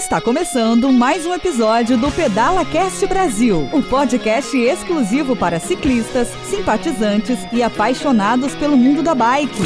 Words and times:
Está 0.00 0.18
começando 0.18 0.90
mais 0.90 1.26
um 1.26 1.34
episódio 1.34 1.98
do 1.98 2.10
Pedala 2.10 2.64
Cast 2.64 3.06
Brasil, 3.06 3.68
um 3.70 3.82
podcast 3.82 4.56
exclusivo 4.56 5.36
para 5.36 5.60
ciclistas, 5.60 6.28
simpatizantes 6.48 7.38
e 7.52 7.62
apaixonados 7.62 8.54
pelo 8.54 8.78
mundo 8.78 9.02
da 9.02 9.14
bike. 9.14 9.62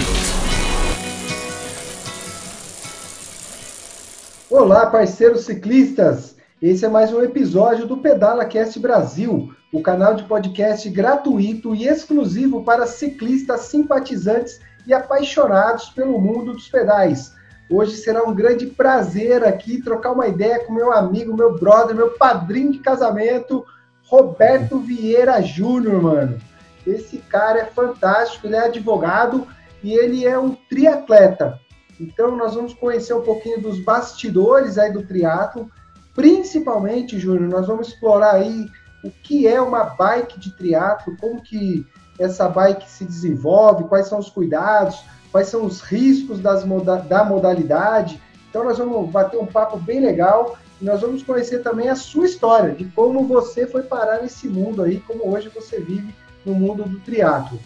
Olá, 4.50 4.86
parceiros 4.86 5.44
ciclistas! 5.44 6.34
Esse 6.60 6.84
é 6.84 6.88
mais 6.88 7.12
um 7.12 7.22
episódio 7.22 7.86
do 7.86 7.98
Pedala 7.98 8.44
Cast 8.44 8.76
Brasil, 8.80 9.54
o 9.72 9.80
canal 9.80 10.16
de 10.16 10.24
podcast 10.24 10.90
gratuito 10.90 11.76
e 11.76 11.86
exclusivo 11.86 12.64
para 12.64 12.88
ciclistas, 12.88 13.60
simpatizantes 13.60 14.60
e 14.84 14.92
apaixonados 14.92 15.90
pelo 15.90 16.20
mundo 16.20 16.54
dos 16.54 16.68
pedais. 16.68 17.33
Hoje 17.70 17.96
será 17.96 18.22
um 18.24 18.34
grande 18.34 18.66
prazer 18.66 19.42
aqui 19.42 19.82
trocar 19.82 20.12
uma 20.12 20.26
ideia 20.26 20.64
com 20.64 20.72
meu 20.72 20.92
amigo, 20.92 21.36
meu 21.36 21.58
brother, 21.58 21.96
meu 21.96 22.10
padrinho 22.10 22.72
de 22.72 22.78
casamento, 22.78 23.64
Roberto 24.04 24.78
Vieira 24.78 25.40
Júnior, 25.40 26.02
mano. 26.02 26.38
Esse 26.86 27.18
cara 27.18 27.60
é 27.60 27.64
fantástico, 27.64 28.46
ele 28.46 28.56
é 28.56 28.66
advogado 28.66 29.46
e 29.82 29.94
ele 29.94 30.26
é 30.26 30.38
um 30.38 30.54
triatleta. 30.68 31.58
Então 31.98 32.36
nós 32.36 32.54
vamos 32.54 32.74
conhecer 32.74 33.14
um 33.14 33.22
pouquinho 33.22 33.60
dos 33.60 33.78
bastidores 33.78 34.76
aí 34.76 34.92
do 34.92 35.02
triatlo, 35.02 35.70
principalmente, 36.14 37.18
Júnior, 37.18 37.48
nós 37.48 37.66
vamos 37.66 37.88
explorar 37.88 38.34
aí 38.34 38.66
o 39.02 39.10
que 39.10 39.46
é 39.46 39.60
uma 39.60 39.84
bike 39.84 40.38
de 40.38 40.56
triatlo, 40.56 41.16
como 41.18 41.42
que 41.42 41.86
essa 42.18 42.48
bike 42.48 42.88
se 42.88 43.04
desenvolve, 43.04 43.84
quais 43.84 44.06
são 44.06 44.18
os 44.18 44.30
cuidados, 44.30 45.02
quais 45.34 45.48
são 45.48 45.64
os 45.64 45.80
riscos 45.80 46.40
moda 46.64 46.94
da 46.94 47.24
modalidade. 47.24 48.22
Então, 48.48 48.62
nós 48.62 48.78
vamos 48.78 49.10
bater 49.10 49.36
um 49.36 49.46
papo 49.46 49.76
bem 49.76 49.98
legal 49.98 50.56
e 50.80 50.84
nós 50.84 51.00
vamos 51.00 51.24
conhecer 51.24 51.58
também 51.58 51.88
a 51.88 51.96
sua 51.96 52.26
história, 52.26 52.72
de 52.72 52.84
como 52.84 53.26
você 53.26 53.66
foi 53.66 53.82
parar 53.82 54.22
nesse 54.22 54.46
mundo 54.46 54.84
aí, 54.84 55.00
como 55.00 55.28
hoje 55.34 55.50
você 55.52 55.80
vive 55.80 56.14
no 56.46 56.54
mundo 56.54 56.84
do 56.84 57.00
triatlo. 57.00 57.58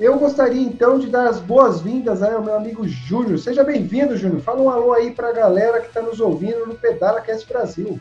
Eu 0.00 0.18
gostaria 0.18 0.60
então 0.60 0.98
de 0.98 1.06
dar 1.06 1.28
as 1.28 1.38
boas-vindas 1.38 2.24
ao 2.24 2.42
meu 2.42 2.56
amigo 2.56 2.88
Júnior. 2.88 3.38
Seja 3.38 3.62
bem-vindo, 3.62 4.16
Júnior. 4.16 4.40
Fala 4.40 4.60
um 4.60 4.68
alô 4.68 4.92
aí 4.92 5.12
para 5.12 5.28
a 5.28 5.32
galera 5.32 5.78
que 5.78 5.86
está 5.86 6.02
nos 6.02 6.18
ouvindo 6.18 6.66
no 6.66 6.74
Pedala 6.74 7.20
Cast 7.20 7.46
Brasil. 7.46 8.00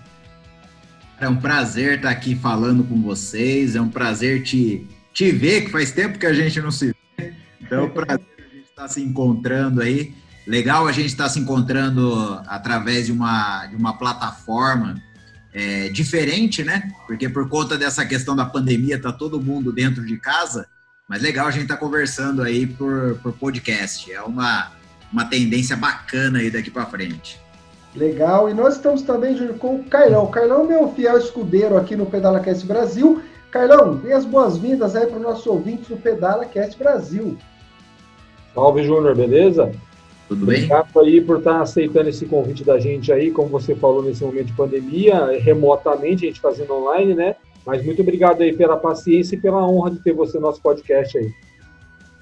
É 1.21 1.29
um 1.29 1.35
prazer 1.35 1.97
estar 1.97 2.09
aqui 2.09 2.33
falando 2.33 2.83
com 2.83 2.99
vocês, 3.03 3.75
é 3.75 3.81
um 3.81 3.89
prazer 3.89 4.41
te, 4.41 4.87
te 5.13 5.31
ver, 5.31 5.65
que 5.65 5.69
faz 5.69 5.91
tempo 5.91 6.17
que 6.17 6.25
a 6.25 6.33
gente 6.33 6.59
não 6.59 6.71
se 6.71 6.87
vê. 7.19 7.33
Então, 7.61 7.81
é 7.81 7.83
um 7.83 7.89
prazer 7.91 8.38
está 8.79 8.87
se 8.87 9.01
encontrando 9.01 9.81
aí. 9.81 10.13
Legal 10.47 10.87
a 10.87 10.91
gente 10.91 11.07
estar 11.07 11.25
tá 11.25 11.29
se 11.29 11.39
encontrando 11.39 12.41
através 12.47 13.07
de 13.07 13.11
uma, 13.11 13.65
de 13.67 13.75
uma 13.75 13.97
plataforma 13.97 14.95
é, 15.53 15.89
diferente, 15.89 16.63
né? 16.63 16.89
Porque 17.05 17.27
por 17.27 17.49
conta 17.49 17.77
dessa 17.77 18.05
questão 18.05 18.35
da 18.35 18.45
pandemia, 18.45 19.01
tá 19.01 19.11
todo 19.11 19.41
mundo 19.41 19.73
dentro 19.73 20.05
de 20.05 20.17
casa, 20.17 20.67
mas 21.07 21.21
legal 21.21 21.47
a 21.47 21.51
gente 21.51 21.67
tá 21.67 21.75
conversando 21.75 22.41
aí 22.41 22.65
por, 22.65 23.19
por 23.21 23.33
podcast. 23.33 24.11
É 24.11 24.21
uma, 24.21 24.71
uma 25.11 25.25
tendência 25.25 25.75
bacana 25.75 26.39
aí 26.39 26.49
daqui 26.49 26.71
para 26.71 26.85
frente. 26.85 27.39
Legal, 27.95 28.49
e 28.49 28.53
nós 28.53 28.75
estamos 28.75 29.01
também 29.01 29.35
Júnior, 29.35 29.57
com 29.57 29.75
o 29.75 29.83
Carlão. 29.83 30.23
O 30.23 30.29
Carlão 30.29 30.63
é 30.63 30.67
meu 30.67 30.93
fiel 30.93 31.17
escudeiro 31.17 31.75
aqui 31.75 31.95
no 31.95 32.05
Pedala 32.05 32.39
Cast 32.39 32.65
Brasil. 32.65 33.21
Carlão, 33.51 33.95
dê 33.95 34.13
as 34.13 34.25
boas-vindas 34.25 34.95
aí 34.95 35.07
para 35.07 35.17
o 35.17 35.21
nosso 35.21 35.49
ouvinte 35.49 35.89
do 35.89 35.97
Pedala 35.97 36.45
Cast 36.45 36.77
Brasil. 36.77 37.37
Salve, 38.53 38.83
Júnior, 38.83 39.15
beleza? 39.15 39.71
Tudo 40.27 40.45
bem? 40.45 40.57
Obrigado 40.57 40.99
aí 40.99 41.21
por 41.21 41.39
estar 41.39 41.61
aceitando 41.61 42.09
esse 42.09 42.25
convite 42.25 42.63
da 42.63 42.79
gente 42.79 43.11
aí, 43.11 43.31
como 43.31 43.49
você 43.49 43.75
falou 43.75 44.03
nesse 44.03 44.23
momento 44.23 44.47
de 44.47 44.53
pandemia, 44.53 45.39
remotamente, 45.39 46.25
a 46.25 46.27
gente 46.27 46.39
fazendo 46.39 46.73
online, 46.73 47.15
né? 47.15 47.35
Mas 47.65 47.83
muito 47.83 48.01
obrigado 48.01 48.41
aí 48.41 48.55
pela 48.55 48.77
paciência 48.77 49.35
e 49.35 49.39
pela 49.39 49.65
honra 49.67 49.91
de 49.91 49.99
ter 49.99 50.13
você 50.13 50.37
no 50.37 50.45
nosso 50.45 50.61
podcast 50.61 51.17
aí. 51.17 51.31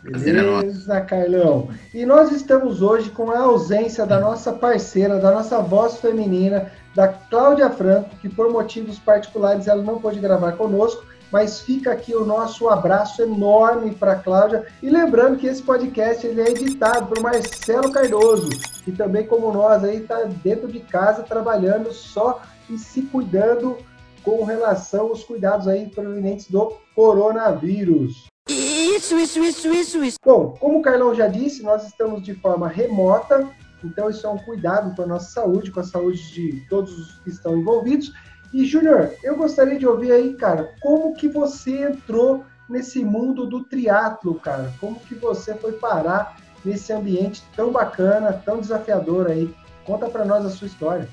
Beleza, 0.03 1.01
Carlão. 1.01 1.67
E 1.93 2.05
nós 2.05 2.31
estamos 2.31 2.81
hoje 2.81 3.09
com 3.09 3.29
a 3.29 3.39
ausência 3.39 4.05
da 4.05 4.19
nossa 4.19 4.53
parceira, 4.53 5.19
da 5.19 5.31
nossa 5.31 5.59
voz 5.59 5.97
feminina, 5.97 6.71
da 6.95 7.09
Cláudia 7.09 7.69
Franco, 7.69 8.09
que 8.21 8.29
por 8.29 8.49
motivos 8.49 8.97
particulares 8.99 9.67
ela 9.67 9.83
não 9.83 9.99
pôde 9.99 10.19
gravar 10.19 10.53
conosco, 10.53 11.03
mas 11.31 11.59
fica 11.59 11.91
aqui 11.91 12.15
o 12.15 12.25
nosso 12.25 12.69
abraço 12.69 13.21
enorme 13.21 13.93
para 13.93 14.13
a 14.13 14.15
Cláudia. 14.19 14.65
E 14.81 14.89
lembrando 14.89 15.37
que 15.37 15.47
esse 15.47 15.61
podcast 15.61 16.25
ele 16.25 16.41
é 16.41 16.49
editado 16.49 17.07
por 17.07 17.21
Marcelo 17.21 17.91
Cardoso, 17.91 18.49
que 18.83 18.91
também, 18.91 19.25
como 19.25 19.51
nós, 19.51 19.83
aí 19.83 19.97
está 19.97 20.23
dentro 20.43 20.67
de 20.67 20.79
casa 20.79 21.23
trabalhando 21.23 21.91
só 21.91 22.41
e 22.69 22.77
se 22.77 23.01
cuidando 23.03 23.77
com 24.23 24.43
relação 24.43 25.07
aos 25.07 25.23
cuidados 25.23 25.67
aí 25.67 25.87
provenientes 25.89 26.49
do 26.49 26.73
coronavírus. 26.95 28.27
Isso, 28.49 29.17
isso, 29.17 29.39
isso, 29.39 29.67
isso, 29.73 30.03
isso. 30.03 30.17
Bom, 30.23 30.55
como 30.59 30.79
o 30.79 30.81
Carlão 30.81 31.13
já 31.13 31.27
disse, 31.27 31.63
nós 31.63 31.85
estamos 31.85 32.21
de 32.23 32.33
forma 32.35 32.67
remota, 32.67 33.49
então 33.83 34.09
isso 34.09 34.25
é 34.25 34.29
um 34.29 34.37
cuidado 34.37 34.95
com 34.95 35.03
a 35.03 35.05
nossa 35.05 35.31
saúde, 35.31 35.71
com 35.71 35.79
a 35.79 35.83
saúde 35.83 36.19
de 36.33 36.65
todos 36.69 36.97
os 36.97 37.19
que 37.19 37.29
estão 37.29 37.57
envolvidos. 37.57 38.11
E, 38.53 38.65
Júnior, 38.65 39.13
eu 39.23 39.35
gostaria 39.35 39.77
de 39.77 39.85
ouvir 39.85 40.11
aí, 40.11 40.33
cara, 40.33 40.73
como 40.79 41.13
que 41.15 41.27
você 41.27 41.83
entrou 41.89 42.45
nesse 42.69 43.03
mundo 43.03 43.45
do 43.45 43.63
triatlo, 43.63 44.35
cara? 44.35 44.73
Como 44.79 44.99
que 44.99 45.15
você 45.15 45.53
foi 45.55 45.73
parar 45.73 46.37
nesse 46.63 46.91
ambiente 46.93 47.43
tão 47.55 47.71
bacana, 47.71 48.33
tão 48.33 48.59
desafiador 48.59 49.27
aí? 49.27 49.53
Conta 49.85 50.09
para 50.09 50.25
nós 50.25 50.45
a 50.45 50.49
sua 50.49 50.67
história. 50.67 51.07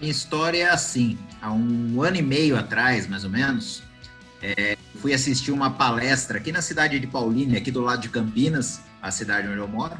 Minha 0.00 0.10
história 0.10 0.64
é 0.64 0.70
assim, 0.70 1.18
há 1.40 1.52
um 1.52 2.02
ano 2.02 2.16
e 2.16 2.22
meio 2.22 2.58
atrás, 2.58 3.06
mais 3.06 3.24
ou 3.24 3.30
menos, 3.30 3.82
é, 4.42 4.76
fui 4.96 5.14
assistir 5.14 5.52
uma 5.52 5.70
palestra 5.70 6.38
aqui 6.38 6.52
na 6.52 6.60
cidade 6.60 6.98
de 6.98 7.06
Paulínia, 7.06 7.58
aqui 7.58 7.70
do 7.70 7.80
lado 7.80 8.02
de 8.02 8.08
Campinas, 8.08 8.80
a 9.00 9.10
cidade 9.10 9.48
onde 9.48 9.58
eu 9.58 9.68
moro, 9.68 9.96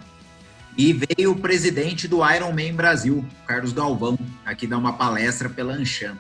e 0.77 0.93
veio 0.93 1.33
o 1.33 1.37
presidente 1.37 2.09
do 2.09 2.19
Ironman 2.29 2.75
Brasil, 2.75 3.25
Carlos 3.47 3.73
Galvão, 3.73 4.19
aqui 4.45 4.67
dar 4.67 4.79
uma 4.79 4.95
palestra 4.95 5.49
pela 5.49 5.75
Anshan. 5.75 6.17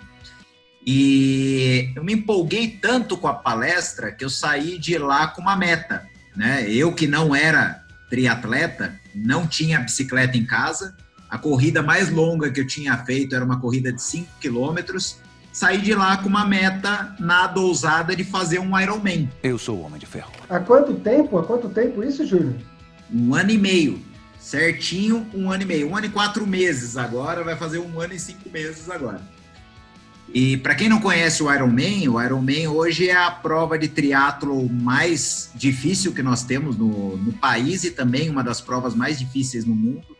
E 0.86 1.92
eu 1.96 2.04
me 2.04 2.12
empolguei 2.12 2.68
tanto 2.68 3.16
com 3.16 3.26
a 3.26 3.34
palestra 3.34 4.12
que 4.12 4.24
eu 4.24 4.30
saí 4.30 4.78
de 4.78 4.98
lá 4.98 5.26
com 5.28 5.40
uma 5.40 5.56
meta. 5.56 6.06
Né? 6.36 6.70
Eu 6.70 6.92
que 6.92 7.06
não 7.06 7.34
era 7.34 7.84
triatleta, 8.10 8.94
não 9.14 9.46
tinha 9.46 9.80
bicicleta 9.80 10.36
em 10.36 10.44
casa, 10.44 10.94
a 11.28 11.38
corrida 11.38 11.82
mais 11.82 12.10
longa 12.10 12.50
que 12.50 12.60
eu 12.60 12.66
tinha 12.66 12.96
feito 12.98 13.34
era 13.34 13.44
uma 13.44 13.58
corrida 13.58 13.92
de 13.92 14.00
5 14.00 14.28
quilômetros. 14.40 15.16
Saí 15.52 15.78
de 15.80 15.94
lá 15.94 16.16
com 16.16 16.28
uma 16.28 16.44
meta 16.44 17.14
nada 17.18 17.60
ousada 17.60 18.14
de 18.14 18.24
fazer 18.24 18.58
um 18.58 18.78
Ironman. 18.78 19.28
Eu 19.42 19.56
sou 19.56 19.78
o 19.78 19.82
Homem 19.82 19.98
de 19.98 20.06
Ferro. 20.06 20.32
Há 20.48 20.60
quanto 20.60 20.94
tempo? 20.94 21.38
Há 21.38 21.44
quanto 21.44 21.68
tempo 21.68 22.04
isso, 22.04 22.26
Júnior? 22.26 22.54
Um 23.12 23.34
ano 23.34 23.50
e 23.50 23.58
meio 23.58 24.13
certinho 24.44 25.26
um 25.32 25.50
ano 25.50 25.62
e 25.62 25.66
meio, 25.66 25.88
um 25.88 25.96
ano 25.96 26.06
e 26.06 26.10
quatro 26.10 26.46
meses 26.46 26.98
agora, 26.98 27.42
vai 27.42 27.56
fazer 27.56 27.78
um 27.78 27.98
ano 27.98 28.12
e 28.12 28.20
cinco 28.20 28.50
meses 28.50 28.90
agora. 28.90 29.22
E 30.32 30.58
para 30.58 30.74
quem 30.74 30.86
não 30.86 31.00
conhece 31.00 31.42
o 31.42 31.52
Ironman, 31.52 32.08
o 32.08 32.20
Ironman 32.20 32.68
hoje 32.68 33.08
é 33.08 33.16
a 33.16 33.30
prova 33.30 33.78
de 33.78 33.88
triatlo 33.88 34.68
mais 34.68 35.50
difícil 35.54 36.12
que 36.12 36.22
nós 36.22 36.42
temos 36.42 36.76
no, 36.76 37.16
no 37.16 37.32
país 37.32 37.84
e 37.84 37.90
também 37.90 38.28
uma 38.28 38.44
das 38.44 38.60
provas 38.60 38.94
mais 38.94 39.18
difíceis 39.18 39.64
no 39.64 39.74
mundo. 39.74 40.14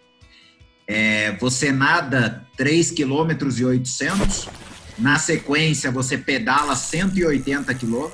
É, 0.87 1.33
você 1.37 1.71
nada 1.71 2.47
3 2.57 2.93
km 2.93 3.31
e 3.59 3.65
800, 3.65 4.49
na 4.99 5.19
sequência 5.19 5.91
você 5.91 6.17
pedala 6.17 6.75
180 6.75 7.75
km 7.75 8.09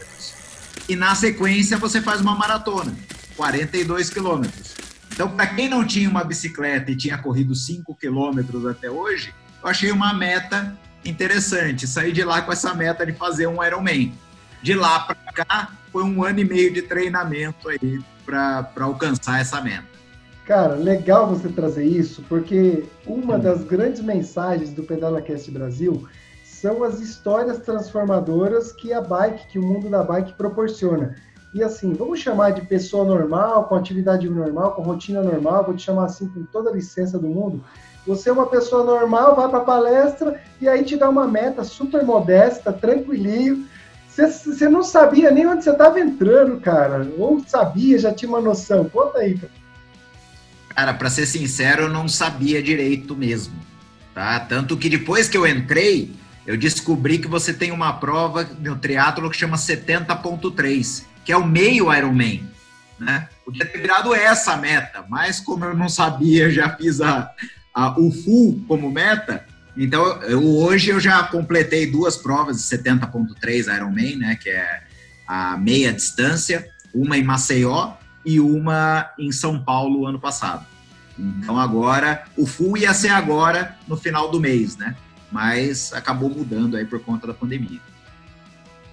e 0.88 0.96
na 0.96 1.14
sequência 1.14 1.76
você 1.76 2.00
faz 2.00 2.20
uma 2.20 2.34
maratona, 2.34 2.92
42 3.36 4.10
quilômetros. 4.10 4.89
Então, 5.12 5.28
para 5.28 5.46
quem 5.48 5.68
não 5.68 5.86
tinha 5.86 6.08
uma 6.08 6.24
bicicleta 6.24 6.90
e 6.90 6.96
tinha 6.96 7.18
corrido 7.18 7.54
5 7.54 7.94
quilômetros 7.94 8.66
até 8.66 8.90
hoje, 8.90 9.34
eu 9.62 9.68
achei 9.68 9.90
uma 9.90 10.14
meta 10.14 10.76
interessante. 11.04 11.86
Saí 11.86 12.12
de 12.12 12.24
lá 12.24 12.42
com 12.42 12.52
essa 12.52 12.74
meta 12.74 13.04
de 13.04 13.12
fazer 13.12 13.46
um 13.46 13.62
Ironman. 13.62 14.12
De 14.62 14.74
lá 14.74 15.00
para 15.00 15.16
cá, 15.32 15.72
foi 15.90 16.04
um 16.04 16.22
ano 16.22 16.40
e 16.40 16.44
meio 16.44 16.72
de 16.72 16.82
treinamento 16.82 17.68
aí 17.68 18.00
para 18.24 18.70
alcançar 18.80 19.40
essa 19.40 19.60
meta. 19.60 19.88
Cara, 20.46 20.74
legal 20.74 21.28
você 21.28 21.48
trazer 21.48 21.84
isso, 21.84 22.24
porque 22.28 22.84
uma 23.06 23.38
das 23.38 23.62
grandes 23.62 24.02
mensagens 24.02 24.70
do 24.70 24.82
PedalaCast 24.82 25.50
Brasil 25.50 26.08
são 26.44 26.82
as 26.84 27.00
histórias 27.00 27.58
transformadoras 27.60 28.72
que 28.72 28.92
a 28.92 29.00
bike, 29.00 29.46
que 29.48 29.58
o 29.58 29.62
mundo 29.62 29.88
da 29.88 30.02
bike 30.02 30.34
proporciona. 30.34 31.16
E 31.52 31.62
assim, 31.62 31.92
vamos 31.92 32.20
chamar 32.20 32.50
de 32.50 32.62
pessoa 32.62 33.04
normal, 33.04 33.64
com 33.64 33.74
atividade 33.74 34.28
normal, 34.28 34.72
com 34.72 34.82
rotina 34.82 35.20
normal, 35.22 35.64
vou 35.64 35.74
te 35.74 35.82
chamar 35.82 36.04
assim 36.04 36.28
com 36.28 36.44
toda 36.44 36.70
a 36.70 36.72
licença 36.72 37.18
do 37.18 37.26
mundo. 37.26 37.64
Você 38.06 38.30
é 38.30 38.32
uma 38.32 38.46
pessoa 38.46 38.84
normal, 38.84 39.34
vai 39.34 39.48
para 39.48 39.60
palestra 39.60 40.40
e 40.60 40.68
aí 40.68 40.84
te 40.84 40.96
dá 40.96 41.08
uma 41.10 41.26
meta 41.26 41.64
super 41.64 42.04
modesta, 42.04 42.72
tranquilinho. 42.72 43.66
Você 44.08 44.68
não 44.68 44.82
sabia 44.82 45.30
nem 45.30 45.46
onde 45.46 45.64
você 45.64 45.70
estava 45.70 45.98
entrando, 45.98 46.60
cara. 46.60 47.10
Ou 47.18 47.42
sabia, 47.46 47.98
já 47.98 48.12
tinha 48.12 48.28
uma 48.28 48.40
noção. 48.40 48.88
Conta 48.88 49.18
aí. 49.18 49.38
Cara, 50.68 50.94
para 50.94 51.10
ser 51.10 51.26
sincero, 51.26 51.82
eu 51.84 51.88
não 51.88 52.08
sabia 52.08 52.62
direito 52.62 53.14
mesmo. 53.16 53.54
tá? 54.14 54.40
Tanto 54.40 54.76
que 54.76 54.88
depois 54.88 55.28
que 55.28 55.36
eu 55.36 55.46
entrei, 55.46 56.12
eu 56.46 56.56
descobri 56.56 57.18
que 57.18 57.28
você 57.28 57.52
tem 57.52 57.70
uma 57.70 57.92
prova 57.94 58.48
no 58.58 58.76
triatlo 58.76 59.30
que 59.30 59.36
chama 59.36 59.56
70.3, 59.56 61.04
que 61.24 61.32
é 61.32 61.36
o 61.36 61.46
meio 61.46 61.92
Ironman, 61.94 62.48
né? 62.98 63.28
Podia 63.44 63.66
ter 63.66 63.78
virado 63.78 64.14
essa 64.14 64.56
meta, 64.56 65.04
mas 65.08 65.40
como 65.40 65.64
eu 65.64 65.76
não 65.76 65.88
sabia, 65.88 66.50
já 66.50 66.76
fiz 66.76 67.00
a, 67.00 67.30
a 67.74 67.98
o 67.98 68.12
full 68.12 68.64
como 68.68 68.90
meta, 68.90 69.44
então 69.76 70.04
eu, 70.22 70.44
hoje 70.44 70.90
eu 70.90 71.00
já 71.00 71.22
completei 71.24 71.90
duas 71.90 72.16
provas 72.16 72.56
de 72.58 72.62
70.3 72.76 73.74
Ironman, 73.74 74.16
né, 74.16 74.36
que 74.36 74.50
é 74.50 74.82
a 75.26 75.56
meia 75.56 75.92
distância, 75.92 76.68
uma 76.92 77.16
em 77.16 77.22
Maceió 77.22 77.94
e 78.24 78.40
uma 78.40 79.10
em 79.18 79.30
São 79.30 79.62
Paulo 79.62 80.06
ano 80.06 80.18
passado. 80.18 80.66
Então 81.18 81.58
agora 81.58 82.24
o 82.36 82.46
full 82.46 82.76
ia 82.76 82.92
ser 82.92 83.10
agora 83.10 83.76
no 83.86 83.96
final 83.96 84.30
do 84.30 84.40
mês, 84.40 84.76
né? 84.76 84.96
Mas 85.30 85.92
acabou 85.92 86.28
mudando 86.28 86.76
aí 86.76 86.84
por 86.84 87.00
conta 87.00 87.26
da 87.26 87.34
pandemia. 87.34 87.80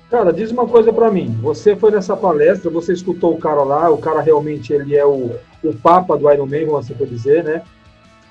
Cara, 0.10 0.32
diz 0.32 0.52
uma 0.52 0.66
coisa 0.66 0.94
para 0.94 1.12
mim. 1.12 1.38
Você 1.42 1.76
foi 1.76 1.92
nessa 1.92 2.16
palestra, 2.16 2.72
você 2.72 2.94
escutou 2.94 3.34
o 3.34 3.38
cara 3.38 3.62
lá, 3.64 3.90
o 3.90 3.98
cara 3.98 4.22
realmente 4.22 4.72
ele 4.72 4.96
é 4.96 5.06
o, 5.06 5.36
o 5.62 5.74
papa 5.74 6.18
do 6.18 6.32
Iron 6.32 6.46
Man, 6.46 6.66
como 6.66 6.82
você 6.82 6.94
pode 6.94 7.12
dizer, 7.12 7.44
né? 7.44 7.62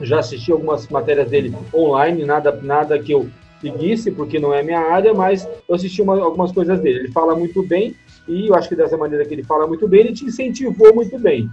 Já 0.00 0.20
assisti 0.20 0.50
algumas 0.50 0.88
matérias 0.88 1.28
dele 1.28 1.54
online, 1.74 2.24
nada, 2.24 2.58
nada 2.62 2.98
que 2.98 3.12
eu 3.12 3.28
seguisse, 3.60 4.10
porque 4.10 4.38
não 4.38 4.54
é 4.54 4.62
minha 4.62 4.80
área, 4.80 5.12
mas 5.12 5.46
eu 5.68 5.74
assisti 5.74 6.00
uma, 6.00 6.18
algumas 6.18 6.50
coisas 6.50 6.80
dele. 6.80 7.00
Ele 7.00 7.12
fala 7.12 7.34
muito 7.34 7.62
bem, 7.62 7.94
e 8.26 8.48
eu 8.48 8.54
acho 8.54 8.70
que 8.70 8.76
dessa 8.76 8.96
maneira 8.96 9.24
que 9.26 9.34
ele 9.34 9.44
fala 9.44 9.66
muito 9.66 9.86
bem, 9.86 10.00
ele 10.00 10.12
te 10.14 10.24
incentivou 10.24 10.94
muito 10.94 11.18
bem. 11.18 11.50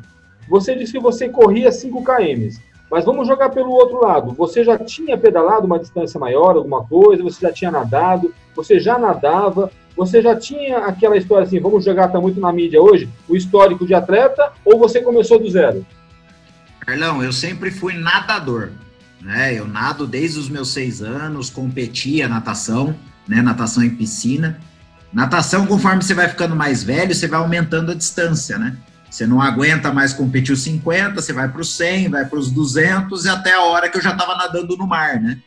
Você 0.48 0.74
disse 0.74 0.94
que 0.94 1.00
você 1.00 1.28
corria 1.28 1.72
5 1.72 2.02
km, 2.04 2.50
mas 2.90 3.04
vamos 3.04 3.28
jogar 3.28 3.50
pelo 3.50 3.72
outro 3.72 4.02
lado. 4.02 4.34
Você 4.34 4.64
já 4.64 4.78
tinha 4.78 5.18
pedalado 5.18 5.66
uma 5.66 5.80
distância 5.80 6.20
maior, 6.20 6.56
alguma 6.56 6.86
coisa, 6.86 7.24
você 7.24 7.42
já 7.42 7.52
tinha 7.52 7.72
nadado, 7.72 8.34
você 8.56 8.80
já 8.80 8.98
nadava, 8.98 9.72
você 9.95 10.22
já 10.22 10.36
tinha 10.36 10.80
aquela 10.80 11.18
história 11.18 11.45
assim, 11.45 11.60
vamos 11.60 11.86
jogar, 11.86 12.07
tá 12.07 12.19
muito 12.19 12.40
na 12.40 12.51
mídia 12.51 12.81
hoje, 12.81 13.10
o 13.28 13.36
histórico 13.36 13.86
de 13.86 13.94
atleta, 13.94 14.51
ou 14.66 14.80
você 14.80 15.01
começou 15.01 15.40
do 15.40 15.50
zero? 15.50 15.86
Carlão, 16.80 17.24
eu 17.24 17.31
sempre 17.31 17.72
fui 17.72 17.94
nadador, 17.94 18.72
né? 19.22 19.54
Eu 19.57 19.68
nado 19.68 20.06
desde 20.06 20.40
os 20.40 20.50
meus 20.50 20.69
seis 20.69 21.01
anos, 21.01 21.50
competia 21.50 22.28
natação, 22.28 22.95
né? 23.28 23.42
Natação 23.42 23.84
em 23.84 23.95
piscina. 23.95 24.60
Natação, 25.13 25.66
conforme 25.66 26.01
você 26.01 26.13
vai 26.13 26.28
ficando 26.28 26.56
mais 26.56 26.84
velho, 26.84 27.13
você 27.13 27.28
vai 27.28 27.39
aumentando 27.39 27.92
a 27.92 27.96
distância, 27.96 28.57
né? 28.57 28.75
Você 29.10 29.28
não 29.28 29.39
aguenta 29.39 29.94
mais 29.94 30.12
competir 30.12 30.54
os 30.54 30.63
50, 30.63 31.22
você 31.22 31.31
vai 31.31 31.48
para 31.48 31.62
os 31.62 31.75
100, 31.78 32.10
vai 32.10 32.25
para 32.25 32.39
os 32.39 32.51
200 32.51 33.25
e 33.25 33.30
até 33.30 33.54
a 33.54 33.62
hora 33.62 33.88
que 33.88 33.98
eu 33.98 34.01
já 34.01 34.12
estava 34.12 34.36
nadando 34.36 34.75
no 34.75 34.88
mar, 34.88 35.22
né? 35.22 35.39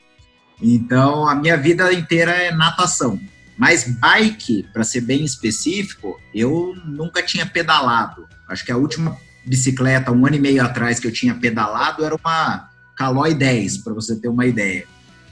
Então, 0.63 1.29
a 1.29 1.35
minha 1.35 1.57
vida 1.57 1.93
inteira 1.93 2.31
é 2.31 2.53
natação. 2.53 3.21
Mas 3.57 3.85
bike, 3.85 4.69
para 4.73 4.85
ser 4.85 5.01
bem 5.01 5.25
específico, 5.25 6.21
eu 6.35 6.75
nunca 6.85 7.23
tinha 7.23 7.47
pedalado. 7.47 8.29
Acho 8.49 8.65
que 8.65 8.73
a 8.73 8.77
última 8.77 9.17
bicicleta, 9.45 10.13
um 10.13 10.27
ano 10.27 10.37
e 10.37 10.41
meio 10.41 10.63
atrás, 10.63 11.01
que 11.01 11.07
eu 11.07 11.13
tinha 11.13 11.35
pedalado 11.35 12.05
era 12.05 12.15
uma 12.15 12.69
Caloi 12.97 13.35
10, 13.35 13.79
para 13.79 13.95
você 13.95 14.17
ter 14.17 14.29
uma 14.29 14.47
ideia. 14.47 14.87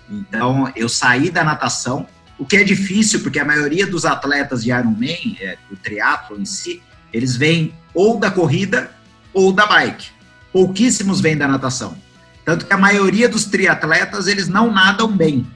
Então, 0.09 0.71
eu 0.77 0.89
saí 0.89 1.31
da 1.31 1.43
natação, 1.43 2.07
o 2.39 2.45
que 2.45 2.57
é 2.57 2.65
difícil, 2.65 3.21
porque 3.21 3.39
a 3.39 3.45
maioria 3.45 3.87
dos 3.87 4.05
atletas 4.05 4.63
de 4.63 4.71
Ironman, 4.71 5.37
é, 5.41 5.57
do 5.69 5.77
triatlo 5.77 6.41
em 6.41 6.45
si, 6.45 6.83
eles 7.13 7.37
vêm 7.37 7.75
ou 7.95 8.19
da 8.19 8.31
corrida 8.31 8.91
ou 9.33 9.53
da 9.53 9.67
bike. 9.67 10.09
Pouquíssimos 10.53 11.21
vêm 11.21 11.37
da 11.37 11.49
natação. 11.49 11.97
Tanto 12.45 12.67
que 12.67 12.73
a 12.73 12.79
maioria 12.79 13.29
dos 13.29 13.45
triatletas, 13.47 14.27
eles 14.27 14.49
não 14.49 14.71
nadam 14.71 15.11
bem. 15.11 15.47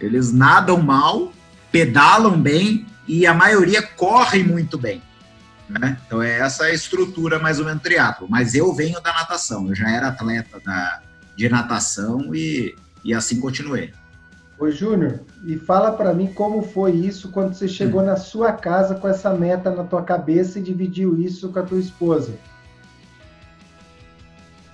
Eles 0.00 0.32
nadam 0.32 0.80
mal, 0.80 1.32
pedalam 1.70 2.40
bem 2.40 2.86
e 3.06 3.26
a 3.26 3.34
maioria 3.34 3.82
corre 3.82 4.42
muito 4.42 4.78
bem. 4.78 5.02
Né? 5.68 5.96
Então 6.06 6.22
é 6.22 6.38
essa 6.38 6.64
a 6.64 6.74
estrutura 6.74 7.38
mais 7.38 7.58
ou 7.58 7.64
menos 7.64 7.82
triatlo. 7.82 8.26
Mas 8.28 8.54
eu 8.54 8.72
venho 8.74 9.00
da 9.00 9.12
natação, 9.12 9.68
eu 9.68 9.74
já 9.74 9.90
era 9.90 10.08
atleta 10.08 10.60
da, 10.60 11.00
de 11.36 11.48
natação 11.48 12.34
e, 12.34 12.74
e 13.04 13.14
assim 13.14 13.40
continuei. 13.40 13.92
Ô 14.58 14.70
Júnior, 14.70 15.20
e 15.44 15.56
fala 15.56 15.92
para 15.92 16.12
mim 16.12 16.26
como 16.34 16.60
foi 16.62 16.92
isso 16.92 17.30
quando 17.30 17.54
você 17.54 17.66
chegou 17.66 18.02
hum. 18.02 18.06
na 18.06 18.16
sua 18.16 18.52
casa 18.52 18.94
com 18.94 19.08
essa 19.08 19.32
meta 19.32 19.70
na 19.70 19.84
tua 19.84 20.02
cabeça 20.02 20.58
e 20.58 20.62
dividiu 20.62 21.18
isso 21.18 21.48
com 21.48 21.60
a 21.60 21.62
tua 21.62 21.78
esposa. 21.78 22.34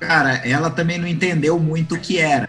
Cara, 0.01 0.35
ela 0.47 0.71
também 0.71 0.99
não 0.99 1.07
entendeu 1.07 1.59
muito 1.59 1.95
o 1.95 2.01
que 2.01 2.19
era. 2.19 2.49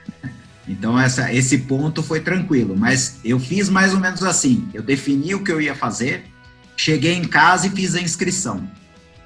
Então 0.67 0.99
essa, 0.99 1.33
esse 1.33 1.59
ponto 1.59 2.03
foi 2.03 2.19
tranquilo, 2.19 2.75
mas 2.75 3.19
eu 3.23 3.39
fiz 3.39 3.69
mais 3.69 3.93
ou 3.93 3.99
menos 3.99 4.23
assim. 4.23 4.67
Eu 4.73 4.83
defini 4.83 5.33
o 5.33 5.43
que 5.43 5.51
eu 5.51 5.61
ia 5.61 5.73
fazer, 5.73 6.25
cheguei 6.75 7.13
em 7.13 7.23
casa 7.23 7.67
e 7.67 7.69
fiz 7.69 7.95
a 7.95 8.01
inscrição. 8.01 8.69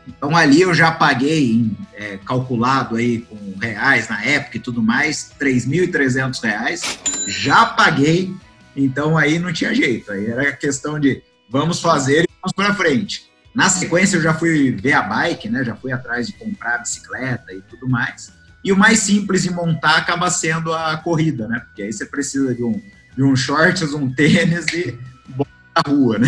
Então 0.07 0.35
ali 0.35 0.61
eu 0.61 0.73
já 0.73 0.91
paguei, 0.91 1.71
é, 1.93 2.17
calculado 2.25 2.95
aí 2.95 3.19
com 3.19 3.37
reais 3.59 4.09
na 4.09 4.23
época 4.23 4.57
e 4.57 4.59
tudo 4.59 4.81
mais, 4.81 5.31
R$ 5.39 5.51
3.300, 5.51 6.99
já 7.27 7.65
paguei, 7.65 8.33
então 8.75 9.17
aí 9.17 9.37
não 9.39 9.53
tinha 9.53 9.73
jeito, 9.73 10.11
aí 10.11 10.25
era 10.25 10.51
questão 10.53 10.99
de 10.99 11.21
vamos 11.49 11.79
fazer 11.79 12.23
e 12.23 12.29
vamos 12.41 12.53
para 12.53 12.73
frente. 12.73 13.29
Na 13.53 13.69
sequência 13.69 14.17
eu 14.17 14.21
já 14.21 14.33
fui 14.33 14.71
ver 14.71 14.93
a 14.93 15.01
bike, 15.01 15.49
né, 15.49 15.63
já 15.63 15.75
fui 15.75 15.91
atrás 15.91 16.27
de 16.27 16.33
comprar 16.33 16.75
a 16.75 16.77
bicicleta 16.79 17.53
e 17.53 17.61
tudo 17.61 17.87
mais, 17.87 18.33
e 18.63 18.71
o 18.71 18.77
mais 18.77 18.99
simples 18.99 19.43
de 19.43 19.51
montar 19.51 19.97
acaba 19.97 20.29
sendo 20.29 20.73
a 20.73 20.97
corrida, 20.97 21.47
né, 21.47 21.61
porque 21.65 21.83
aí 21.83 21.93
você 21.93 22.05
precisa 22.05 22.53
de 22.53 22.63
um, 22.63 22.79
de 23.15 23.23
um 23.23 23.35
shorts, 23.35 23.93
um 23.93 24.09
tênis 24.09 24.65
e 24.73 24.97
bola 25.29 25.49
na 25.75 25.91
rua, 25.91 26.19
né. 26.19 26.27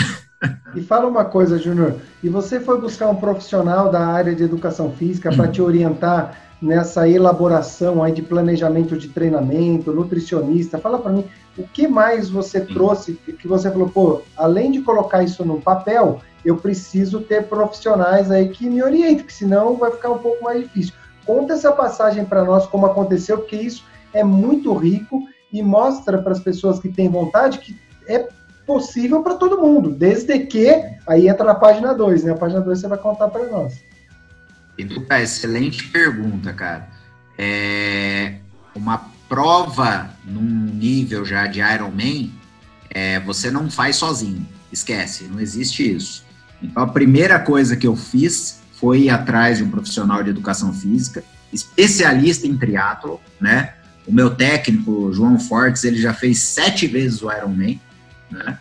E 0.76 0.82
fala 0.82 1.08
uma 1.08 1.24
coisa, 1.24 1.58
Júnior, 1.58 1.96
e 2.22 2.28
você 2.28 2.60
foi 2.60 2.80
buscar 2.80 3.10
um 3.10 3.16
profissional 3.16 3.90
da 3.92 4.06
área 4.06 4.36
de 4.36 4.44
educação 4.44 4.92
física 4.92 5.34
para 5.34 5.48
te 5.48 5.62
orientar 5.62 6.38
nessa 6.62 7.08
elaboração 7.08 8.04
aí 8.04 8.12
de 8.14 8.22
planejamento 8.22 8.98
de 8.98 9.10
treinamento, 9.10 9.94
nutricionista? 9.94 10.78
Fala 10.78 10.98
para 10.98 11.12
mim, 11.12 11.26
o 11.58 11.68
que 11.68 11.88
mais 11.88 12.30
você 12.30 12.62
trouxe 12.62 13.14
que 13.14 13.48
você 13.48 13.70
falou, 13.70 13.90
pô, 13.90 14.22
além 14.36 14.72
de 14.72 14.82
colocar 14.82 15.24
isso 15.24 15.46
num 15.46 15.62
papel, 15.62 16.22
eu 16.44 16.58
preciso 16.58 17.22
ter 17.22 17.44
profissionais 17.44 18.32
aí 18.32 18.50
que 18.50 18.70
me 18.70 18.82
orientem, 18.82 19.18
porque 19.18 19.34
senão 19.34 19.78
vai 19.78 19.92
ficar 19.92 20.12
um 20.12 20.18
pouco 20.18 20.44
mais 20.44 20.62
difícil. 20.64 20.94
Conta 21.26 21.54
essa 21.54 21.72
passagem 21.72 22.26
para 22.26 22.44
nós, 22.44 22.66
como 22.68 22.86
aconteceu, 22.86 23.38
porque 23.38 23.56
isso 23.56 23.84
é 24.14 24.24
muito 24.24 24.74
rico 24.74 25.24
e 25.52 25.62
mostra 25.62 26.22
para 26.22 26.32
as 26.32 26.40
pessoas 26.40 26.80
que 26.80 26.90
têm 26.90 27.10
vontade 27.10 27.60
que 27.60 27.80
é 28.08 28.28
possível 28.66 29.22
para 29.22 29.36
todo 29.36 29.62
mundo, 29.62 29.92
desde 29.92 30.40
que 30.40 30.70
aí 31.06 31.28
entra 31.28 31.46
na 31.46 31.56
página 31.56 31.94
2, 31.94 32.24
né? 32.24 32.32
A 32.32 32.38
página 32.38 32.62
2 32.62 32.80
você 32.80 32.88
vai 32.88 32.98
contar 32.98 33.28
para 33.28 33.46
nós. 33.48 33.84
Educa, 34.78 35.22
excelente 35.22 35.88
pergunta, 35.90 36.54
cara. 36.54 36.88
É 37.38 38.36
uma 38.76 39.12
prova 39.30 40.10
num 40.26 40.42
nível 40.42 41.26
já 41.26 41.48
de 41.48 41.60
Ironman, 41.60 42.32
é, 42.90 43.20
você 43.20 43.50
não 43.52 43.70
faz 43.70 43.96
sozinho. 43.98 44.48
Esquece, 44.72 45.26
não 45.26 45.40
existe 45.40 45.96
isso. 45.96 46.24
Então 46.62 46.84
a 46.84 46.88
primeira 46.88 47.40
coisa 47.40 47.76
que 47.76 47.86
eu 47.86 47.96
fiz 47.96 48.63
foi 48.84 49.08
atrás 49.08 49.60
de 49.60 49.64
um 49.64 49.70
profissional 49.70 50.22
de 50.22 50.30
educação 50.30 50.74
física, 50.74 51.24
especialista 51.54 52.46
em 52.46 52.58
triatlo, 52.58 53.22
né? 53.40 53.76
O 54.06 54.12
meu 54.12 54.32
técnico, 54.32 55.14
João 55.14 55.40
Fortes, 55.40 55.86
ele 55.86 56.02
já 56.02 56.14
fez 56.14 56.40
sete 56.40 56.86
vezes 56.86 57.22
o 57.22 57.32
Ironman 57.32 57.80
né? 58.30 58.58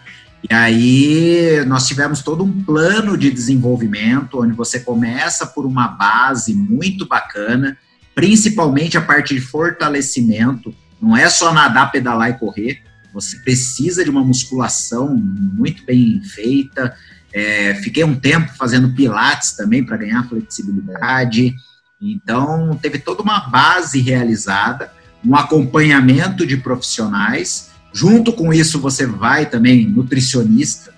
E 0.48 0.54
aí 0.54 1.64
nós 1.66 1.88
tivemos 1.88 2.22
todo 2.22 2.44
um 2.44 2.62
plano 2.62 3.18
de 3.18 3.32
desenvolvimento, 3.32 4.40
onde 4.40 4.52
você 4.52 4.78
começa 4.78 5.44
por 5.44 5.66
uma 5.66 5.88
base 5.88 6.54
muito 6.54 7.04
bacana, 7.04 7.76
principalmente 8.14 8.96
a 8.96 9.02
parte 9.02 9.34
de 9.34 9.40
fortalecimento. 9.40 10.72
Não 11.00 11.16
é 11.16 11.28
só 11.28 11.52
nadar, 11.52 11.90
pedalar 11.90 12.30
e 12.30 12.38
correr. 12.38 12.80
Você 13.12 13.38
precisa 13.38 14.04
de 14.04 14.10
uma 14.10 14.22
musculação 14.22 15.14
muito 15.16 15.84
bem 15.84 16.22
feita. 16.22 16.94
É, 17.32 17.74
fiquei 17.76 18.04
um 18.04 18.14
tempo 18.14 18.52
fazendo 18.56 18.94
pilates 18.94 19.52
também 19.52 19.84
para 19.84 19.96
ganhar 19.96 20.28
flexibilidade. 20.28 21.54
Então, 22.00 22.78
teve 22.80 22.98
toda 22.98 23.22
uma 23.22 23.40
base 23.40 24.00
realizada, 24.00 24.92
um 25.24 25.36
acompanhamento 25.36 26.46
de 26.46 26.56
profissionais 26.56 27.72
Junto 27.92 28.32
com 28.32 28.52
isso, 28.52 28.80
você 28.80 29.06
vai 29.06 29.46
também 29.46 29.86
nutricionista. 29.86 30.92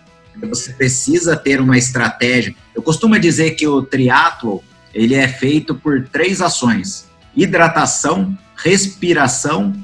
Você 0.49 0.73
precisa 0.73 1.37
ter 1.37 1.61
uma 1.61 1.77
estratégia. 1.77 2.55
Eu 2.75 2.83
costumo 2.83 3.19
dizer 3.19 3.53
que 3.53 3.67
o 3.67 3.83
triatlo 3.83 4.63
ele 4.93 5.15
é 5.15 5.27
feito 5.27 5.75
por 5.75 6.07
três 6.07 6.41
ações: 6.41 7.09
hidratação, 7.37 8.37
respiração 8.57 9.75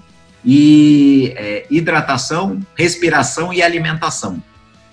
e 0.44 1.32
é, 1.36 1.66
hidratação, 1.70 2.60
respiração 2.76 3.52
e 3.52 3.60
alimentação. 3.60 4.40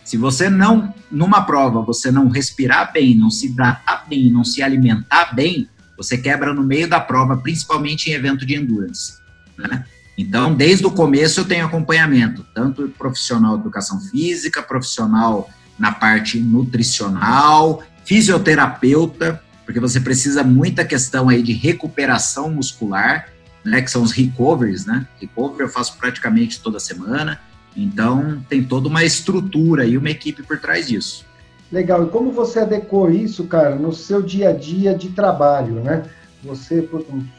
Se 0.08 0.16
você 0.16 0.50
não, 0.50 0.96
numa 1.12 1.42
prova, 1.42 1.82
você 1.82 2.10
não 2.10 2.30
respirar 2.30 2.94
bem, 2.94 3.14
não 3.14 3.30
se 3.30 3.48
hidratar 3.48 4.06
bem, 4.08 4.32
não 4.32 4.42
se 4.42 4.64
alimentar 4.64 5.36
bem, 5.36 5.68
você 5.98 6.18
quebra 6.18 6.54
no 6.54 6.64
meio 6.64 6.88
da 6.88 6.98
prova, 6.98 7.36
principalmente 7.36 8.10
em 8.10 8.14
evento 8.14 8.46
de 8.46 8.56
endurance. 8.56 9.18
Né? 9.58 9.84
Então, 10.18 10.56
desde 10.56 10.86
o 10.86 10.92
começo 10.92 11.42
eu 11.42 11.46
tenho 11.46 11.66
acompanhamento, 11.66 12.46
tanto 12.56 12.88
profissional 12.98 13.56
de 13.56 13.64
educação 13.64 14.00
física, 14.00 14.64
profissional 14.64 15.50
na 15.78 15.92
parte 15.92 16.40
nutricional, 16.40 17.84
fisioterapeuta, 18.06 19.44
porque 19.66 19.82
você 19.82 20.00
precisa 20.00 20.42
muita 20.42 20.86
questão 20.86 21.28
aí 21.28 21.44
de 21.44 21.52
recuperação 21.52 22.50
muscular, 22.50 23.28
né, 23.62 23.82
que 23.82 23.92
são 23.92 24.04
os 24.04 24.14
recoveries, 24.14 24.86
né? 24.86 25.06
Recovery 25.20 25.64
eu 25.64 25.70
faço 25.70 25.98
praticamente 25.98 26.62
toda 26.62 26.80
semana, 26.80 27.42
então 27.78 28.42
tem 28.50 28.64
toda 28.64 28.88
uma 28.88 29.04
estrutura 29.04 29.86
e 29.86 29.98
uma 29.98 30.10
equipe 30.10 30.42
por 30.42 30.60
trás 30.60 30.88
disso. 30.88 31.26
Legal. 31.72 32.04
E 32.04 32.10
como 32.10 32.32
você 32.32 32.60
adequou 32.60 33.12
isso, 33.12 33.46
cara, 33.46 33.76
no 33.76 33.94
seu 33.94 34.22
dia 34.22 34.50
a 34.50 34.54
dia 34.54 34.96
de 34.96 35.10
trabalho, 35.10 35.76
né? 35.76 36.10
Você, 36.44 36.88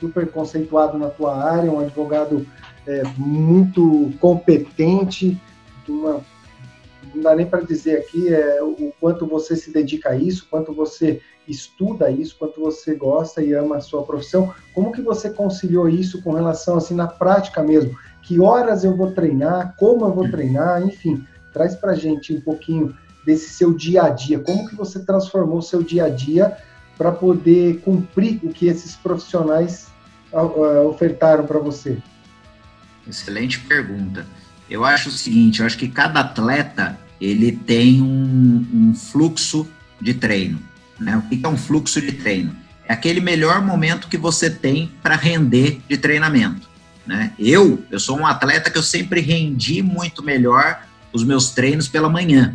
super 0.01 0.29
conceituado 0.29 0.99
na 0.99 1.09
tua 1.09 1.43
área, 1.43 1.71
um 1.71 1.81
advogado 1.81 2.47
é, 2.87 3.03
muito 3.17 4.13
competente, 4.21 5.41
uma, 5.89 6.21
não 7.15 7.23
dá 7.23 7.35
nem 7.35 7.47
para 7.47 7.61
dizer 7.63 7.99
aqui 7.99 8.33
é, 8.33 8.63
o 8.63 8.93
quanto 9.01 9.27
você 9.27 9.57
se 9.57 9.73
dedica 9.73 10.11
a 10.11 10.17
isso, 10.17 10.47
quanto 10.51 10.73
você 10.73 11.21
estuda 11.47 12.11
isso, 12.11 12.37
quanto 12.39 12.61
você 12.61 12.95
gosta 12.95 13.43
e 13.43 13.55
ama 13.55 13.77
a 13.77 13.81
sua 13.81 14.03
profissão. 14.03 14.53
Como 14.75 14.93
que 14.93 15.01
você 15.01 15.31
conciliou 15.31 15.89
isso 15.89 16.23
com 16.23 16.33
relação, 16.33 16.77
assim, 16.77 16.95
na 16.95 17.07
prática 17.07 17.63
mesmo? 17.63 17.97
Que 18.29 18.39
horas 18.39 18.85
eu 18.85 18.95
vou 18.95 19.13
treinar, 19.13 19.75
como 19.79 20.05
eu 20.05 20.13
vou 20.13 20.29
treinar, 20.31 20.83
enfim, 20.83 21.25
traz 21.51 21.75
para 21.75 21.95
gente 21.95 22.35
um 22.35 22.41
pouquinho 22.43 22.95
desse 23.25 23.49
seu 23.55 23.73
dia 23.73 24.03
a 24.03 24.11
dia. 24.11 24.39
Como 24.39 24.69
que 24.69 24.77
você 24.77 24.99
transformou 24.99 25.61
o 25.61 25.63
seu 25.63 25.83
dia 25.83 26.05
a 26.05 26.09
dia 26.11 26.55
para 26.99 27.11
poder 27.11 27.81
cumprir 27.81 28.39
o 28.43 28.51
que 28.51 28.67
esses 28.67 28.95
profissionais 28.95 29.87
uh, 30.31 30.87
ofertaram 30.87 31.47
para 31.47 31.59
você? 31.59 31.97
Excelente 33.09 33.61
pergunta. 33.61 34.27
Eu 34.69 34.85
acho 34.85 35.09
o 35.09 35.13
seguinte, 35.13 35.61
eu 35.61 35.67
acho 35.67 35.79
que 35.79 35.89
cada 35.89 36.21
atleta 36.21 36.99
ele 37.19 37.53
tem 37.53 38.03
um, 38.03 38.67
um 38.75 38.95
fluxo 38.95 39.67
de 39.99 40.13
treino. 40.13 40.61
Né? 41.01 41.17
O 41.17 41.23
que 41.23 41.41
é 41.43 41.49
um 41.49 41.57
fluxo 41.57 41.99
de 41.99 42.13
treino? 42.13 42.55
É 42.87 42.93
aquele 42.93 43.23
melhor 43.23 43.63
momento 43.63 44.07
que 44.07 44.19
você 44.19 44.51
tem 44.51 44.93
para 45.03 45.17
render 45.17 45.81
de 45.89 45.97
treinamento. 45.97 46.68
Né? 47.09 47.33
Eu, 47.39 47.83
eu 47.91 47.99
sou 47.99 48.19
um 48.19 48.27
atleta 48.27 48.71
que 48.71 48.77
eu 48.77 48.83
sempre 48.83 49.23
rendi 49.23 49.83
muito 49.83 50.23
melhor 50.23 50.83
os 51.11 51.25
meus 51.25 51.51
treinos 51.51 51.89
pela 51.89 52.11
manhã. 52.11 52.55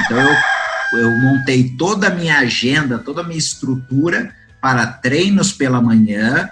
Então 0.00 0.18
eu, 0.18 1.00
eu 1.00 1.10
montei 1.18 1.68
toda 1.76 2.06
a 2.06 2.14
minha 2.14 2.38
agenda, 2.38 2.98
toda 2.98 3.20
a 3.20 3.24
minha 3.24 3.38
estrutura 3.38 4.34
para 4.58 4.86
treinos 4.86 5.52
pela 5.52 5.82
manhã, 5.82 6.48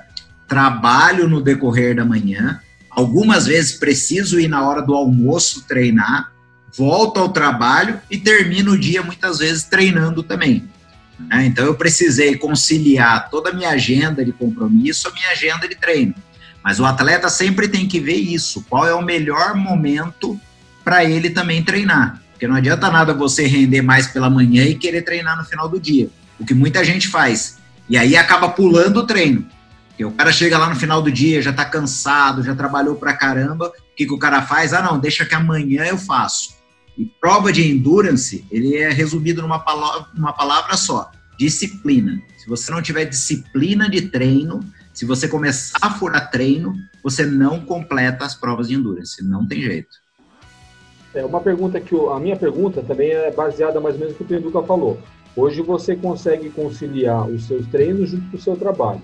trabalho 0.47 1.26
no 1.26 1.40
decorrer 1.40 1.97
da 1.97 2.05
manhã. 2.05 2.61
Algumas 2.90 3.47
vezes 3.47 3.78
preciso 3.78 4.38
ir 4.38 4.49
na 4.49 4.69
hora 4.69 4.83
do 4.83 4.95
almoço 4.95 5.64
treinar, 5.67 6.31
volto 6.76 7.19
ao 7.19 7.31
trabalho 7.31 7.99
e 8.11 8.19
termino 8.19 8.73
o 8.73 8.78
dia 8.78 9.02
muitas 9.02 9.38
vezes 9.38 9.64
treinando 9.64 10.23
também. 10.23 10.69
Né? 11.19 11.47
Então 11.47 11.64
eu 11.64 11.75
precisei 11.75 12.37
conciliar 12.37 13.31
toda 13.31 13.49
a 13.49 13.55
minha 13.55 13.71
agenda 13.71 14.23
de 14.23 14.33
compromisso, 14.33 15.09
a 15.09 15.12
minha 15.12 15.31
agenda 15.31 15.67
de 15.67 15.76
treino. 15.76 16.14
Mas 16.62 16.80
o 16.80 16.84
atleta 16.84 17.28
sempre 17.28 17.68
tem 17.68 17.86
que 17.86 18.00
ver 18.00 18.16
isso, 18.16 18.64
qual 18.68 18.86
é 18.86 18.94
o 18.94 19.02
melhor 19.02 19.54
momento 19.54 20.38
para 20.84 21.04
ele 21.04 21.30
também 21.30 21.62
treinar. 21.62 22.20
Porque 22.32 22.46
não 22.46 22.56
adianta 22.56 22.90
nada 22.90 23.12
você 23.12 23.46
render 23.46 23.82
mais 23.82 24.06
pela 24.06 24.30
manhã 24.30 24.64
e 24.64 24.74
querer 24.74 25.02
treinar 25.02 25.36
no 25.36 25.44
final 25.44 25.68
do 25.68 25.80
dia. 25.80 26.08
O 26.38 26.44
que 26.44 26.54
muita 26.54 26.84
gente 26.84 27.08
faz. 27.08 27.58
E 27.88 27.96
aí 27.96 28.16
acaba 28.16 28.48
pulando 28.48 28.98
o 28.98 29.06
treino. 29.06 29.46
Porque 29.88 30.04
o 30.04 30.12
cara 30.12 30.30
chega 30.30 30.56
lá 30.56 30.68
no 30.68 30.76
final 30.76 31.02
do 31.02 31.10
dia, 31.10 31.42
já 31.42 31.50
está 31.50 31.64
cansado, 31.64 32.42
já 32.42 32.54
trabalhou 32.54 32.94
pra 32.94 33.16
caramba. 33.16 33.66
O 33.66 33.96
que, 33.96 34.06
que 34.06 34.12
o 34.12 34.18
cara 34.18 34.42
faz? 34.42 34.72
Ah, 34.72 34.80
não, 34.80 34.98
deixa 34.98 35.24
que 35.24 35.34
amanhã 35.34 35.84
eu 35.84 35.98
faço. 35.98 36.56
E 36.96 37.04
prova 37.20 37.52
de 37.52 37.68
endurance, 37.68 38.44
ele 38.50 38.76
é 38.76 38.90
resumido 38.90 39.42
numa 39.42 39.58
palavra, 39.58 40.06
numa 40.14 40.32
palavra 40.32 40.76
só: 40.76 41.10
disciplina. 41.36 42.20
Se 42.36 42.48
você 42.48 42.70
não 42.70 42.80
tiver 42.80 43.04
disciplina 43.06 43.90
de 43.90 44.02
treino, 44.02 44.60
se 44.99 45.05
você 45.05 45.28
começar 45.28 45.78
a 45.81 45.90
furar 45.90 46.28
treino, 46.28 46.75
você 47.05 47.25
não 47.25 47.61
completa 47.61 48.25
as 48.25 48.35
provas 48.35 48.67
de 48.67 48.75
endurance. 48.75 49.25
Não 49.25 49.47
tem 49.47 49.61
jeito. 49.61 49.97
É 51.14 51.25
uma 51.25 51.40
pergunta 51.40 51.81
que 51.81 51.95
a 51.95 52.19
minha 52.19 52.35
pergunta 52.35 52.83
também 52.83 53.12
é 53.12 53.31
baseada 53.31 53.81
mais 53.81 53.95
ou 53.95 54.00
menos 54.00 54.14
no 54.14 54.19
que 54.19 54.25
o 54.25 54.26
Pedro 54.26 54.50
falou. 54.64 54.99
Hoje 55.37 55.62
você 55.62 55.95
consegue 55.95 56.50
conciliar 56.50 57.28
os 57.28 57.45
seus 57.45 57.64
treinos 57.69 58.11
junto 58.11 58.28
com 58.28 58.37
o 58.37 58.40
seu 58.40 58.57
trabalho. 58.57 59.00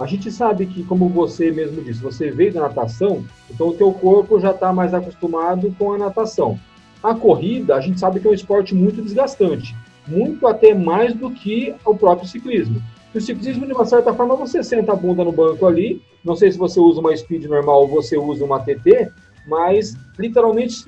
A 0.00 0.04
gente 0.04 0.32
sabe 0.32 0.66
que, 0.66 0.82
como 0.82 1.08
você 1.08 1.52
mesmo 1.52 1.80
disse, 1.80 2.02
você 2.02 2.28
veio 2.28 2.52
da 2.52 2.62
natação, 2.62 3.24
então 3.48 3.68
o 3.68 3.74
teu 3.74 3.92
corpo 3.92 4.40
já 4.40 4.50
está 4.50 4.72
mais 4.72 4.92
acostumado 4.92 5.72
com 5.78 5.92
a 5.92 5.98
natação. 5.98 6.58
A 7.00 7.14
corrida, 7.14 7.76
a 7.76 7.80
gente 7.80 8.00
sabe 8.00 8.18
que 8.18 8.26
é 8.26 8.30
um 8.32 8.34
esporte 8.34 8.74
muito 8.74 9.00
desgastante, 9.00 9.76
muito 10.08 10.44
até 10.48 10.74
mais 10.74 11.14
do 11.14 11.30
que 11.30 11.72
o 11.84 11.94
próprio 11.94 12.28
ciclismo. 12.28 12.82
O 13.16 13.20
ciclismo, 13.20 13.66
de 13.66 13.72
uma 13.72 13.86
certa 13.86 14.12
forma, 14.12 14.36
você 14.36 14.62
senta 14.62 14.92
a 14.92 14.94
bunda 14.94 15.24
no 15.24 15.32
banco 15.32 15.64
ali, 15.64 16.02
não 16.22 16.36
sei 16.36 16.52
se 16.52 16.58
você 16.58 16.78
usa 16.78 17.00
uma 17.00 17.16
speed 17.16 17.46
normal 17.46 17.80
ou 17.80 17.88
você 17.88 18.18
usa 18.18 18.44
uma 18.44 18.60
TT, 18.60 19.10
mas 19.48 19.96
literalmente 20.18 20.84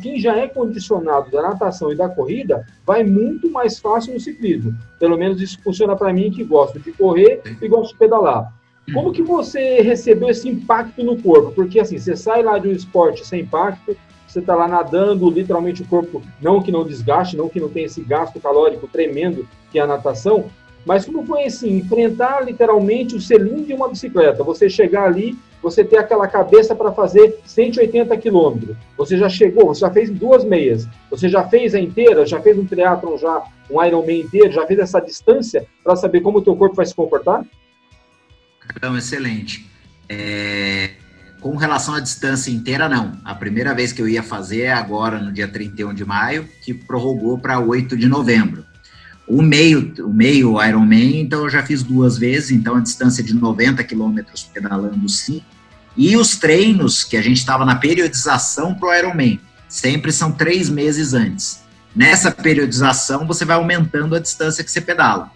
quem 0.00 0.20
já 0.20 0.36
é 0.36 0.46
condicionado 0.46 1.28
da 1.32 1.42
natação 1.42 1.90
e 1.90 1.96
da 1.96 2.08
corrida 2.08 2.64
vai 2.86 3.02
muito 3.02 3.50
mais 3.50 3.80
fácil 3.80 4.14
no 4.14 4.20
ciclismo. 4.20 4.72
Pelo 5.00 5.18
menos 5.18 5.42
isso 5.42 5.60
funciona 5.60 5.96
para 5.96 6.12
mim 6.12 6.30
que 6.30 6.44
gosto 6.44 6.78
de 6.78 6.92
correr 6.92 7.42
e 7.60 7.66
gosto 7.66 7.94
de 7.94 7.98
pedalar. 7.98 8.54
Como 8.94 9.12
que 9.12 9.22
você 9.22 9.80
recebeu 9.80 10.28
esse 10.28 10.48
impacto 10.48 11.02
no 11.02 11.20
corpo? 11.20 11.50
Porque 11.50 11.80
assim, 11.80 11.98
você 11.98 12.14
sai 12.14 12.44
lá 12.44 12.58
de 12.60 12.68
um 12.68 12.72
esporte 12.72 13.26
sem 13.26 13.40
impacto, 13.40 13.96
você 14.28 14.38
está 14.38 14.54
lá 14.54 14.68
nadando, 14.68 15.28
literalmente 15.28 15.82
o 15.82 15.86
corpo, 15.86 16.22
não 16.40 16.62
que 16.62 16.70
não 16.70 16.84
desgaste, 16.84 17.36
não 17.36 17.48
que 17.48 17.58
não 17.58 17.68
tenha 17.68 17.86
esse 17.86 18.02
gasto 18.02 18.38
calórico 18.38 18.86
tremendo 18.86 19.48
que 19.72 19.80
é 19.80 19.82
a 19.82 19.86
natação, 19.86 20.48
mas 20.84 21.04
como 21.04 21.24
foi 21.24 21.44
assim, 21.44 21.78
enfrentar 21.78 22.40
literalmente 22.44 23.14
o 23.14 23.20
selim 23.20 23.62
de 23.62 23.72
uma 23.72 23.88
bicicleta, 23.88 24.42
você 24.42 24.68
chegar 24.68 25.04
ali, 25.04 25.38
você 25.62 25.84
ter 25.84 25.98
aquela 25.98 26.26
cabeça 26.26 26.74
para 26.74 26.92
fazer 26.92 27.38
180 27.46 28.16
quilômetros, 28.16 28.76
você 28.96 29.16
já 29.16 29.28
chegou, 29.28 29.66
você 29.66 29.80
já 29.80 29.90
fez 29.90 30.10
duas 30.10 30.44
meias, 30.44 30.88
você 31.08 31.28
já 31.28 31.46
fez 31.46 31.74
a 31.74 31.80
inteira, 31.80 32.26
já 32.26 32.40
fez 32.40 32.58
um 32.58 32.66
triatlon, 32.66 33.16
já 33.16 33.44
um 33.70 33.82
Ironman 33.82 34.20
inteiro, 34.20 34.52
já 34.52 34.66
fez 34.66 34.80
essa 34.80 35.00
distância 35.00 35.64
para 35.84 35.94
saber 35.94 36.20
como 36.20 36.38
o 36.38 36.42
teu 36.42 36.56
corpo 36.56 36.74
vai 36.74 36.86
se 36.86 36.94
comportar? 36.94 37.44
Então, 38.76 38.96
excelente. 38.96 39.70
É, 40.08 40.90
com 41.40 41.56
relação 41.56 41.94
à 41.94 42.00
distância 42.00 42.50
inteira, 42.50 42.88
não. 42.88 43.12
A 43.24 43.34
primeira 43.34 43.74
vez 43.74 43.92
que 43.92 44.02
eu 44.02 44.08
ia 44.08 44.22
fazer 44.22 44.62
é 44.62 44.72
agora, 44.72 45.20
no 45.20 45.32
dia 45.32 45.46
31 45.46 45.94
de 45.94 46.04
maio, 46.04 46.48
que 46.64 46.74
prorrogou 46.74 47.38
para 47.38 47.60
8 47.60 47.96
de 47.96 48.08
novembro. 48.08 48.64
O 49.26 49.40
meio, 49.40 49.94
o 50.00 50.12
meio 50.12 50.62
Ironman, 50.62 51.20
então 51.20 51.44
eu 51.44 51.50
já 51.50 51.62
fiz 51.62 51.82
duas 51.82 52.18
vezes, 52.18 52.50
então 52.50 52.76
a 52.76 52.80
distância 52.80 53.22
de 53.22 53.34
90 53.34 53.82
quilômetros 53.84 54.42
pedalando 54.42 55.08
sim. 55.08 55.42
E 55.96 56.16
os 56.16 56.36
treinos, 56.36 57.04
que 57.04 57.16
a 57.16 57.22
gente 57.22 57.38
estava 57.38 57.64
na 57.64 57.76
periodização 57.76 58.74
para 58.74 58.88
o 58.88 58.94
Ironman, 58.94 59.40
sempre 59.68 60.12
são 60.12 60.32
três 60.32 60.68
meses 60.68 61.14
antes. 61.14 61.62
Nessa 61.94 62.30
periodização, 62.30 63.26
você 63.26 63.44
vai 63.44 63.56
aumentando 63.56 64.14
a 64.14 64.18
distância 64.18 64.64
que 64.64 64.70
você 64.70 64.80
pedala. 64.80 65.30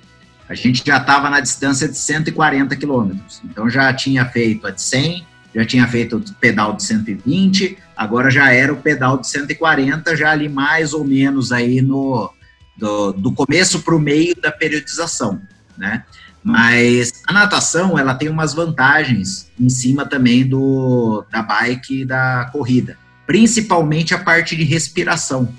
A 0.49 0.55
gente 0.55 0.83
já 0.85 0.99
estava 0.99 1.29
na 1.29 1.41
distância 1.41 1.89
de 1.89 1.97
140 1.97 2.77
quilômetros, 2.77 3.41
então 3.45 3.69
já 3.69 3.93
tinha 3.93 4.25
feito 4.25 4.67
a 4.67 4.71
de 4.71 4.81
100, 4.81 5.27
já 5.55 5.65
tinha 5.65 5.89
feito 5.89 6.17
o 6.17 6.35
pedal 6.35 6.75
de 6.75 6.85
120, 6.85 7.79
agora 7.97 8.31
já 8.31 8.53
era 8.53 8.73
o 8.73 8.77
pedal 8.77 9.19
de 9.19 9.27
140, 9.27 10.17
já 10.17 10.31
ali 10.31 10.49
mais 10.49 10.93
ou 10.93 11.05
menos 11.05 11.51
aí 11.51 11.83
no 11.83 12.31
do, 12.77 13.13
do 13.13 13.33
começo 13.33 13.81
para 13.81 13.95
o 13.95 14.01
meio 14.01 14.35
da 14.41 14.51
periodização, 14.53 15.41
né? 15.77 16.05
Mas 16.43 17.23
a 17.27 17.33
natação 17.33 17.99
ela 17.99 18.15
tem 18.15 18.29
umas 18.29 18.55
vantagens 18.55 19.51
em 19.59 19.69
cima 19.69 20.07
também 20.07 20.47
do 20.47 21.25
da 21.31 21.43
bike 21.43 22.03
e 22.03 22.05
da 22.05 22.49
corrida, 22.53 22.97
principalmente 23.27 24.15
a 24.15 24.19
parte 24.19 24.55
de 24.55 24.63
respiração. 24.63 25.53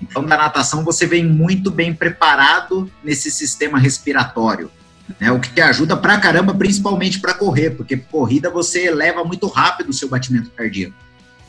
Então, 0.00 0.22
na 0.22 0.36
natação 0.36 0.84
você 0.84 1.06
vem 1.06 1.24
muito 1.24 1.70
bem 1.70 1.94
preparado 1.94 2.90
nesse 3.02 3.30
sistema 3.30 3.78
respiratório 3.78 4.70
né? 5.18 5.30
O 5.30 5.40
que 5.40 5.50
te 5.50 5.60
ajuda 5.60 5.96
pra 5.96 6.18
caramba, 6.18 6.52
principalmente 6.52 7.20
para 7.20 7.32
correr, 7.32 7.70
porque 7.70 7.96
corrida 7.96 8.50
você 8.50 8.86
eleva 8.86 9.24
muito 9.24 9.46
rápido 9.46 9.90
o 9.90 9.92
seu 9.92 10.08
batimento 10.08 10.50
cardíaco. 10.50 10.94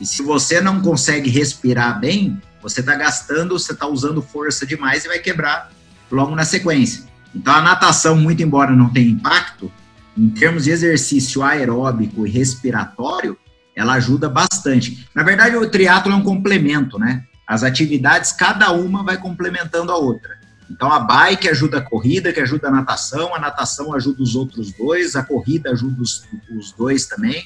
E 0.00 0.06
se 0.06 0.22
você 0.22 0.60
não 0.60 0.80
consegue 0.80 1.28
respirar 1.28 1.98
bem, 2.00 2.40
você 2.62 2.80
está 2.80 2.94
gastando, 2.94 3.58
você 3.58 3.72
está 3.72 3.86
usando 3.86 4.22
força 4.22 4.66
demais 4.66 5.04
e 5.04 5.08
vai 5.08 5.18
quebrar 5.18 5.70
logo 6.10 6.34
na 6.34 6.44
sequência. 6.44 7.04
Então 7.34 7.54
a 7.54 7.62
natação, 7.62 8.16
muito 8.16 8.42
embora 8.42 8.74
não 8.74 8.90
tenha 8.90 9.10
impacto, 9.10 9.70
em 10.16 10.28
termos 10.28 10.64
de 10.64 10.70
exercício 10.70 11.42
aeróbico 11.42 12.26
e 12.26 12.30
respiratório, 12.30 13.38
ela 13.74 13.94
ajuda 13.94 14.28
bastante. 14.28 15.08
Na 15.14 15.22
verdade, 15.22 15.56
o 15.56 15.70
triatlo 15.70 16.12
é 16.12 16.16
um 16.16 16.22
complemento, 16.22 16.98
né? 16.98 17.24
As 17.46 17.62
atividades, 17.62 18.32
cada 18.32 18.72
uma 18.72 19.02
vai 19.02 19.16
complementando 19.16 19.90
a 19.90 19.96
outra. 19.96 20.38
Então 20.70 20.92
a 20.92 21.00
bike 21.00 21.48
ajuda 21.48 21.78
a 21.78 21.80
corrida, 21.80 22.32
que 22.32 22.40
ajuda 22.40 22.68
a 22.68 22.70
natação, 22.70 23.34
a 23.34 23.40
natação 23.40 23.92
ajuda 23.92 24.22
os 24.22 24.36
outros 24.36 24.72
dois, 24.72 25.16
a 25.16 25.22
corrida 25.22 25.70
ajuda 25.70 26.00
os, 26.00 26.24
os 26.56 26.72
dois 26.72 27.06
também. 27.06 27.44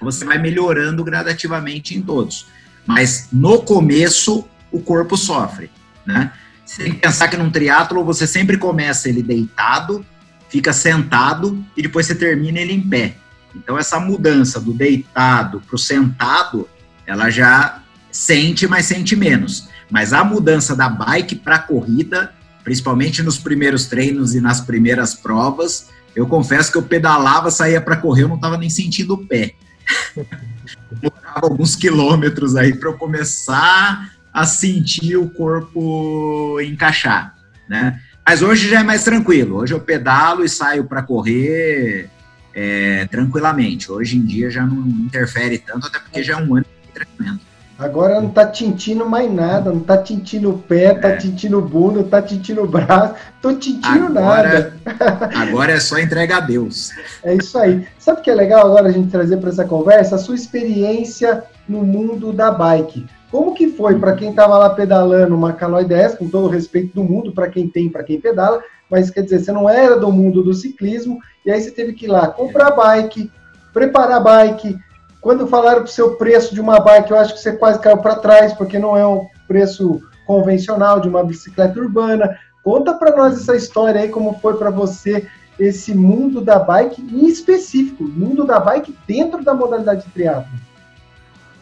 Você 0.00 0.24
vai 0.24 0.38
melhorando 0.38 1.02
gradativamente 1.02 1.96
em 1.96 2.02
todos. 2.02 2.46
Mas 2.88 3.28
no 3.30 3.60
começo, 3.60 4.48
o 4.72 4.80
corpo 4.80 5.14
sofre, 5.14 5.70
né? 6.06 6.32
Você 6.64 6.84
tem 6.84 6.94
que 6.94 7.00
pensar 7.00 7.28
que 7.28 7.36
num 7.36 7.50
triatlo 7.50 8.02
você 8.02 8.26
sempre 8.26 8.56
começa 8.56 9.10
ele 9.10 9.22
deitado, 9.22 10.02
fica 10.48 10.72
sentado 10.72 11.62
e 11.76 11.82
depois 11.82 12.06
você 12.06 12.14
termina 12.14 12.58
ele 12.58 12.72
em 12.72 12.80
pé. 12.80 13.14
Então 13.54 13.76
essa 13.76 14.00
mudança 14.00 14.58
do 14.58 14.72
deitado 14.72 15.60
para 15.66 15.76
o 15.76 15.78
sentado, 15.78 16.66
ela 17.06 17.28
já 17.28 17.82
sente, 18.10 18.66
mas 18.66 18.86
sente 18.86 19.14
menos. 19.14 19.68
Mas 19.90 20.14
a 20.14 20.24
mudança 20.24 20.74
da 20.74 20.88
bike 20.88 21.36
para 21.36 21.58
corrida, 21.58 22.32
principalmente 22.64 23.22
nos 23.22 23.36
primeiros 23.36 23.84
treinos 23.84 24.34
e 24.34 24.40
nas 24.40 24.62
primeiras 24.62 25.12
provas, 25.14 25.88
eu 26.16 26.26
confesso 26.26 26.72
que 26.72 26.78
eu 26.78 26.82
pedalava, 26.82 27.50
saía 27.50 27.82
para 27.82 27.98
correr, 27.98 28.22
eu 28.22 28.28
não 28.28 28.36
estava 28.36 28.56
nem 28.56 28.70
sentindo 28.70 29.12
o 29.12 29.26
pé. 29.26 29.54
Alguns 31.34 31.76
quilômetros 31.76 32.56
aí 32.56 32.74
para 32.74 32.88
eu 32.88 32.94
começar 32.94 34.12
a 34.32 34.44
sentir 34.44 35.16
o 35.16 35.28
corpo 35.28 36.60
encaixar, 36.60 37.34
né? 37.68 38.00
Mas 38.26 38.42
hoje 38.42 38.68
já 38.68 38.80
é 38.80 38.82
mais 38.82 39.04
tranquilo. 39.04 39.56
Hoje 39.56 39.72
eu 39.72 39.80
pedalo 39.80 40.44
e 40.44 40.48
saio 40.48 40.84
para 40.84 41.02
correr 41.02 42.10
é, 42.54 43.06
tranquilamente. 43.06 43.90
Hoje 43.90 44.16
em 44.16 44.24
dia 44.24 44.50
já 44.50 44.66
não 44.66 44.86
interfere 44.86 45.58
tanto, 45.58 45.86
até 45.86 45.98
porque 45.98 46.22
já 46.22 46.34
é 46.34 46.36
um 46.36 46.56
ano 46.56 46.66
de 46.86 46.92
treinamento. 46.92 47.47
Agora 47.78 48.20
não 48.20 48.28
tá 48.28 48.44
tintindo 48.44 49.08
mais 49.08 49.32
nada, 49.32 49.70
não 49.70 49.78
tá 49.78 49.96
tintindo 49.96 50.50
o 50.50 50.58
pé, 50.58 50.94
tá 50.94 51.10
é. 51.10 51.16
tintindo 51.16 51.58
o 51.58 51.62
bunda, 51.62 52.02
tá 52.02 52.20
tintindo 52.20 52.62
o 52.62 52.66
braço, 52.66 53.14
tô 53.40 53.54
tintindo 53.54 54.18
agora, 54.18 54.74
nada. 54.84 55.30
agora 55.38 55.72
é 55.72 55.78
só 55.78 55.96
entrega 55.96 56.38
a 56.38 56.40
Deus. 56.40 56.90
É 57.22 57.34
isso 57.34 57.56
aí. 57.56 57.86
Sabe 57.96 58.18
o 58.18 58.22
que 58.22 58.30
é 58.30 58.34
legal 58.34 58.66
agora 58.66 58.88
a 58.88 58.92
gente 58.92 59.12
trazer 59.12 59.36
para 59.36 59.50
essa 59.50 59.64
conversa? 59.64 60.16
A 60.16 60.18
sua 60.18 60.34
experiência 60.34 61.44
no 61.68 61.84
mundo 61.84 62.32
da 62.32 62.50
bike. 62.50 63.06
Como 63.30 63.54
que 63.54 63.68
foi 63.68 63.96
para 63.96 64.16
quem 64.16 64.30
estava 64.30 64.58
lá 64.58 64.70
pedalando 64.70 65.36
uma 65.36 65.52
Caloi 65.52 65.84
10, 65.84 66.16
com 66.16 66.28
todo 66.28 66.46
o 66.46 66.50
respeito 66.50 66.94
do 66.96 67.04
mundo, 67.04 67.32
para 67.32 67.48
quem 67.48 67.68
tem, 67.68 67.88
para 67.88 68.02
quem 68.02 68.20
pedala, 68.20 68.60
mas 68.90 69.08
quer 69.08 69.22
dizer, 69.22 69.38
você 69.38 69.52
não 69.52 69.70
era 69.70 70.00
do 70.00 70.10
mundo 70.10 70.42
do 70.42 70.52
ciclismo, 70.52 71.20
e 71.46 71.50
aí 71.50 71.60
você 71.60 71.70
teve 71.70 71.92
que 71.92 72.06
ir 72.06 72.08
lá 72.08 72.26
comprar 72.26 72.72
bike, 72.72 73.30
preparar 73.72 74.22
bike, 74.22 74.76
quando 75.20 75.46
falaram 75.46 75.82
para 75.82 75.90
o 75.90 75.92
seu 75.92 76.16
preço 76.16 76.54
de 76.54 76.60
uma 76.60 76.80
bike, 76.80 77.10
eu 77.10 77.18
acho 77.18 77.34
que 77.34 77.40
você 77.40 77.52
quase 77.52 77.80
caiu 77.80 77.98
para 77.98 78.16
trás, 78.16 78.52
porque 78.52 78.78
não 78.78 78.96
é 78.96 79.06
um 79.06 79.26
preço 79.46 80.00
convencional 80.26 81.00
de 81.00 81.08
uma 81.08 81.24
bicicleta 81.24 81.80
urbana. 81.80 82.38
Conta 82.62 82.94
para 82.94 83.16
nós 83.16 83.36
essa 83.36 83.56
história 83.56 84.00
aí, 84.00 84.08
como 84.08 84.38
foi 84.40 84.56
para 84.56 84.70
você 84.70 85.26
esse 85.58 85.92
mundo 85.92 86.40
da 86.40 86.58
bike, 86.58 87.02
em 87.02 87.26
específico, 87.26 88.04
mundo 88.04 88.44
da 88.44 88.60
bike 88.60 88.96
dentro 89.06 89.42
da 89.42 89.52
modalidade 89.54 90.04
de 90.04 90.10
triatlo. 90.12 90.52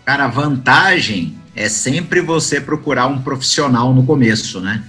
Cara, 0.04 0.26
a 0.26 0.28
vantagem 0.28 1.38
é 1.54 1.68
sempre 1.68 2.20
você 2.20 2.60
procurar 2.60 3.06
um 3.06 3.22
profissional 3.22 3.94
no 3.94 4.04
começo, 4.04 4.60
né? 4.60 4.84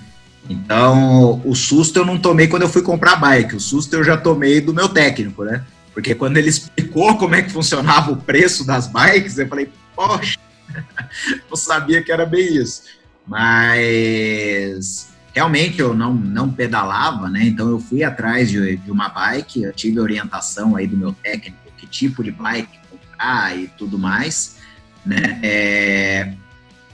Então, 0.50 1.42
o 1.46 1.56
susto 1.56 1.98
eu 1.98 2.06
não 2.06 2.18
tomei 2.18 2.48
quando 2.48 2.64
eu 2.64 2.70
fui 2.70 2.82
comprar 2.82 3.16
bike, 3.16 3.56
o 3.56 3.60
susto 3.60 3.96
eu 3.96 4.04
já 4.04 4.18
tomei 4.18 4.60
do 4.60 4.74
meu 4.74 4.90
técnico, 4.90 5.44
né? 5.44 5.64
Porque 5.98 6.14
quando 6.14 6.38
ele 6.38 6.50
explicou 6.50 7.18
como 7.18 7.34
é 7.34 7.42
que 7.42 7.50
funcionava 7.50 8.12
o 8.12 8.18
preço 8.18 8.64
das 8.64 8.86
bikes, 8.86 9.40
eu 9.40 9.48
falei, 9.48 9.68
poxa, 9.96 10.38
não 11.50 11.58
sabia 11.58 12.04
que 12.04 12.12
era 12.12 12.24
bem 12.24 12.56
isso. 12.56 12.84
Mas 13.26 15.10
realmente 15.34 15.80
eu 15.80 15.96
não, 15.96 16.14
não 16.14 16.52
pedalava, 16.52 17.28
né? 17.32 17.46
Então 17.46 17.68
eu 17.72 17.80
fui 17.80 18.04
atrás 18.04 18.48
de, 18.52 18.78
de 18.78 18.92
uma 18.92 19.10
bike, 19.10 19.64
eu 19.64 19.74
tive 19.74 20.00
orientação 20.00 20.76
aí 20.76 20.86
do 20.86 20.96
meu 20.96 21.14
técnico, 21.14 21.58
que 21.76 21.88
tipo 21.88 22.24
de 22.24 22.30
bike 22.30 22.78
comprar 22.92 23.58
e 23.58 23.68
tudo 23.70 23.98
mais, 23.98 24.58
né? 25.04 25.40
É, 25.42 26.34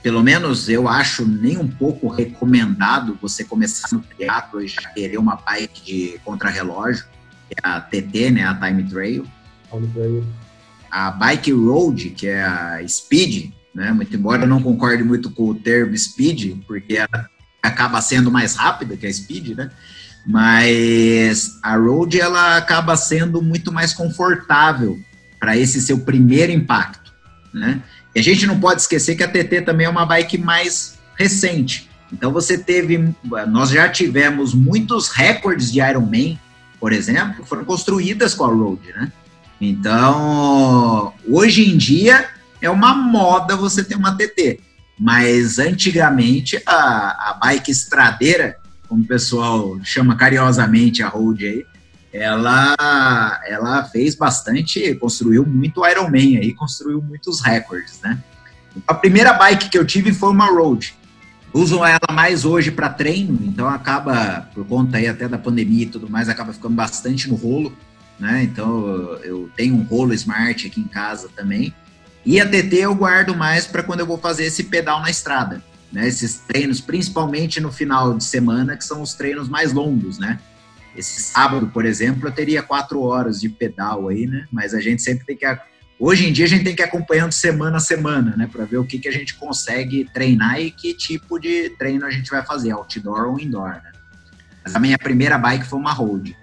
pelo 0.02 0.22
menos 0.22 0.70
eu 0.70 0.88
acho 0.88 1.26
nem 1.28 1.58
um 1.58 1.68
pouco 1.68 2.08
recomendado 2.08 3.18
você 3.20 3.44
começar 3.44 3.86
no 3.92 4.00
teatro 4.00 4.62
e 4.62 4.66
já 4.66 4.80
querer 4.94 5.18
uma 5.18 5.36
bike 5.36 5.84
de 5.84 6.18
contrarrelógio, 6.24 7.04
a 7.62 7.80
TT, 7.80 8.30
né, 8.30 8.44
a 8.44 8.54
Time 8.54 8.82
Trail. 8.84 9.26
Time 9.70 9.88
Trail. 9.88 10.24
A 10.90 11.10
Bike 11.10 11.52
Road, 11.52 12.10
que 12.10 12.26
é 12.26 12.42
a 12.42 12.80
Speed, 12.86 13.50
né, 13.74 13.92
muito 13.92 14.14
embora 14.14 14.42
eu 14.42 14.48
não 14.48 14.62
concorde 14.62 15.02
muito 15.02 15.30
com 15.30 15.50
o 15.50 15.54
termo 15.54 15.96
Speed, 15.96 16.62
porque 16.66 16.96
ela 16.96 17.28
acaba 17.62 18.00
sendo 18.00 18.30
mais 18.30 18.54
rápida 18.54 18.96
que 18.96 19.06
a 19.06 19.12
Speed, 19.12 19.56
né, 19.56 19.70
mas 20.26 21.58
a 21.62 21.76
Road 21.76 22.18
ela 22.20 22.56
acaba 22.56 22.96
sendo 22.96 23.42
muito 23.42 23.72
mais 23.72 23.92
confortável 23.92 24.98
para 25.38 25.56
esse 25.56 25.80
seu 25.82 25.98
primeiro 25.98 26.52
impacto, 26.52 27.12
né? 27.52 27.82
E 28.14 28.20
a 28.20 28.22
gente 28.22 28.46
não 28.46 28.58
pode 28.58 28.80
esquecer 28.80 29.16
que 29.16 29.22
a 29.22 29.28
TT 29.28 29.62
também 29.62 29.86
é 29.86 29.90
uma 29.90 30.06
bike 30.06 30.38
mais 30.38 30.98
recente. 31.16 31.90
Então 32.12 32.32
você 32.32 32.56
teve, 32.56 33.12
nós 33.48 33.70
já 33.70 33.88
tivemos 33.88 34.54
muitos 34.54 35.08
recordes 35.08 35.72
de 35.72 35.80
Ironman 35.80 36.38
por 36.84 36.92
exemplo, 36.92 37.46
foram 37.46 37.64
construídas 37.64 38.34
com 38.34 38.44
a 38.44 38.48
Road, 38.48 38.92
né? 38.94 39.10
Então, 39.58 41.14
hoje 41.26 41.66
em 41.66 41.78
dia 41.78 42.28
é 42.60 42.68
uma 42.68 42.94
moda 42.94 43.56
você 43.56 43.82
ter 43.82 43.94
uma 43.94 44.14
TT, 44.14 44.60
mas 45.00 45.58
antigamente 45.58 46.62
a, 46.66 47.30
a 47.30 47.38
bike 47.42 47.70
estradeira, 47.70 48.58
como 48.86 49.02
o 49.02 49.06
pessoal 49.06 49.78
chama 49.82 50.14
carinhosamente 50.14 51.02
a 51.02 51.08
Road 51.08 51.46
aí, 51.46 51.64
ela, 52.12 52.76
ela 53.46 53.84
fez 53.84 54.14
bastante, 54.14 54.94
construiu 54.96 55.46
muito 55.46 55.88
Ironman 55.88 56.36
aí, 56.36 56.52
construiu 56.52 57.00
muitos 57.00 57.40
recordes, 57.40 57.98
né? 58.02 58.22
A 58.86 58.92
primeira 58.92 59.32
bike 59.32 59.70
que 59.70 59.78
eu 59.78 59.86
tive 59.86 60.12
foi 60.12 60.28
uma 60.28 60.50
Road 60.50 60.94
usam 61.54 61.86
ela 61.86 62.00
mais 62.10 62.44
hoje 62.44 62.72
para 62.72 62.88
treino, 62.88 63.38
então 63.44 63.68
acaba, 63.68 64.48
por 64.52 64.66
conta 64.66 64.98
aí 64.98 65.06
até 65.06 65.28
da 65.28 65.38
pandemia 65.38 65.84
e 65.84 65.86
tudo 65.86 66.10
mais, 66.10 66.28
acaba 66.28 66.52
ficando 66.52 66.74
bastante 66.74 67.28
no 67.28 67.36
rolo, 67.36 67.72
né? 68.18 68.42
Então 68.42 68.84
eu 69.22 69.48
tenho 69.56 69.76
um 69.76 69.84
rolo 69.84 70.12
smart 70.12 70.66
aqui 70.66 70.80
em 70.80 70.88
casa 70.88 71.28
também. 71.34 71.72
E 72.26 72.40
a 72.40 72.48
TT 72.48 72.78
eu 72.78 72.94
guardo 72.94 73.36
mais 73.36 73.66
para 73.66 73.84
quando 73.84 74.00
eu 74.00 74.06
vou 74.06 74.18
fazer 74.18 74.46
esse 74.46 74.64
pedal 74.64 75.00
na 75.00 75.10
estrada, 75.10 75.62
né? 75.92 76.08
Esses 76.08 76.38
treinos, 76.38 76.80
principalmente 76.80 77.60
no 77.60 77.70
final 77.70 78.16
de 78.16 78.24
semana, 78.24 78.76
que 78.76 78.84
são 78.84 79.00
os 79.00 79.14
treinos 79.14 79.48
mais 79.48 79.72
longos, 79.72 80.18
né? 80.18 80.40
Esse 80.96 81.22
sábado, 81.22 81.68
por 81.68 81.84
exemplo, 81.84 82.28
eu 82.28 82.32
teria 82.32 82.62
quatro 82.62 83.00
horas 83.02 83.40
de 83.40 83.48
pedal 83.48 84.08
aí, 84.08 84.26
né? 84.26 84.46
Mas 84.50 84.74
a 84.74 84.80
gente 84.80 85.02
sempre 85.02 85.24
tem 85.24 85.36
que 85.36 85.44
Hoje 85.98 86.28
em 86.28 86.32
dia 86.32 86.44
a 86.44 86.48
gente 86.48 86.64
tem 86.64 86.74
que 86.74 86.82
ir 86.82 86.84
acompanhando 86.84 87.32
semana 87.32 87.76
a 87.76 87.80
semana, 87.80 88.34
né, 88.36 88.48
para 88.50 88.64
ver 88.64 88.78
o 88.78 88.84
que, 88.84 88.98
que 88.98 89.08
a 89.08 89.12
gente 89.12 89.34
consegue 89.34 90.08
treinar 90.12 90.60
e 90.60 90.70
que 90.70 90.92
tipo 90.92 91.38
de 91.38 91.70
treino 91.70 92.04
a 92.04 92.10
gente 92.10 92.30
vai 92.30 92.44
fazer, 92.44 92.72
outdoor 92.72 93.28
ou 93.28 93.38
indoor. 93.38 93.70
Né? 93.70 93.92
Mas 94.64 94.74
a 94.74 94.80
minha 94.80 94.98
primeira 94.98 95.38
bike 95.38 95.64
foi 95.64 95.78
uma 95.78 95.92
road. 95.92 96.36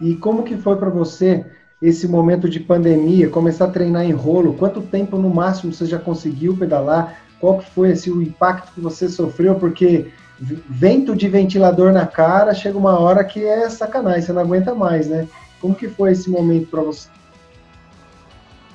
E 0.00 0.14
como 0.16 0.42
que 0.42 0.56
foi 0.56 0.76
para 0.76 0.88
você 0.88 1.44
esse 1.80 2.08
momento 2.08 2.48
de 2.48 2.58
pandemia, 2.58 3.28
começar 3.28 3.66
a 3.66 3.70
treinar 3.70 4.04
em 4.04 4.12
rolo? 4.12 4.54
Quanto 4.54 4.80
tempo 4.80 5.18
no 5.18 5.28
máximo 5.28 5.72
você 5.72 5.84
já 5.84 5.98
conseguiu 5.98 6.56
pedalar? 6.56 7.20
Qual 7.38 7.58
que 7.58 7.70
foi 7.70 7.90
esse, 7.90 8.10
o 8.10 8.22
impacto 8.22 8.72
que 8.72 8.80
você 8.80 9.08
sofreu? 9.08 9.56
Porque 9.56 10.10
vento 10.40 11.14
de 11.14 11.28
ventilador 11.28 11.92
na 11.92 12.06
cara, 12.06 12.54
chega 12.54 12.78
uma 12.78 12.98
hora 12.98 13.22
que 13.22 13.44
é 13.44 13.68
sacanagem, 13.68 14.22
você 14.22 14.32
não 14.32 14.42
aguenta 14.42 14.74
mais, 14.74 15.06
né? 15.06 15.28
Como 15.60 15.74
que 15.74 15.88
foi 15.88 16.12
esse 16.12 16.30
momento 16.30 16.68
para 16.68 16.82
você? 16.82 17.08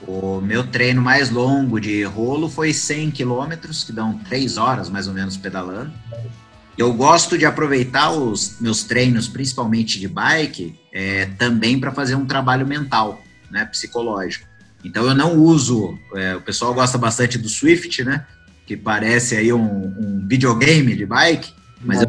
O 0.07 0.39
meu 0.41 0.65
treino 0.65 1.01
mais 1.01 1.29
longo 1.29 1.79
de 1.79 2.03
rolo 2.03 2.49
foi 2.49 2.73
100 2.73 3.12
quilômetros, 3.12 3.83
que 3.83 3.91
dão 3.91 4.17
3 4.17 4.57
horas 4.57 4.89
mais 4.89 5.07
ou 5.07 5.13
menos 5.13 5.38
pedalando. 5.38 5.91
Eu 6.77 6.93
gosto 6.93 7.38
de 7.38 7.45
aproveitar 7.45 8.12
os 8.12 8.55
meus 8.62 8.83
treinos, 8.83 9.27
principalmente 9.27 9.99
de 9.99 10.07
bike, 10.07 10.79
é, 10.93 11.25
também 11.38 11.77
para 11.77 11.91
fazer 11.91 12.15
um 12.15 12.25
trabalho 12.25 12.65
mental, 12.65 13.21
né, 13.51 13.65
psicológico. 13.65 14.47
Então 14.83 15.05
eu 15.05 15.13
não 15.13 15.35
uso, 15.35 15.99
é, 16.15 16.38
o 16.38 16.41
pessoal 16.41 16.73
gosta 16.73 16.97
bastante 16.97 17.38
do 17.38 17.49
Swift, 17.49 18.01
né, 18.05 18.25
que 18.65 18.77
parece 18.77 19.35
aí 19.35 19.51
um, 19.51 19.62
um 19.62 20.25
videogame 20.25 20.95
de 20.95 21.05
bike, 21.05 21.51
mas 21.81 22.01
eu, 22.01 22.07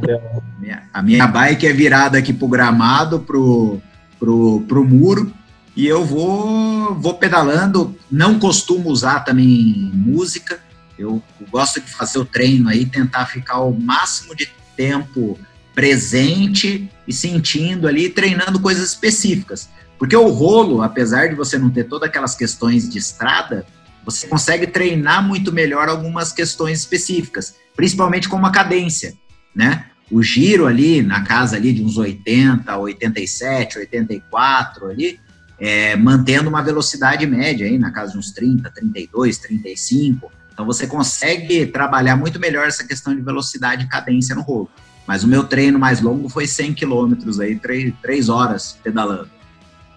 a 0.92 1.02
minha 1.02 1.26
bike 1.26 1.66
é 1.66 1.72
virada 1.72 2.18
aqui 2.18 2.32
pro 2.32 2.46
gramado, 2.46 3.20
pro, 3.20 3.80
pro, 4.20 4.64
pro 4.68 4.84
muro, 4.84 5.32
e 5.76 5.86
eu 5.86 6.04
vou, 6.04 6.94
vou 6.94 7.14
pedalando, 7.14 7.96
não 8.10 8.38
costumo 8.38 8.90
usar 8.90 9.20
também 9.20 9.90
música, 9.94 10.60
eu 10.98 11.22
gosto 11.50 11.80
de 11.80 11.90
fazer 11.90 12.18
o 12.18 12.24
treino 12.24 12.68
aí, 12.68 12.84
tentar 12.84 13.26
ficar 13.26 13.60
o 13.60 13.72
máximo 13.72 14.34
de 14.34 14.50
tempo 14.76 15.38
presente 15.74 16.90
e 17.06 17.12
sentindo 17.12 17.88
ali, 17.88 18.10
treinando 18.10 18.60
coisas 18.60 18.90
específicas. 18.90 19.68
Porque 19.98 20.16
o 20.16 20.28
rolo, 20.28 20.82
apesar 20.82 21.28
de 21.28 21.34
você 21.34 21.58
não 21.58 21.70
ter 21.70 21.84
todas 21.84 22.08
aquelas 22.08 22.34
questões 22.34 22.88
de 22.88 22.98
estrada, 22.98 23.64
você 24.04 24.26
consegue 24.26 24.66
treinar 24.66 25.26
muito 25.26 25.52
melhor 25.52 25.88
algumas 25.88 26.32
questões 26.32 26.80
específicas, 26.80 27.54
principalmente 27.76 28.28
como 28.28 28.46
a 28.46 28.50
cadência, 28.50 29.14
né? 29.54 29.86
O 30.10 30.22
giro 30.22 30.66
ali, 30.66 31.02
na 31.02 31.22
casa 31.22 31.56
ali 31.56 31.72
de 31.72 31.82
uns 31.82 31.96
80, 31.96 32.76
87, 32.76 33.78
84 33.78 34.88
ali, 34.88 35.20
é, 35.60 35.94
mantendo 35.94 36.48
uma 36.48 36.62
velocidade 36.62 37.26
média 37.26 37.66
aí 37.66 37.78
na 37.78 37.90
casa 37.90 38.12
de 38.12 38.18
uns 38.18 38.30
30, 38.32 38.70
32, 38.70 39.38
35. 39.38 40.32
Então 40.52 40.64
você 40.64 40.86
consegue 40.86 41.66
trabalhar 41.66 42.16
muito 42.16 42.40
melhor 42.40 42.66
essa 42.66 42.86
questão 42.86 43.14
de 43.14 43.20
velocidade 43.20 43.84
e 43.84 43.88
cadência 43.88 44.34
no 44.34 44.42
rolo. 44.42 44.70
Mas 45.06 45.22
o 45.22 45.28
meu 45.28 45.44
treino 45.44 45.78
mais 45.78 46.00
longo 46.00 46.28
foi 46.28 46.46
100 46.46 46.74
quilômetros 46.74 47.40
aí, 47.40 47.58
3, 47.58 47.92
3 48.00 48.28
horas 48.28 48.78
pedalando. 48.82 49.28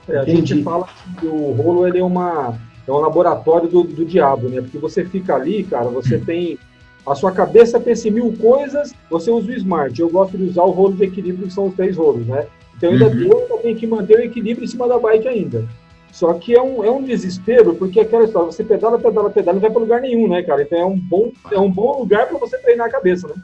É, 0.07 0.17
a 0.17 0.25
gente 0.25 0.61
fala 0.63 0.87
que 1.19 1.25
o 1.25 1.51
rolo 1.53 1.87
ele 1.87 1.99
é, 1.99 2.03
uma, 2.03 2.57
é 2.85 2.91
um 2.91 2.97
laboratório 2.97 3.69
do, 3.69 3.83
do 3.83 4.05
diabo, 4.05 4.49
né? 4.49 4.61
Porque 4.61 4.77
você 4.77 5.05
fica 5.05 5.35
ali, 5.35 5.63
cara, 5.63 5.87
você 5.87 6.17
hum. 6.17 6.25
tem 6.25 6.59
a 7.05 7.15
sua 7.15 7.31
cabeça 7.31 7.79
pensa 7.79 8.07
em 8.07 8.11
mil 8.11 8.33
coisas, 8.33 8.93
você 9.09 9.29
usa 9.29 9.51
o 9.51 9.53
Smart. 9.55 9.99
Eu 9.99 10.09
gosto 10.09 10.37
de 10.37 10.43
usar 10.43 10.63
o 10.63 10.71
rolo 10.71 10.95
de 10.95 11.03
equilíbrio, 11.03 11.47
que 11.47 11.53
são 11.53 11.67
os 11.67 11.75
três 11.75 11.97
rolos, 11.97 12.25
né? 12.25 12.47
Então 12.83 12.91
ainda 12.91 13.07
uhum. 13.07 13.47
eu 13.49 13.59
tenho 13.61 13.77
que 13.77 13.87
manter 13.87 14.17
o 14.17 14.21
equilíbrio 14.21 14.65
em 14.65 14.67
cima 14.67 14.89
da 14.89 14.99
bike 14.99 15.25
ainda. 15.25 15.65
Só 16.11 16.33
que 16.33 16.53
é 16.53 16.61
um, 16.61 16.83
é 16.83 16.91
um 16.91 17.01
desespero, 17.01 17.73
porque 17.75 18.01
aquela 18.01 18.25
história, 18.25 18.51
você 18.51 18.61
pedala, 18.61 18.99
pedala, 18.99 19.29
pedala, 19.29 19.53
não 19.53 19.61
vai 19.61 19.71
para 19.71 19.79
lugar 19.79 20.01
nenhum, 20.01 20.27
né, 20.27 20.43
cara? 20.43 20.61
Então 20.61 20.77
é 20.77 20.85
um 20.85 20.99
bom, 20.99 21.31
é 21.49 21.57
um 21.57 21.71
bom 21.71 21.99
lugar 21.99 22.27
para 22.27 22.37
você 22.37 22.57
treinar 22.57 22.87
a 22.87 22.91
cabeça, 22.91 23.25
né? 23.29 23.35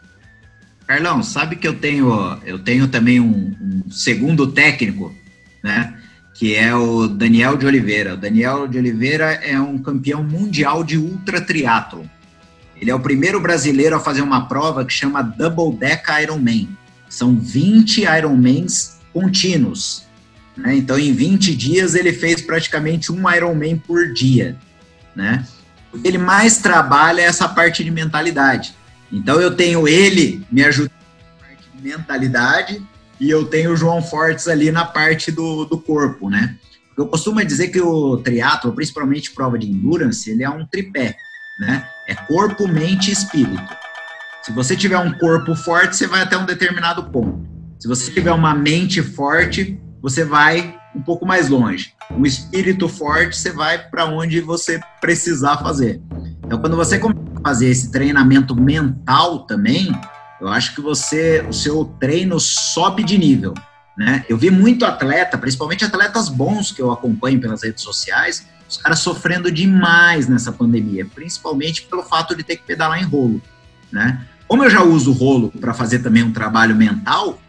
Carlão, 0.85 1.23
sabe 1.23 1.55
que 1.55 1.65
eu 1.65 1.73
tenho, 1.73 2.11
eu 2.45 2.59
tenho 2.59 2.89
também 2.89 3.21
um, 3.21 3.55
um 3.61 3.89
segundo 3.89 4.51
técnico, 4.51 5.15
né? 5.63 5.97
Que 6.35 6.55
é 6.55 6.75
o 6.75 7.07
Daniel 7.07 7.55
de 7.55 7.65
Oliveira. 7.65 8.15
O 8.15 8.17
Daniel 8.17 8.67
de 8.67 8.77
Oliveira 8.77 9.25
é 9.41 9.57
um 9.57 9.77
campeão 9.77 10.21
mundial 10.21 10.83
de 10.83 10.97
ultra 10.97 11.39
triatlo. 11.39 12.03
Ele 12.75 12.91
é 12.91 12.95
o 12.95 12.99
primeiro 12.99 13.39
brasileiro 13.39 13.95
a 13.95 13.99
fazer 13.99 14.21
uma 14.21 14.47
prova 14.47 14.83
que 14.83 14.91
chama 14.91 15.21
Double 15.21 15.77
Deck 15.77 16.03
Ironman. 16.21 16.67
São 17.09 17.35
20 17.35 18.01
Ironmans 18.01 18.98
contínuos. 19.13 20.03
Né? 20.55 20.75
Então, 20.75 20.97
em 20.97 21.13
20 21.13 21.55
dias, 21.55 21.95
ele 21.95 22.13
fez 22.13 22.41
praticamente 22.41 23.11
um 23.11 23.29
Ironman 23.31 23.77
por 23.77 24.13
dia. 24.13 24.57
Né? 25.15 25.45
O 25.91 25.99
que 25.99 26.07
ele 26.07 26.17
mais 26.17 26.57
trabalha 26.57 27.21
é 27.21 27.25
essa 27.25 27.47
parte 27.47 27.83
de 27.83 27.91
mentalidade. 27.91 28.73
Então, 29.11 29.39
eu 29.39 29.55
tenho 29.55 29.87
ele 29.87 30.45
me 30.51 30.63
ajudando 30.63 30.91
na 30.91 31.47
parte 31.47 31.63
de 31.73 31.81
mentalidade 31.81 32.81
e 33.19 33.29
eu 33.29 33.45
tenho 33.45 33.73
o 33.73 33.77
João 33.77 34.01
Fortes 34.01 34.47
ali 34.47 34.71
na 34.71 34.85
parte 34.85 35.31
do, 35.31 35.65
do 35.65 35.79
corpo, 35.79 36.29
né? 36.29 36.55
Eu 36.97 37.07
costumo 37.07 37.43
dizer 37.43 37.69
que 37.69 37.81
o 37.81 38.17
triatlo, 38.17 38.73
principalmente 38.73 39.31
prova 39.31 39.57
de 39.57 39.69
endurance, 39.69 40.29
ele 40.29 40.43
é 40.43 40.49
um 40.49 40.65
tripé, 40.65 41.15
né? 41.59 41.87
É 42.07 42.13
corpo, 42.13 42.67
mente 42.67 43.09
e 43.09 43.13
espírito. 43.13 43.77
Se 44.43 44.51
você 44.51 44.75
tiver 44.75 44.97
um 44.97 45.13
corpo 45.13 45.55
forte, 45.55 45.95
você 45.95 46.07
vai 46.07 46.21
até 46.21 46.37
um 46.37 46.45
determinado 46.45 47.03
ponto. 47.05 47.48
Se 47.79 47.87
você 47.87 48.11
tiver 48.11 48.33
uma 48.33 48.53
mente 48.53 49.01
forte, 49.01 49.79
você 50.01 50.25
vai 50.25 50.77
um 50.93 51.01
pouco 51.01 51.25
mais 51.25 51.47
longe. 51.47 51.93
Um 52.11 52.25
espírito 52.25 52.89
forte, 52.89 53.37
você 53.37 53.53
vai 53.53 53.77
para 53.77 54.05
onde 54.05 54.41
você 54.41 54.81
precisar 54.99 55.59
fazer. 55.59 56.01
Então, 56.45 56.59
quando 56.59 56.75
você 56.75 56.99
começa 56.99 57.21
a 57.37 57.41
fazer 57.41 57.69
esse 57.69 57.89
treinamento 57.89 58.53
mental 58.53 59.45
também, 59.45 59.97
eu 60.41 60.49
acho 60.49 60.75
que 60.75 60.81
você, 60.81 61.45
o 61.47 61.53
seu 61.53 61.85
treino 61.85 62.37
sobe 62.37 63.01
de 63.01 63.17
nível. 63.17 63.53
Né? 63.97 64.25
Eu 64.27 64.37
vi 64.37 64.51
muito 64.51 64.83
atleta, 64.83 65.37
principalmente 65.37 65.85
atletas 65.85 66.27
bons 66.27 66.73
que 66.73 66.81
eu 66.81 66.91
acompanho 66.91 67.39
pelas 67.39 67.63
redes 67.63 67.81
sociais, 67.81 68.45
os 68.67 68.75
caras 68.75 68.99
sofrendo 68.99 69.49
demais 69.49 70.27
nessa 70.27 70.51
pandemia, 70.51 71.05
principalmente 71.05 71.83
pelo 71.83 72.03
fato 72.03 72.35
de 72.35 72.43
ter 72.43 72.57
que 72.57 72.63
pedalar 72.63 73.01
em 73.01 73.05
rolo, 73.05 73.41
né? 73.89 74.25
Como 74.49 74.63
eu 74.63 74.69
já 74.69 74.83
uso 74.83 75.11
rolo 75.11 75.49
para 75.61 75.73
fazer 75.73 75.99
também 75.99 76.23
um 76.23 76.31
trabalho 76.31 76.75
mental, 76.75 77.39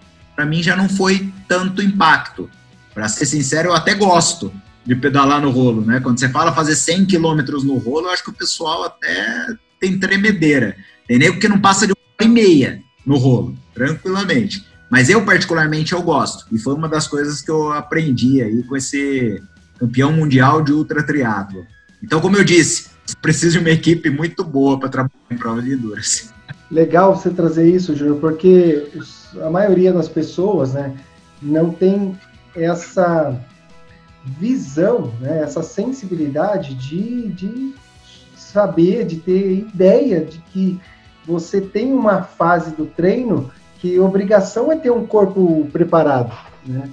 para 0.40 0.46
mim 0.46 0.62
já 0.62 0.74
não 0.74 0.88
foi 0.88 1.30
tanto 1.46 1.82
impacto. 1.82 2.48
Para 2.94 3.10
ser 3.10 3.26
sincero, 3.26 3.68
eu 3.68 3.74
até 3.74 3.94
gosto 3.94 4.50
de 4.86 4.96
pedalar 4.96 5.42
no 5.42 5.50
rolo, 5.50 5.84
né? 5.84 6.00
Quando 6.00 6.18
você 6.18 6.30
fala 6.30 6.54
fazer 6.54 6.76
100 6.76 7.04
quilômetros 7.04 7.62
no 7.62 7.76
rolo, 7.76 8.06
eu 8.06 8.10
acho 8.10 8.24
que 8.24 8.30
o 8.30 8.34
pessoal 8.34 8.84
até 8.84 9.54
tem 9.78 9.98
tremedeira. 9.98 10.74
Tem 11.06 11.18
nego 11.18 11.38
que 11.38 11.46
não 11.46 11.60
passa 11.60 11.86
de 11.86 11.92
uma 11.92 12.26
e 12.26 12.28
meia 12.32 12.80
no 13.04 13.18
rolo, 13.18 13.54
tranquilamente. 13.74 14.66
Mas 14.88 15.10
eu, 15.10 15.26
particularmente, 15.26 15.92
eu 15.92 16.02
gosto. 16.02 16.46
E 16.50 16.58
foi 16.58 16.72
uma 16.72 16.88
das 16.88 17.06
coisas 17.06 17.42
que 17.42 17.50
eu 17.50 17.70
aprendi 17.70 18.40
aí 18.40 18.62
com 18.62 18.78
esse 18.78 19.42
campeão 19.78 20.10
mundial 20.10 20.62
de 20.62 20.72
ultra 20.72 21.02
triatlo. 21.02 21.66
Então, 22.02 22.18
como 22.18 22.38
eu 22.38 22.44
disse, 22.44 22.86
preciso 23.20 23.58
de 23.58 23.58
uma 23.58 23.70
equipe 23.70 24.08
muito 24.08 24.42
boa 24.42 24.80
para 24.80 24.88
trabalhar 24.88 25.14
em 25.30 25.36
prova 25.36 25.60
de 25.60 25.74
endurance. 25.74 26.30
Legal 26.70 27.16
você 27.16 27.30
trazer 27.30 27.68
isso, 27.68 27.96
Júnior, 27.96 28.18
porque 28.20 28.88
a 29.42 29.50
maioria 29.50 29.92
das 29.92 30.08
pessoas, 30.08 30.74
né, 30.74 30.96
não 31.42 31.70
tem 31.70 32.16
essa 32.54 33.36
visão, 34.24 35.12
né, 35.20 35.42
essa 35.42 35.62
sensibilidade 35.62 36.74
de, 36.74 37.28
de 37.28 37.74
saber, 38.36 39.04
de 39.04 39.16
ter 39.16 39.52
ideia 39.52 40.24
de 40.24 40.38
que 40.52 40.80
você 41.26 41.60
tem 41.60 41.92
uma 41.92 42.22
fase 42.22 42.74
do 42.74 42.86
treino 42.86 43.50
que 43.78 43.98
obrigação 43.98 44.70
é 44.70 44.76
ter 44.76 44.90
um 44.90 45.06
corpo 45.06 45.66
preparado, 45.72 46.32
né? 46.66 46.90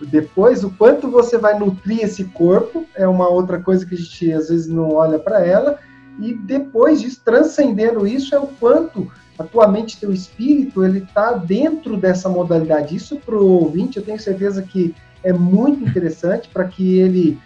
Depois, 0.00 0.64
o 0.64 0.70
quanto 0.70 1.10
você 1.10 1.36
vai 1.36 1.58
nutrir 1.58 2.02
esse 2.02 2.24
corpo 2.24 2.86
é 2.94 3.06
uma 3.06 3.28
outra 3.28 3.60
coisa 3.60 3.84
que 3.84 3.94
a 3.94 3.98
gente 3.98 4.32
às 4.32 4.48
vezes 4.48 4.66
não 4.66 4.94
olha 4.94 5.18
para 5.18 5.44
ela. 5.44 5.78
E 6.20 6.34
depois 6.34 7.00
disso, 7.00 7.20
transcendendo 7.24 8.06
isso, 8.06 8.34
é 8.34 8.38
o 8.38 8.46
quanto 8.46 9.10
a 9.38 9.44
tua 9.44 9.66
mente, 9.66 9.98
teu 9.98 10.12
espírito, 10.12 10.84
ele 10.84 10.98
está 10.98 11.32
dentro 11.32 11.96
dessa 11.96 12.28
modalidade. 12.28 12.94
Isso 12.94 13.16
para 13.16 13.36
o 13.36 13.62
ouvinte, 13.62 13.96
eu 13.96 14.04
tenho 14.04 14.20
certeza 14.20 14.62
que 14.62 14.94
é 15.24 15.32
muito 15.32 15.82
interessante 15.82 16.48
para 16.48 16.64
que 16.64 16.98
ele 16.98 17.38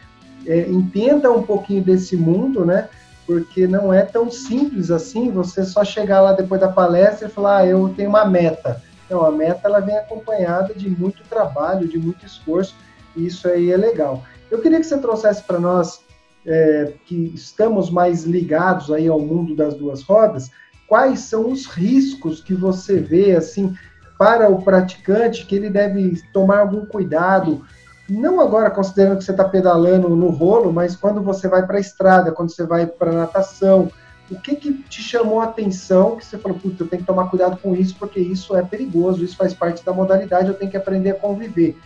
é, 0.46 0.68
entenda 0.68 1.30
um 1.30 1.42
pouquinho 1.42 1.82
desse 1.82 2.16
mundo, 2.16 2.64
né? 2.64 2.88
Porque 3.26 3.66
não 3.66 3.92
é 3.92 4.02
tão 4.02 4.30
simples 4.30 4.90
assim 4.90 5.30
você 5.30 5.64
só 5.64 5.84
chegar 5.84 6.20
lá 6.20 6.32
depois 6.32 6.60
da 6.60 6.68
palestra 6.68 7.28
e 7.28 7.30
falar, 7.30 7.58
ah, 7.58 7.66
eu 7.66 7.92
tenho 7.96 8.10
uma 8.10 8.24
meta. 8.24 8.82
Então, 9.06 9.24
a 9.24 9.30
meta 9.30 9.60
ela 9.64 9.80
vem 9.80 9.96
acompanhada 9.96 10.74
de 10.74 10.88
muito 10.90 11.22
trabalho, 11.28 11.86
de 11.86 11.98
muito 11.98 12.26
esforço, 12.26 12.74
e 13.16 13.26
isso 13.26 13.46
aí 13.46 13.70
é 13.70 13.76
legal. 13.76 14.24
Eu 14.50 14.60
queria 14.60 14.80
que 14.80 14.86
você 14.86 14.98
trouxesse 14.98 15.42
para 15.42 15.60
nós, 15.60 16.00
é, 16.46 16.92
que 17.06 17.32
estamos 17.34 17.90
mais 17.90 18.24
ligados 18.24 18.92
aí 18.92 19.08
ao 19.08 19.20
mundo 19.20 19.54
das 19.54 19.74
duas 19.74 20.02
rodas, 20.02 20.50
quais 20.86 21.20
são 21.20 21.50
os 21.50 21.66
riscos 21.66 22.40
que 22.40 22.54
você 22.54 22.98
vê, 22.98 23.34
assim, 23.34 23.74
para 24.18 24.48
o 24.48 24.62
praticante, 24.62 25.46
que 25.46 25.56
ele 25.56 25.70
deve 25.70 26.22
tomar 26.32 26.60
algum 26.60 26.84
cuidado, 26.86 27.64
não 28.08 28.40
agora 28.40 28.70
considerando 28.70 29.18
que 29.18 29.24
você 29.24 29.30
está 29.30 29.44
pedalando 29.44 30.10
no 30.10 30.28
rolo, 30.28 30.72
mas 30.72 30.94
quando 30.94 31.22
você 31.22 31.48
vai 31.48 31.66
para 31.66 31.78
a 31.78 31.80
estrada, 31.80 32.32
quando 32.32 32.50
você 32.50 32.64
vai 32.64 32.86
para 32.86 33.12
natação, 33.12 33.90
o 34.30 34.38
que, 34.40 34.56
que 34.56 34.72
te 34.72 35.02
chamou 35.02 35.40
a 35.40 35.44
atenção 35.44 36.16
que 36.16 36.24
você 36.24 36.38
falou, 36.38 36.58
putz, 36.58 36.80
eu 36.80 36.86
tenho 36.86 37.02
que 37.02 37.06
tomar 37.06 37.28
cuidado 37.28 37.58
com 37.58 37.74
isso, 37.74 37.96
porque 37.98 38.20
isso 38.20 38.56
é 38.56 38.62
perigoso, 38.62 39.24
isso 39.24 39.36
faz 39.36 39.52
parte 39.52 39.84
da 39.84 39.92
modalidade, 39.92 40.48
eu 40.48 40.54
tenho 40.54 40.70
que 40.70 40.76
aprender 40.76 41.10
a 41.10 41.14
conviver. 41.14 41.76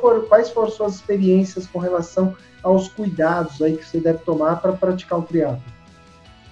For, 0.00 0.26
quais 0.28 0.50
foram 0.50 0.70
suas 0.70 0.96
experiências 0.96 1.66
com 1.66 1.78
relação 1.78 2.36
aos 2.62 2.88
cuidados 2.88 3.62
aí 3.62 3.76
que 3.76 3.84
você 3.84 4.00
deve 4.00 4.18
tomar 4.18 4.56
para 4.56 4.72
praticar 4.72 5.18
o 5.18 5.22
triatlo? 5.22 5.62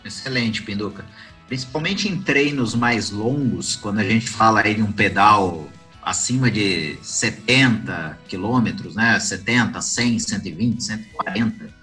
Excelente, 0.04 0.62
Pinduca. 0.62 1.04
Principalmente 1.46 2.08
em 2.08 2.20
treinos 2.20 2.74
mais 2.74 3.10
longos, 3.10 3.76
quando 3.76 3.98
a 3.98 4.04
gente 4.04 4.28
fala 4.28 4.60
aí 4.60 4.74
de 4.74 4.82
um 4.82 4.92
pedal 4.92 5.66
acima 6.02 6.50
de 6.50 6.98
70 7.02 8.18
quilômetros, 8.26 8.94
né? 8.94 9.18
70, 9.20 9.80
100, 9.80 10.18
120, 10.18 10.82
140 10.82 11.78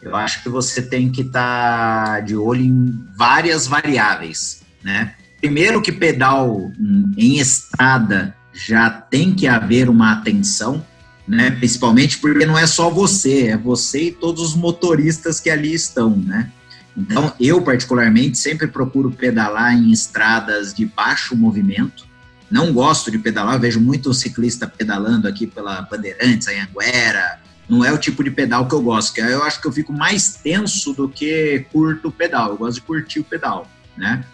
eu 0.00 0.14
acho 0.14 0.42
que 0.42 0.48
você 0.48 0.80
tem 0.80 1.10
que 1.10 1.22
estar 1.22 2.04
tá 2.04 2.20
de 2.20 2.36
olho 2.36 2.64
em 2.64 3.04
várias 3.16 3.66
variáveis, 3.66 4.62
né? 4.82 5.14
Primeiro 5.40 5.82
que 5.82 5.92
pedal 5.92 6.72
em 7.16 7.38
estrada 7.38 8.34
já 8.52 8.90
tem 8.90 9.34
que 9.34 9.46
haver 9.46 9.88
uma 9.88 10.12
atenção, 10.12 10.84
né? 11.28 11.50
Principalmente 11.50 12.18
porque 12.18 12.46
não 12.46 12.58
é 12.58 12.66
só 12.66 12.88
você, 12.88 13.48
é 13.48 13.56
você 13.56 14.04
e 14.04 14.12
todos 14.12 14.42
os 14.42 14.54
motoristas 14.54 15.38
que 15.38 15.50
ali 15.50 15.74
estão, 15.74 16.16
né? 16.16 16.50
Então, 16.96 17.32
eu 17.38 17.62
particularmente 17.62 18.36
sempre 18.38 18.66
procuro 18.66 19.10
pedalar 19.10 19.72
em 19.72 19.92
estradas 19.92 20.74
de 20.74 20.84
baixo 20.84 21.36
movimento. 21.36 22.08
Não 22.50 22.72
gosto 22.72 23.10
de 23.10 23.18
pedalar, 23.18 23.60
vejo 23.60 23.78
muito 23.78 24.12
ciclista 24.12 24.66
pedalando 24.66 25.28
aqui 25.28 25.46
pela 25.46 25.82
Bandeirantes, 25.82 26.48
Anhanguera, 26.48 27.38
não 27.68 27.84
é 27.84 27.92
o 27.92 27.98
tipo 27.98 28.24
de 28.24 28.30
pedal 28.30 28.66
que 28.66 28.74
eu 28.74 28.80
gosto, 28.80 29.14
que 29.14 29.20
eu 29.20 29.44
acho 29.44 29.60
que 29.60 29.68
eu 29.68 29.72
fico 29.72 29.92
mais 29.92 30.34
tenso 30.36 30.94
do 30.94 31.08
que 31.08 31.66
curto 31.70 32.08
o 32.08 32.12
pedal, 32.12 32.50
eu 32.50 32.56
gosto 32.56 32.76
de 32.76 32.80
curtir 32.80 33.20
o 33.20 33.24
pedal, 33.24 33.70
né? 33.96 34.24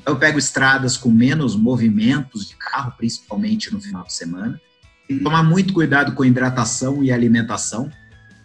Então, 0.00 0.14
eu 0.14 0.18
pego 0.18 0.38
estradas 0.38 0.96
com 0.96 1.10
menos 1.10 1.56
movimentos 1.56 2.48
de 2.48 2.54
carro, 2.54 2.94
principalmente 2.96 3.72
no 3.72 3.80
final 3.80 4.04
de 4.04 4.12
semana, 4.12 4.60
tomar 5.22 5.42
muito 5.42 5.72
cuidado 5.72 6.12
com 6.12 6.24
hidratação 6.24 7.02
e 7.02 7.12
alimentação, 7.12 7.90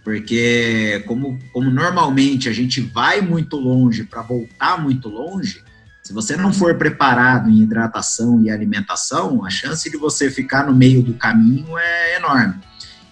porque 0.03 1.03
como, 1.07 1.39
como 1.53 1.69
normalmente 1.69 2.49
a 2.49 2.53
gente 2.53 2.81
vai 2.81 3.21
muito 3.21 3.57
longe 3.57 4.03
para 4.03 4.21
voltar 4.21 4.81
muito 4.81 5.09
longe, 5.09 5.63
se 6.03 6.13
você 6.13 6.35
não 6.35 6.51
for 6.51 6.75
preparado 6.75 7.49
em 7.49 7.61
hidratação 7.61 8.41
e 8.43 8.49
alimentação, 8.49 9.45
a 9.45 9.49
chance 9.49 9.89
de 9.89 9.97
você 9.97 10.29
ficar 10.29 10.65
no 10.65 10.75
meio 10.75 11.01
do 11.01 11.13
caminho 11.13 11.77
é 11.77 12.17
enorme. 12.17 12.55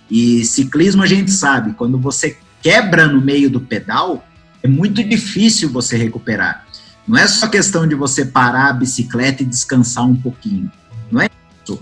E 0.09 0.43
ciclismo 0.43 1.03
a 1.03 1.07
gente 1.07 1.31
sabe, 1.31 1.73
quando 1.73 1.99
você 1.99 2.37
quebra 2.61 3.07
no 3.07 3.21
meio 3.21 3.49
do 3.49 3.61
pedal, 3.61 4.27
é 4.63 4.67
muito 4.67 5.03
difícil 5.03 5.69
você 5.69 5.95
recuperar. 5.97 6.65
Não 7.07 7.17
é 7.17 7.27
só 7.27 7.47
questão 7.47 7.87
de 7.87 7.95
você 7.95 8.25
parar 8.25 8.69
a 8.69 8.73
bicicleta 8.73 9.43
e 9.43 9.45
descansar 9.45 10.05
um 10.05 10.15
pouquinho. 10.15 10.71
Não 11.11 11.21
é 11.21 11.29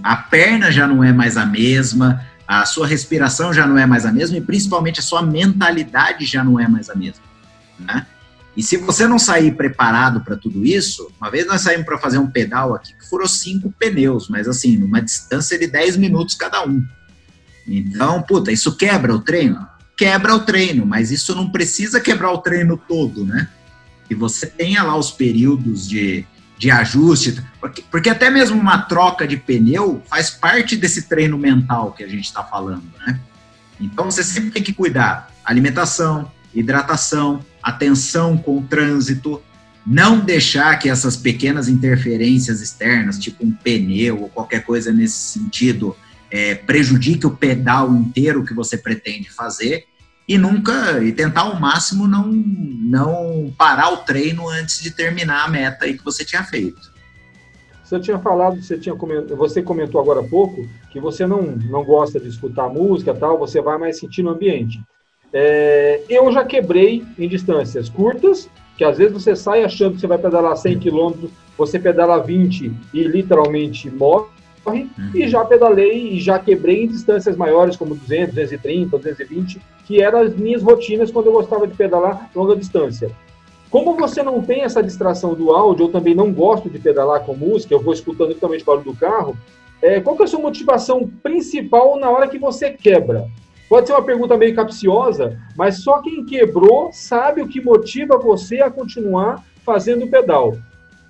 A 0.04 0.16
perna 0.16 0.72
já 0.72 0.88
não 0.88 1.04
é 1.04 1.14
mais 1.14 1.38
a 1.38 1.46
mesma, 1.46 2.26
a 2.48 2.66
sua 2.66 2.88
respiração 2.88 3.54
já 3.54 3.68
não 3.68 3.78
é 3.78 3.86
mais 3.86 4.06
a 4.06 4.12
mesma 4.12 4.38
e 4.38 4.42
principalmente 4.42 5.00
a 5.00 5.04
sua 5.04 5.22
mentalidade 5.22 6.26
já 6.26 6.44
não 6.44 6.60
é 6.60 6.68
mais 6.68 6.90
a 6.90 6.96
mesma. 6.96 7.24
Né? 7.80 8.06
E 8.56 8.64
se 8.64 8.78
você 8.78 9.08
não 9.08 9.20
sair 9.20 9.52
preparado 9.52 10.22
para 10.22 10.36
tudo 10.36 10.66
isso, 10.66 11.12
uma 11.22 11.30
vez 11.30 11.46
nós 11.46 11.62
saímos 11.62 11.86
para 11.86 12.00
fazer 12.00 12.18
um 12.18 12.26
pedal 12.26 12.74
aqui 12.74 12.92
que 12.94 13.08
foram 13.08 13.28
cinco 13.28 13.72
pneus, 13.78 14.28
mas 14.30 14.48
assim, 14.48 14.78
numa 14.78 15.00
distância 15.00 15.60
de 15.60 15.68
10 15.68 15.98
minutos 15.98 16.34
cada 16.34 16.66
um. 16.66 16.84
Então, 17.68 18.22
puta, 18.24 18.52
isso 18.52 18.76
quebra 18.76 19.14
o 19.14 19.20
treino? 19.20 19.68
Quebra 19.96 20.34
o 20.34 20.40
treino, 20.40 20.86
mas 20.86 21.12
isso 21.12 21.36
não 21.36 21.50
precisa 21.50 22.00
quebrar 22.00 22.32
o 22.32 22.40
treino 22.40 22.78
todo, 22.78 23.26
né? 23.26 23.48
E 24.10 24.16
você 24.16 24.48
tenha 24.48 24.82
lá 24.84 24.96
os 24.96 25.12
períodos 25.12 25.88
de, 25.88 26.26
de 26.58 26.72
ajuste, 26.72 27.42
porque, 27.60 27.84
porque 27.92 28.10
até 28.10 28.30
mesmo 28.30 28.60
uma 28.60 28.80
troca 28.80 29.28
de 29.28 29.38
pneu 29.38 30.02
faz 30.10 30.30
parte 30.30 30.76
desse 30.76 31.04
treino 31.04 31.38
mental 31.38 31.92
que 31.92 32.04
a 32.04 32.08
gente 32.08 32.26
está 32.26 32.44
falando, 32.44 32.86
né? 33.06 33.20
Então 33.80 34.06
você 34.06 34.24
sempre 34.24 34.50
tem 34.50 34.64
que 34.64 34.74
cuidar 34.74 35.32
alimentação, 35.46 36.32
hidratação, 36.54 37.46
atenção 37.62 38.38
com 38.38 38.58
o 38.58 38.64
trânsito, 38.64 39.42
não 39.86 40.20
deixar 40.20 40.78
que 40.80 40.90
essas 40.90 41.16
pequenas 41.16 41.68
interferências 41.70 42.60
externas, 42.60 43.20
tipo 43.20 43.46
um 43.46 43.52
pneu 43.52 44.24
ou 44.24 44.30
qualquer 44.30 44.64
coisa 44.66 44.92
nesse 44.92 45.40
sentido, 45.40 45.96
é, 46.30 46.56
prejudique 46.56 47.26
o 47.26 47.32
pedal 47.32 47.94
inteiro 47.94 48.44
que 48.44 48.54
você 48.54 48.78
pretende 48.78 49.30
fazer 49.30 49.86
e 50.28 50.38
nunca 50.38 51.02
e 51.04 51.12
tentar 51.12 51.42
ao 51.42 51.60
máximo 51.60 52.08
não 52.08 52.28
não 52.28 53.54
parar 53.58 53.92
o 53.92 53.98
treino 53.98 54.48
antes 54.50 54.82
de 54.82 54.92
terminar 54.92 55.46
a 55.46 55.48
meta 55.48 55.86
aí 55.86 55.98
que 55.98 56.04
você 56.04 56.26
tinha 56.26 56.44
feito. 56.44 56.96
Você 57.84 58.00
tinha 58.00 58.20
falado, 58.20 58.62
você 58.62 58.78
tinha 58.78 58.96
você 58.96 59.62
comentou 59.62 60.02
agora 60.02 60.20
há 60.20 60.28
pouco 60.28 60.68
que 60.92 61.00
você 61.00 61.26
não 61.26 61.42
não 61.42 61.84
gosta 61.84 62.20
de 62.20 62.28
escutar 62.28 62.70
música 62.70 63.14
tal, 63.14 63.38
você 63.38 63.62
vai 63.62 63.78
mais 63.78 63.98
sentir 63.98 64.24
no 64.24 64.32
ambiente. 64.32 64.82
É, 65.32 66.02
eu 66.10 66.32
já 66.32 66.44
quebrei 66.44 67.06
em 67.18 67.28
distâncias 67.28 67.90
curtas, 67.90 68.50
que 68.78 68.84
às 68.84 68.98
vezes 68.98 69.14
você 69.14 69.36
sai 69.36 69.64
achando 69.64 69.96
que 69.96 70.02
você 70.02 70.08
vai 70.08 70.18
pedalar 70.18 70.56
100 70.56 70.80
km, 70.80 71.28
você 71.58 71.80
pedala 71.80 72.22
20 72.24 72.72
e 72.94 73.04
literalmente 73.04 73.90
morre 73.90 74.37
uhum. 74.74 75.12
e 75.14 75.28
já 75.28 75.44
pedalei 75.46 76.14
e 76.14 76.20
já 76.20 76.40
quebrei 76.40 76.84
em 76.84 76.88
distâncias 76.88 77.36
maiores, 77.36 77.76
como 77.76 77.96
200, 77.96 78.36
230, 78.36 78.98
220, 78.98 79.62
que 79.86 80.02
eram 80.02 80.20
as 80.20 80.36
minhas 80.36 80.62
rotinas 80.62 81.12
quando 81.12 81.28
eu 81.28 81.34
gostava 81.34 81.68
de 81.68 81.76
pedalar 81.76 82.30
longa 82.36 82.56
distância. 82.56 83.12
Como 83.70 83.96
você 83.96 84.24
não 84.24 84.42
tem 84.42 84.62
essa 84.62 84.82
distração 84.82 85.34
do 85.34 85.52
áudio, 85.52 85.86
eu 85.86 85.92
também 85.92 86.16
não 86.16 86.32
gosto 86.32 86.70
de 86.70 86.80
pedalar 86.80 87.22
com 87.22 87.36
música, 87.36 87.74
eu 87.74 87.82
vou 87.82 87.94
escutando 87.94 88.34
totalmente 88.34 88.62
o 88.64 88.66
barulho 88.66 88.86
do 88.86 88.96
carro, 88.96 89.38
é, 89.82 90.00
qual 90.00 90.16
que 90.16 90.24
é 90.24 90.26
a 90.26 90.28
sua 90.28 90.40
motivação 90.40 91.08
principal 91.22 92.00
na 92.00 92.10
hora 92.10 92.28
que 92.28 92.40
você 92.40 92.72
quebra? 92.72 93.28
Pode 93.70 93.88
ser 93.88 93.94
uma 93.94 94.04
pergunta 94.04 94.38
meio 94.38 94.56
capciosa, 94.56 95.38
mas 95.58 95.84
só 95.84 96.02
quem 96.02 96.26
quebrou 96.26 96.90
sabe 96.94 97.42
o 97.42 97.48
que 97.48 97.62
motiva 97.62 98.18
você 98.18 98.62
a 98.62 98.72
continuar 98.72 99.44
fazendo 99.66 100.06
o 100.06 100.10
pedal. 100.10 100.58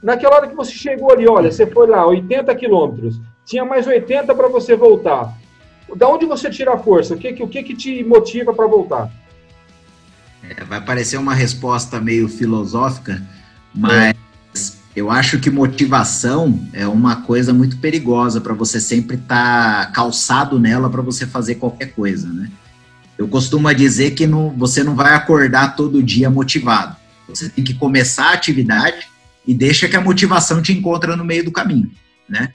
Naquela 0.01 0.35
hora 0.35 0.47
que 0.47 0.55
você 0.55 0.71
chegou 0.71 1.11
ali, 1.11 1.27
olha, 1.27 1.51
você 1.51 1.67
foi 1.67 1.87
lá, 1.87 2.05
80 2.05 2.53
quilômetros, 2.55 3.21
tinha 3.47 3.63
mais 3.63 3.87
80 3.87 4.35
para 4.35 4.49
você 4.49 4.75
voltar. 4.75 5.35
Da 5.95 6.07
onde 6.07 6.25
você 6.25 6.49
tira 6.49 6.73
a 6.73 6.77
força? 6.77 7.15
O 7.15 7.17
que, 7.17 7.29
o 7.41 7.47
que, 7.47 7.63
que 7.63 7.75
te 7.75 8.03
motiva 8.03 8.53
para 8.53 8.67
voltar? 8.67 9.09
É, 10.43 10.63
vai 10.65 10.83
parecer 10.83 11.17
uma 11.17 11.33
resposta 11.33 11.99
meio 11.99 12.27
filosófica, 12.27 13.25
mas 13.73 14.15
eu 14.93 15.09
acho 15.09 15.39
que 15.39 15.49
motivação 15.49 16.67
é 16.73 16.85
uma 16.85 17.21
coisa 17.21 17.53
muito 17.53 17.77
perigosa 17.77 18.41
para 18.41 18.53
você 18.53 18.81
sempre 18.81 19.15
estar 19.15 19.85
tá 19.85 19.91
calçado 19.91 20.59
nela 20.59 20.89
para 20.89 21.01
você 21.01 21.25
fazer 21.25 21.55
qualquer 21.55 21.93
coisa, 21.93 22.27
né? 22.27 22.51
Eu 23.17 23.27
costumo 23.27 23.73
dizer 23.73 24.11
que 24.11 24.27
não, 24.27 24.49
você 24.51 24.83
não 24.83 24.93
vai 24.93 25.13
acordar 25.15 25.75
todo 25.75 26.03
dia 26.03 26.29
motivado. 26.29 26.95
Você 27.27 27.49
tem 27.49 27.63
que 27.63 27.73
começar 27.73 28.29
a 28.29 28.33
atividade 28.33 29.07
e 29.45 29.53
deixa 29.53 29.87
que 29.87 29.95
a 29.95 30.01
motivação 30.01 30.61
te 30.61 30.71
encontra 30.71 31.15
no 31.15 31.25
meio 31.25 31.43
do 31.43 31.51
caminho, 31.51 31.89
né? 32.29 32.53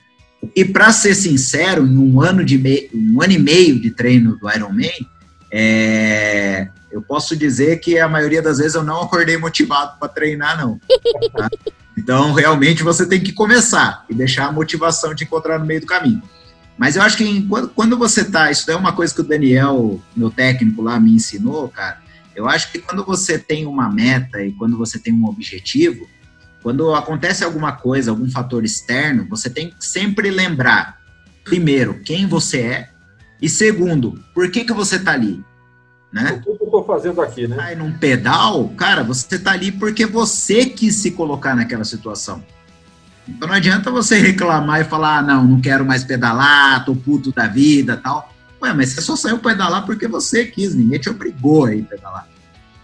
E 0.55 0.65
para 0.65 0.91
ser 0.91 1.15
sincero, 1.15 1.85
em 1.85 1.97
um 1.97 2.21
ano, 2.21 2.43
de 2.43 2.57
me... 2.57 2.89
um 2.93 3.21
ano 3.21 3.33
e 3.33 3.39
meio 3.39 3.79
de 3.79 3.91
treino 3.91 4.37
do 4.37 4.49
Ironman, 4.49 5.07
é... 5.51 6.67
eu 6.91 7.01
posso 7.01 7.35
dizer 7.35 7.79
que 7.79 7.99
a 7.99 8.07
maioria 8.07 8.41
das 8.41 8.57
vezes 8.57 8.75
eu 8.75 8.83
não 8.83 9.01
acordei 9.01 9.37
motivado 9.37 9.97
para 9.99 10.09
treinar, 10.09 10.57
não. 10.57 10.79
Tá? 11.35 11.49
Então, 11.97 12.33
realmente, 12.33 12.83
você 12.83 13.05
tem 13.05 13.21
que 13.21 13.31
começar 13.31 14.05
e 14.09 14.13
deixar 14.13 14.47
a 14.47 14.51
motivação 14.51 15.15
te 15.15 15.23
encontrar 15.23 15.59
no 15.59 15.65
meio 15.65 15.81
do 15.81 15.87
caminho. 15.87 16.21
Mas 16.77 16.95
eu 16.95 17.01
acho 17.01 17.17
que 17.17 17.41
quando, 17.43 17.69
quando 17.69 17.97
você 17.97 18.25
tá, 18.25 18.49
isso 18.49 18.69
é 18.69 18.75
uma 18.75 18.93
coisa 18.93 19.13
que 19.13 19.21
o 19.21 19.23
Daniel, 19.23 20.01
meu 20.15 20.31
técnico 20.31 20.81
lá, 20.81 20.99
me 20.99 21.13
ensinou, 21.13 21.69
cara. 21.69 22.01
Eu 22.35 22.47
acho 22.47 22.71
que 22.71 22.79
quando 22.79 23.05
você 23.05 23.37
tem 23.37 23.65
uma 23.65 23.89
meta 23.89 24.43
e 24.43 24.51
quando 24.53 24.77
você 24.77 24.97
tem 24.97 25.13
um 25.13 25.25
objetivo, 25.25 26.07
quando 26.63 26.95
acontece 26.95 27.43
alguma 27.43 27.73
coisa, 27.73 28.09
algum 28.09 28.31
fator 28.31 28.63
externo, 28.63 29.27
você 29.29 29.49
tem 29.49 29.69
que 29.69 29.85
sempre 29.85 30.31
lembrar, 30.31 30.97
primeiro, 31.43 31.99
quem 31.99 32.25
você 32.25 32.61
é, 32.61 32.89
e 33.41 33.49
segundo, 33.49 34.23
por 34.33 34.49
que, 34.49 34.63
que 34.63 34.71
você 34.71 34.95
está 34.95 35.11
ali? 35.11 35.43
Né? 36.11 36.31
O 36.31 36.41
que 36.41 36.49
eu 36.49 36.65
estou 36.65 36.85
fazendo 36.85 37.21
aqui, 37.21 37.47
né? 37.47 37.57
Aí 37.59 37.75
num 37.75 37.91
pedal, 37.91 38.69
cara, 38.69 39.03
você 39.03 39.35
está 39.35 39.51
ali 39.51 39.71
porque 39.71 40.05
você 40.05 40.65
quis 40.65 40.95
se 40.95 41.11
colocar 41.11 41.53
naquela 41.53 41.83
situação. 41.83 42.41
Então 43.27 43.47
não 43.47 43.55
adianta 43.55 43.91
você 43.91 44.19
reclamar 44.21 44.79
e 44.79 44.85
falar, 44.85 45.17
ah, 45.17 45.21
não, 45.21 45.43
não 45.43 45.59
quero 45.59 45.83
mais 45.83 46.05
pedalar, 46.05 46.85
tô 46.85 46.95
puto 46.95 47.33
da 47.33 47.47
vida 47.47 47.97
tal. 47.97 48.33
Ué, 48.61 48.71
mas 48.73 48.89
você 48.91 49.01
só 49.01 49.17
saiu 49.17 49.39
pedalar 49.39 49.85
porque 49.85 50.07
você 50.07 50.45
quis, 50.45 50.73
ninguém 50.73 50.99
te 50.99 51.09
obrigou 51.09 51.65
a 51.65 51.75
ir 51.75 51.83
pedalar, 51.83 52.25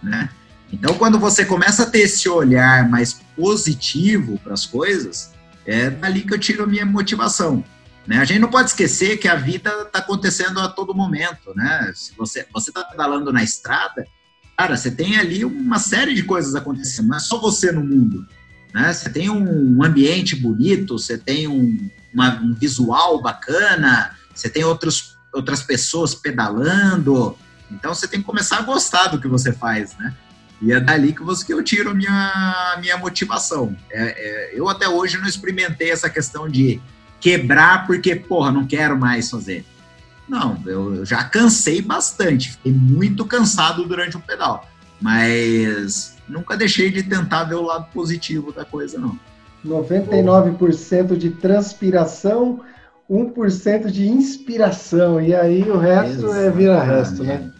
né? 0.02 0.28
Então, 0.72 0.94
quando 0.94 1.18
você 1.18 1.44
começa 1.44 1.82
a 1.82 1.86
ter 1.86 2.00
esse 2.00 2.28
olhar 2.28 2.88
mais 2.88 3.14
positivo 3.36 4.38
para 4.38 4.54
as 4.54 4.64
coisas, 4.64 5.32
é 5.66 5.90
dali 5.90 6.22
que 6.22 6.32
eu 6.32 6.38
tiro 6.38 6.62
a 6.62 6.66
minha 6.66 6.86
motivação. 6.86 7.64
Né? 8.06 8.18
A 8.18 8.24
gente 8.24 8.40
não 8.40 8.48
pode 8.48 8.70
esquecer 8.70 9.18
que 9.18 9.28
a 9.28 9.34
vida 9.34 9.70
está 9.82 9.98
acontecendo 9.98 10.60
a 10.60 10.68
todo 10.68 10.94
momento. 10.94 11.54
Né? 11.54 11.92
Se 11.94 12.12
você 12.16 12.46
está 12.56 12.84
pedalando 12.84 13.32
na 13.32 13.42
estrada, 13.42 14.06
cara, 14.56 14.76
você 14.76 14.90
tem 14.90 15.16
ali 15.18 15.44
uma 15.44 15.78
série 15.78 16.14
de 16.14 16.22
coisas 16.22 16.54
acontecendo, 16.54 17.08
não 17.08 17.16
é 17.16 17.20
só 17.20 17.38
você 17.38 17.72
no 17.72 17.84
mundo. 17.84 18.26
Né? 18.72 18.92
Você 18.92 19.10
tem 19.10 19.28
um 19.28 19.82
ambiente 19.82 20.36
bonito, 20.36 20.98
você 20.98 21.18
tem 21.18 21.48
um, 21.48 21.90
uma, 22.14 22.34
um 22.40 22.54
visual 22.54 23.20
bacana, 23.20 24.16
você 24.34 24.48
tem 24.48 24.64
outros, 24.64 25.16
outras 25.34 25.62
pessoas 25.62 26.14
pedalando. 26.14 27.36
Então 27.70 27.92
você 27.92 28.06
tem 28.06 28.20
que 28.20 28.26
começar 28.26 28.58
a 28.58 28.62
gostar 28.62 29.08
do 29.08 29.20
que 29.20 29.28
você 29.28 29.52
faz, 29.52 29.96
né? 29.96 30.14
E 30.62 30.72
é 30.72 30.80
dali 30.80 31.12
que, 31.14 31.22
você, 31.22 31.44
que 31.44 31.54
eu 31.54 31.62
tiro 31.62 31.90
a 31.90 31.94
minha, 31.94 32.76
minha 32.80 32.98
motivação. 32.98 33.74
É, 33.90 34.02
é, 34.02 34.50
eu 34.54 34.68
até 34.68 34.88
hoje 34.88 35.16
não 35.18 35.26
experimentei 35.26 35.90
essa 35.90 36.10
questão 36.10 36.48
de 36.48 36.80
quebrar 37.18 37.86
porque, 37.86 38.14
porra, 38.14 38.52
não 38.52 38.66
quero 38.66 38.98
mais 38.98 39.30
fazer. 39.30 39.64
Não, 40.28 40.62
eu 40.66 41.04
já 41.04 41.24
cansei 41.24 41.82
bastante, 41.82 42.52
fiquei 42.52 42.72
muito 42.72 43.24
cansado 43.24 43.84
durante 43.84 44.16
o 44.16 44.20
pedal. 44.20 44.68
Mas 45.00 46.16
nunca 46.28 46.56
deixei 46.56 46.90
de 46.90 47.02
tentar 47.02 47.44
ver 47.44 47.56
o 47.56 47.62
lado 47.62 47.86
positivo 47.92 48.52
da 48.52 48.64
coisa, 48.64 48.98
não. 48.98 49.18
99% 49.66 51.16
de 51.16 51.30
transpiração, 51.30 52.60
1% 53.10 53.90
de 53.90 54.06
inspiração. 54.08 55.20
E 55.20 55.34
aí 55.34 55.62
o 55.62 55.78
resto 55.78 56.26
Exatamente. 56.26 56.46
é 56.46 56.50
vira 56.50 56.82
resto, 56.82 57.24
né? 57.24 57.50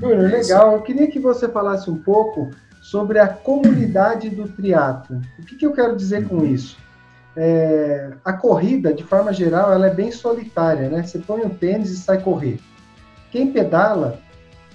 Júnior, 0.00 0.30
legal. 0.30 0.74
Eu 0.74 0.82
queria 0.82 1.08
que 1.08 1.18
você 1.18 1.48
falasse 1.48 1.90
um 1.90 1.96
pouco 1.96 2.50
sobre 2.80 3.18
a 3.18 3.28
comunidade 3.28 4.30
do 4.30 4.48
triatlo. 4.48 5.20
O 5.38 5.42
que, 5.42 5.56
que 5.56 5.66
eu 5.66 5.72
quero 5.72 5.96
dizer 5.96 6.26
com 6.26 6.44
isso? 6.44 6.76
É, 7.36 8.10
a 8.24 8.32
corrida, 8.32 8.92
de 8.92 9.04
forma 9.04 9.32
geral, 9.32 9.72
ela 9.72 9.86
é 9.86 9.94
bem 9.94 10.10
solitária, 10.10 10.88
né? 10.88 11.02
Você 11.02 11.18
põe 11.18 11.42
o 11.42 11.50
tênis 11.50 11.90
e 11.90 11.96
sai 11.96 12.20
correr. 12.20 12.58
Quem 13.30 13.52
pedala 13.52 14.18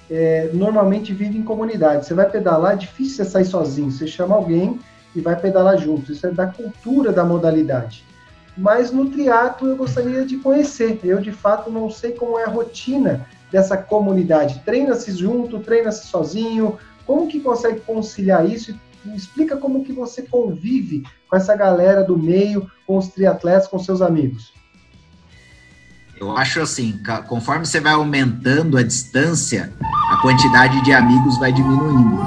é, 0.09 0.49
normalmente 0.53 1.13
vive 1.13 1.37
em 1.37 1.43
comunidade. 1.43 2.05
Você 2.05 2.13
vai 2.13 2.29
pedalar, 2.29 2.73
é 2.73 2.77
difícil 2.77 3.23
você 3.23 3.31
sair 3.31 3.45
sozinho. 3.45 3.91
Você 3.91 4.07
chama 4.07 4.35
alguém 4.35 4.79
e 5.15 5.21
vai 5.21 5.35
pedalar 5.35 5.77
junto. 5.77 6.11
Isso 6.11 6.25
é 6.27 6.31
da 6.31 6.47
cultura 6.47 7.11
da 7.11 7.25
modalidade. 7.25 8.05
Mas 8.55 8.91
no 8.91 9.09
triatlo 9.09 9.69
eu 9.69 9.75
gostaria 9.75 10.25
de 10.25 10.37
conhecer. 10.37 10.99
Eu, 11.03 11.19
de 11.19 11.31
fato, 11.31 11.71
não 11.71 11.89
sei 11.89 12.11
como 12.11 12.37
é 12.37 12.45
a 12.45 12.49
rotina 12.49 13.25
dessa 13.53 13.77
comunidade? 13.77 14.63
Treina-se 14.65 15.11
junto, 15.11 15.59
treina-se 15.59 16.07
sozinho? 16.07 16.79
Como 17.05 17.27
que 17.27 17.39
consegue 17.39 17.81
conciliar 17.81 18.49
isso? 18.49 18.75
Explica 19.15 19.55
como 19.55 19.83
que 19.85 19.93
você 19.93 20.23
convive 20.23 21.03
com 21.29 21.35
essa 21.35 21.55
galera 21.55 22.03
do 22.03 22.17
meio, 22.17 22.69
com 22.87 22.97
os 22.97 23.09
triatletas, 23.09 23.67
com 23.67 23.77
seus 23.77 24.01
amigos. 24.01 24.51
Eu 26.19 26.35
acho 26.35 26.61
assim, 26.61 26.99
conforme 27.27 27.65
você 27.65 27.79
vai 27.79 27.93
aumentando 27.93 28.77
a 28.77 28.81
distância, 28.81 29.71
a 30.09 30.17
quantidade 30.17 30.83
de 30.83 30.91
amigos 30.91 31.37
vai 31.37 31.51
diminuindo. 31.51 32.17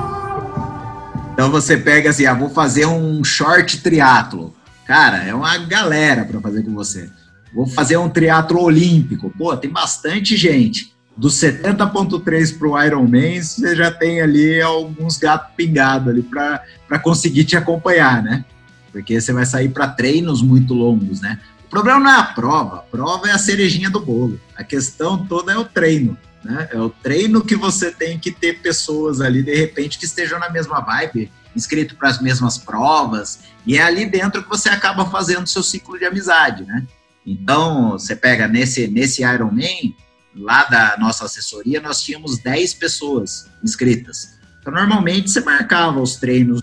Então 1.32 1.50
você 1.50 1.76
pega 1.76 2.10
assim, 2.10 2.26
ah, 2.26 2.34
vou 2.34 2.50
fazer 2.50 2.86
um 2.86 3.24
short 3.24 3.82
triatlo. 3.82 4.54
Cara, 4.86 5.24
é 5.24 5.34
uma 5.34 5.58
galera 5.58 6.24
para 6.24 6.40
fazer 6.40 6.62
com 6.62 6.74
você. 6.74 7.10
Vou 7.52 7.66
fazer 7.66 7.96
um 7.96 8.08
triatlo 8.08 8.60
olímpico. 8.60 9.32
Pô, 9.36 9.56
tem 9.56 9.70
bastante 9.70 10.36
gente. 10.36 10.95
Do 11.16 11.28
70.3 11.28 12.58
para 12.58 12.68
o 12.68 12.82
Ironman, 12.82 13.42
você 13.42 13.74
já 13.74 13.90
tem 13.90 14.20
ali 14.20 14.60
alguns 14.60 15.16
gatos 15.16 15.54
pingados 15.56 16.08
ali 16.08 16.22
para 16.22 16.98
conseguir 17.02 17.44
te 17.44 17.56
acompanhar, 17.56 18.22
né? 18.22 18.44
Porque 18.92 19.18
você 19.18 19.32
vai 19.32 19.46
sair 19.46 19.70
para 19.70 19.88
treinos 19.88 20.42
muito 20.42 20.74
longos, 20.74 21.22
né? 21.22 21.40
O 21.66 21.70
problema 21.70 22.00
não 22.00 22.10
é 22.10 22.18
a 22.18 22.22
prova, 22.22 22.76
a 22.76 22.82
prova 22.82 23.28
é 23.28 23.32
a 23.32 23.38
cerejinha 23.38 23.90
do 23.90 24.00
bolo. 24.00 24.40
A 24.54 24.62
questão 24.62 25.26
toda 25.26 25.52
é 25.52 25.56
o 25.56 25.64
treino. 25.64 26.16
Né? 26.44 26.68
É 26.70 26.78
o 26.78 26.90
treino 26.90 27.44
que 27.44 27.56
você 27.56 27.90
tem 27.90 28.18
que 28.18 28.30
ter 28.30 28.60
pessoas 28.60 29.20
ali, 29.20 29.42
de 29.42 29.54
repente, 29.54 29.98
que 29.98 30.04
estejam 30.04 30.38
na 30.38 30.48
mesma 30.48 30.80
vibe, 30.80 31.32
inscrito 31.56 31.96
para 31.96 32.10
as 32.10 32.20
mesmas 32.20 32.56
provas, 32.56 33.40
e 33.66 33.78
é 33.78 33.82
ali 33.82 34.06
dentro 34.06 34.42
que 34.42 34.48
você 34.48 34.68
acaba 34.68 35.06
fazendo 35.06 35.46
seu 35.48 35.62
ciclo 35.62 35.98
de 35.98 36.04
amizade, 36.04 36.64
né? 36.64 36.86
Então, 37.26 37.92
você 37.92 38.14
pega 38.14 38.46
nesse, 38.46 38.86
nesse 38.86 39.24
Ironman, 39.24 39.96
lá 40.36 40.64
da 40.64 40.96
nossa 40.98 41.24
assessoria, 41.24 41.80
nós 41.80 42.02
tínhamos 42.02 42.38
10 42.38 42.74
pessoas 42.74 43.48
inscritas. 43.64 44.36
Então, 44.60 44.72
normalmente, 44.72 45.30
você 45.30 45.40
marcava 45.40 46.00
os 46.00 46.16
treinos 46.16 46.62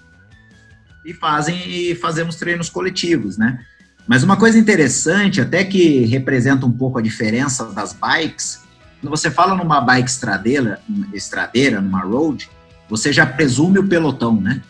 e 1.06 1.14
fazem 1.14 1.68
e 1.68 1.96
fazemos 1.96 2.36
treinos 2.36 2.70
coletivos, 2.70 3.38
né? 3.38 3.66
Mas 4.08 4.22
uma 4.22 4.38
coisa 4.38 4.60
interessante, 4.60 5.42
até 5.42 5.64
que 5.64 6.06
representa 6.06 6.66
um 6.66 6.72
pouco 6.72 7.00
a 7.00 7.02
diferença 7.02 7.66
das 7.72 7.94
bikes, 7.94 8.62
quando 9.02 9.10
você 9.10 9.32
fala 9.32 9.56
numa 9.56 9.82
bike 9.82 10.10
estradeira, 10.10 10.82
estradeira, 11.14 11.82
numa 11.82 12.02
road, 12.02 12.50
você 12.90 13.12
já 13.12 13.26
presume 13.26 13.80
o 13.80 13.88
pelotão, 13.88 14.40
né? 14.40 14.62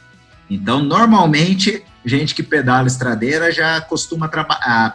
Então, 0.49 0.83
normalmente, 0.83 1.83
gente 2.05 2.35
que 2.35 2.43
pedala 2.43 2.87
estradeira 2.87 3.51
já 3.51 3.81
costuma 3.81 4.29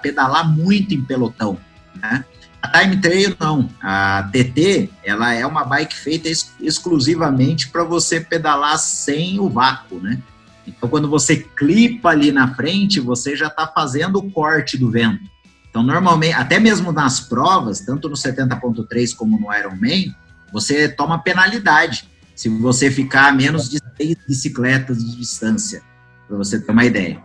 pedalar 0.00 0.48
muito 0.48 0.94
em 0.94 1.02
pelotão, 1.02 1.58
né? 2.00 2.24
A 2.62 2.80
Time 2.80 2.96
Trail 2.96 3.36
não. 3.38 3.68
A 3.80 4.28
TT, 4.32 4.90
ela 5.04 5.32
é 5.32 5.46
uma 5.46 5.64
bike 5.64 5.94
feita 5.94 6.28
ex 6.28 6.52
exclusivamente 6.60 7.68
para 7.68 7.84
você 7.84 8.20
pedalar 8.20 8.78
sem 8.78 9.38
o 9.38 9.48
vácuo, 9.48 10.00
né? 10.00 10.20
Então, 10.66 10.88
quando 10.88 11.08
você 11.08 11.36
clipa 11.36 12.10
ali 12.10 12.30
na 12.30 12.54
frente, 12.54 13.00
você 13.00 13.34
já 13.34 13.46
está 13.46 13.66
fazendo 13.66 14.18
o 14.18 14.30
corte 14.30 14.76
do 14.76 14.90
vento. 14.90 15.24
Então, 15.70 15.82
normalmente, 15.82 16.34
até 16.34 16.58
mesmo 16.58 16.92
nas 16.92 17.20
provas, 17.20 17.80
tanto 17.80 18.08
no 18.08 18.14
70.3 18.14 19.14
como 19.16 19.38
no 19.40 19.54
Ironman, 19.54 20.14
você 20.52 20.88
toma 20.88 21.18
penalidade 21.18 22.08
se 22.34 22.48
você 22.48 22.90
ficar 22.90 23.28
a 23.28 23.32
menos 23.32 23.68
de 23.68 23.80
seis 23.96 24.16
bicicletas 24.26 25.04
de 25.04 25.16
distância, 25.16 25.82
para 26.26 26.36
você 26.36 26.60
ter 26.60 26.70
uma 26.70 26.84
ideia. 26.84 27.20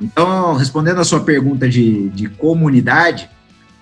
Então, 0.00 0.54
respondendo 0.54 1.00
a 1.00 1.04
sua 1.04 1.20
pergunta 1.20 1.68
de, 1.68 2.08
de 2.10 2.28
comunidade, 2.28 3.28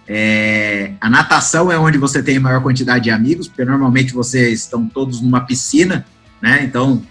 é, 0.07 0.93
a 1.01 1.09
natação 1.09 1.73
é 1.73 1.79
onde 1.79 1.97
você 1.97 2.23
tem 2.23 2.39
maior 2.39 2.63
quantidade 2.63 3.05
de 3.05 3.11
amigos, 3.11 3.49
porque 3.49 3.65
normalmente 3.65 4.13
vocês 4.13 4.61
estão 4.61 4.87
todos 4.87 5.21
numa 5.21 5.41
piscina, 5.41 6.05
né? 6.43 6.63
Então, 6.63 7.03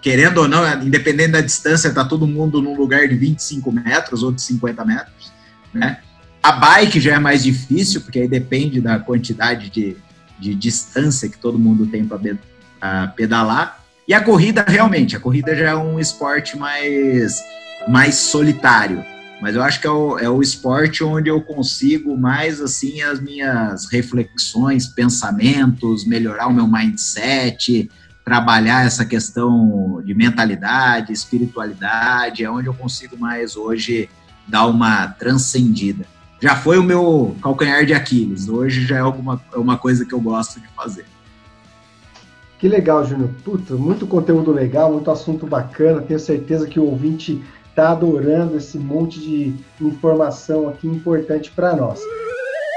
querendo 0.00 0.38
ou 0.38 0.48
não, 0.48 0.82
independente 0.82 1.32
da 1.32 1.40
distância, 1.40 1.88
está 1.88 2.04
todo 2.04 2.26
mundo 2.26 2.62
num 2.62 2.76
lugar 2.76 3.08
de 3.08 3.16
25 3.16 3.72
metros 3.72 4.22
ou 4.22 4.30
de 4.30 4.40
50 4.42 4.84
metros, 4.84 5.32
né? 5.74 5.98
A 6.42 6.52
bike 6.52 7.00
já 7.00 7.14
é 7.14 7.18
mais 7.18 7.42
difícil, 7.42 8.00
porque 8.00 8.20
aí 8.20 8.28
depende 8.28 8.80
da 8.80 9.00
quantidade 9.00 9.68
de, 9.68 9.96
de 10.38 10.54
distância 10.54 11.28
que 11.28 11.36
todo 11.36 11.58
mundo 11.58 11.86
tem 11.86 12.06
para 12.06 13.08
pedalar. 13.08 13.82
E 14.06 14.14
a 14.14 14.20
corrida, 14.20 14.64
realmente, 14.68 15.16
a 15.16 15.20
corrida 15.20 15.56
já 15.56 15.70
é 15.70 15.74
um 15.74 15.98
esporte 15.98 16.56
mais, 16.56 17.42
mais 17.88 18.14
solitário. 18.14 19.04
Mas 19.40 19.54
eu 19.54 19.62
acho 19.62 19.80
que 19.80 19.86
é 19.86 19.90
o, 19.90 20.18
é 20.18 20.28
o 20.28 20.40
esporte 20.40 21.04
onde 21.04 21.28
eu 21.28 21.40
consigo 21.42 22.16
mais, 22.16 22.60
assim, 22.60 23.02
as 23.02 23.20
minhas 23.20 23.86
reflexões, 23.86 24.86
pensamentos, 24.86 26.06
melhorar 26.06 26.46
o 26.46 26.52
meu 26.52 26.66
mindset, 26.66 27.90
trabalhar 28.24 28.86
essa 28.86 29.04
questão 29.04 30.02
de 30.04 30.14
mentalidade, 30.14 31.12
espiritualidade, 31.12 32.44
é 32.44 32.50
onde 32.50 32.66
eu 32.66 32.74
consigo 32.74 33.16
mais 33.16 33.56
hoje 33.56 34.08
dar 34.48 34.66
uma 34.66 35.08
transcendida. 35.08 36.06
Já 36.40 36.56
foi 36.56 36.78
o 36.78 36.82
meu 36.82 37.36
calcanhar 37.42 37.84
de 37.84 37.94
Aquiles, 37.94 38.48
hoje 38.48 38.86
já 38.86 38.96
é 38.96 39.00
alguma, 39.00 39.40
é 39.52 39.58
uma 39.58 39.76
coisa 39.76 40.04
que 40.04 40.12
eu 40.12 40.20
gosto 40.20 40.60
de 40.60 40.68
fazer. 40.68 41.04
Que 42.58 42.68
legal, 42.68 43.04
Júnior. 43.04 43.30
Puta, 43.44 43.74
muito 43.74 44.06
conteúdo 44.06 44.50
legal, 44.50 44.92
muito 44.92 45.10
assunto 45.10 45.46
bacana. 45.46 46.00
Tenho 46.00 46.18
certeza 46.18 46.66
que 46.66 46.80
o 46.80 46.84
ouvinte 46.84 47.42
está 47.76 47.90
adorando 47.90 48.56
esse 48.56 48.78
monte 48.78 49.20
de 49.20 49.54
informação 49.78 50.70
aqui 50.70 50.88
importante 50.88 51.52
para 51.54 51.76
nós. 51.76 52.00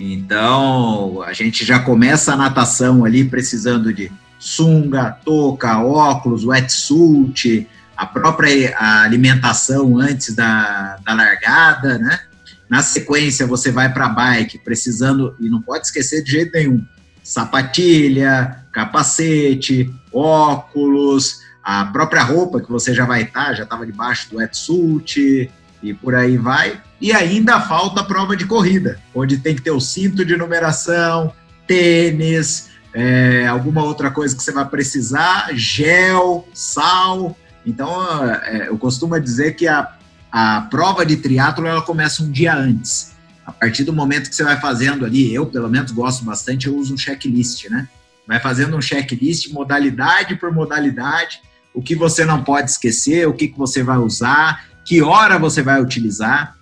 Então, 0.00 1.22
a 1.22 1.34
gente 1.34 1.62
já 1.62 1.78
começa 1.78 2.32
a 2.32 2.36
natação 2.36 3.04
ali 3.04 3.22
precisando 3.22 3.92
de 3.92 4.10
sunga, 4.38 5.10
touca, 5.22 5.78
óculos, 5.84 6.46
wetsuit, 6.46 7.68
a 7.94 8.06
própria 8.06 8.74
alimentação 8.78 9.98
antes 9.98 10.34
da, 10.34 10.96
da 11.04 11.12
largada, 11.12 11.98
né? 11.98 12.18
Na 12.66 12.82
sequência, 12.82 13.46
você 13.46 13.70
vai 13.70 13.92
para 13.92 14.06
a 14.06 14.08
bike 14.08 14.60
precisando, 14.60 15.36
e 15.38 15.50
não 15.50 15.60
pode 15.60 15.86
esquecer 15.86 16.22
de 16.22 16.30
jeito 16.30 16.52
nenhum, 16.54 16.82
sapatilha, 17.22 18.64
capacete, 18.72 19.92
óculos, 20.10 21.40
a 21.62 21.84
própria 21.84 22.22
roupa 22.22 22.60
que 22.60 22.70
você 22.70 22.94
já 22.94 23.04
vai 23.04 23.22
estar, 23.22 23.48
tá, 23.48 23.54
já 23.54 23.64
estava 23.64 23.84
debaixo 23.84 24.30
do 24.30 24.38
wetsuit 24.38 25.50
e 25.82 25.94
por 25.94 26.14
aí 26.14 26.36
vai. 26.36 26.80
E 27.00 27.12
ainda 27.12 27.60
falta 27.60 28.00
a 28.00 28.04
prova 28.04 28.36
de 28.36 28.46
corrida, 28.46 29.00
onde 29.14 29.38
tem 29.38 29.54
que 29.54 29.62
ter 29.62 29.70
o 29.70 29.80
cinto 29.80 30.24
de 30.24 30.36
numeração, 30.36 31.32
tênis, 31.66 32.70
é, 32.92 33.46
alguma 33.46 33.82
outra 33.82 34.10
coisa 34.10 34.36
que 34.36 34.42
você 34.42 34.52
vai 34.52 34.66
precisar, 34.66 35.50
gel, 35.54 36.46
sal. 36.52 37.36
Então, 37.64 38.24
é, 38.44 38.68
eu 38.68 38.78
costumo 38.78 39.18
dizer 39.20 39.54
que 39.54 39.66
a, 39.66 39.92
a 40.30 40.62
prova 40.62 41.04
de 41.06 41.16
triatlo 41.16 41.66
ela 41.66 41.82
começa 41.82 42.22
um 42.22 42.30
dia 42.30 42.54
antes. 42.54 43.12
A 43.46 43.52
partir 43.52 43.84
do 43.84 43.92
momento 43.92 44.28
que 44.28 44.36
você 44.36 44.44
vai 44.44 44.60
fazendo 44.60 45.04
ali, 45.04 45.34
eu 45.34 45.46
pelo 45.46 45.68
menos 45.68 45.90
gosto 45.90 46.24
bastante, 46.24 46.66
eu 46.66 46.76
uso 46.76 46.94
um 46.94 46.98
checklist, 46.98 47.68
né? 47.68 47.88
Vai 48.26 48.38
fazendo 48.38 48.76
um 48.76 48.82
checklist, 48.82 49.50
modalidade 49.52 50.36
por 50.36 50.52
modalidade, 50.52 51.40
o 51.74 51.82
que 51.82 51.94
você 51.94 52.24
não 52.24 52.44
pode 52.44 52.70
esquecer, 52.70 53.26
o 53.26 53.32
que, 53.32 53.48
que 53.48 53.58
você 53.58 53.82
vai 53.82 53.98
usar, 53.98 54.69
que 54.90 55.00
hora 55.00 55.38
você 55.38 55.62
vai 55.62 55.80
utilizar. 55.80 56.56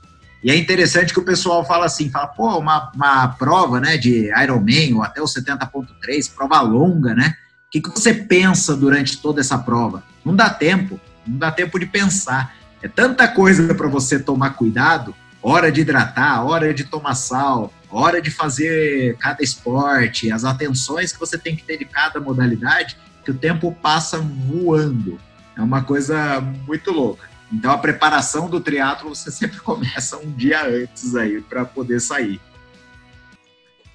E 0.44 0.50
é 0.50 0.54
interessante 0.54 1.14
que 1.14 1.18
o 1.18 1.24
pessoal 1.24 1.64
fala 1.64 1.86
assim, 1.86 2.10
fala, 2.10 2.26
pô, 2.26 2.58
uma, 2.58 2.92
uma 2.94 3.28
prova, 3.28 3.80
né, 3.80 3.96
de 3.96 4.30
Ironman 4.42 4.96
ou 4.96 5.02
até 5.02 5.22
o 5.22 5.24
70.3, 5.24 6.34
prova 6.34 6.60
longa, 6.60 7.14
né? 7.14 7.34
O 7.66 7.70
que, 7.70 7.80
que 7.80 7.88
você 7.88 8.12
pensa 8.12 8.76
durante 8.76 9.16
toda 9.16 9.40
essa 9.40 9.56
prova? 9.56 10.02
Não 10.22 10.36
dá 10.36 10.50
tempo, 10.50 11.00
não 11.26 11.38
dá 11.38 11.50
tempo 11.50 11.78
de 11.78 11.86
pensar. 11.86 12.54
É 12.82 12.86
tanta 12.86 13.26
coisa 13.26 13.74
para 13.74 13.88
você 13.88 14.18
tomar 14.18 14.50
cuidado, 14.50 15.14
hora 15.42 15.72
de 15.72 15.80
hidratar, 15.80 16.44
hora 16.44 16.74
de 16.74 16.84
tomar 16.84 17.14
sal, 17.14 17.72
hora 17.90 18.20
de 18.20 18.30
fazer 18.30 19.16
cada 19.16 19.42
esporte, 19.42 20.30
as 20.30 20.44
atenções 20.44 21.14
que 21.14 21.18
você 21.18 21.38
tem 21.38 21.56
que 21.56 21.62
ter 21.62 21.78
de 21.78 21.86
cada 21.86 22.20
modalidade, 22.20 22.98
que 23.24 23.30
o 23.30 23.34
tempo 23.34 23.72
passa 23.72 24.18
voando. 24.18 25.18
É 25.56 25.62
uma 25.62 25.82
coisa 25.82 26.42
muito 26.66 26.92
louca. 26.92 27.37
Então 27.52 27.70
a 27.70 27.78
preparação 27.78 28.48
do 28.48 28.60
triatlo 28.60 29.14
você 29.14 29.30
sempre 29.32 29.60
começa 29.60 30.16
um 30.18 30.30
dia 30.30 30.66
antes 30.66 31.14
aí 31.14 31.40
para 31.40 31.64
poder 31.64 32.00
sair. 32.00 32.40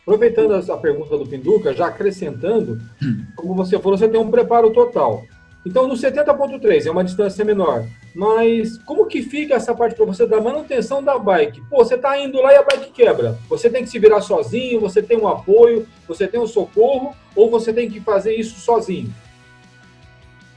Aproveitando 0.02 0.54
essa 0.56 0.76
pergunta 0.76 1.18
do 1.18 1.26
Pinduca, 1.26 1.74
já 1.74 1.88
acrescentando, 1.88 2.82
hum. 3.02 3.26
como 3.38 3.56
você 3.56 3.80
falou, 3.80 3.98
você 3.98 4.08
tem 4.08 4.20
um 4.20 4.30
preparo 4.30 4.72
total. 4.72 5.24
Então, 5.66 5.88
no 5.88 5.94
70.3 5.94 6.86
é 6.86 6.92
uma 6.92 7.04
distância 7.04 7.46
menor. 7.46 7.86
Mas 8.14 8.78
como 8.80 9.06
que 9.06 9.22
fica 9.22 9.56
essa 9.56 9.74
parte 9.74 9.96
para 9.96 10.06
você 10.06 10.28
da 10.28 10.42
manutenção 10.42 11.02
da 11.02 11.18
bike? 11.18 11.62
Pô, 11.70 11.78
você 11.78 11.96
está 11.96 12.20
indo 12.20 12.42
lá 12.42 12.54
e 12.54 12.58
a 12.58 12.64
bike 12.64 12.92
quebra. 12.92 13.38
Você 13.50 13.70
tem 13.70 13.84
que 13.84 13.90
se 13.90 13.98
virar 13.98 14.22
sozinho, 14.22 14.82
você 14.82 15.02
tem 15.02 15.18
um 15.18 15.28
apoio, 15.28 15.88
você 16.06 16.28
tem 16.28 16.40
um 16.40 16.48
socorro, 16.48 17.16
ou 17.34 17.50
você 17.50 17.72
tem 17.72 17.90
que 17.90 18.02
fazer 18.02 18.36
isso 18.36 18.60
sozinho? 18.60 19.14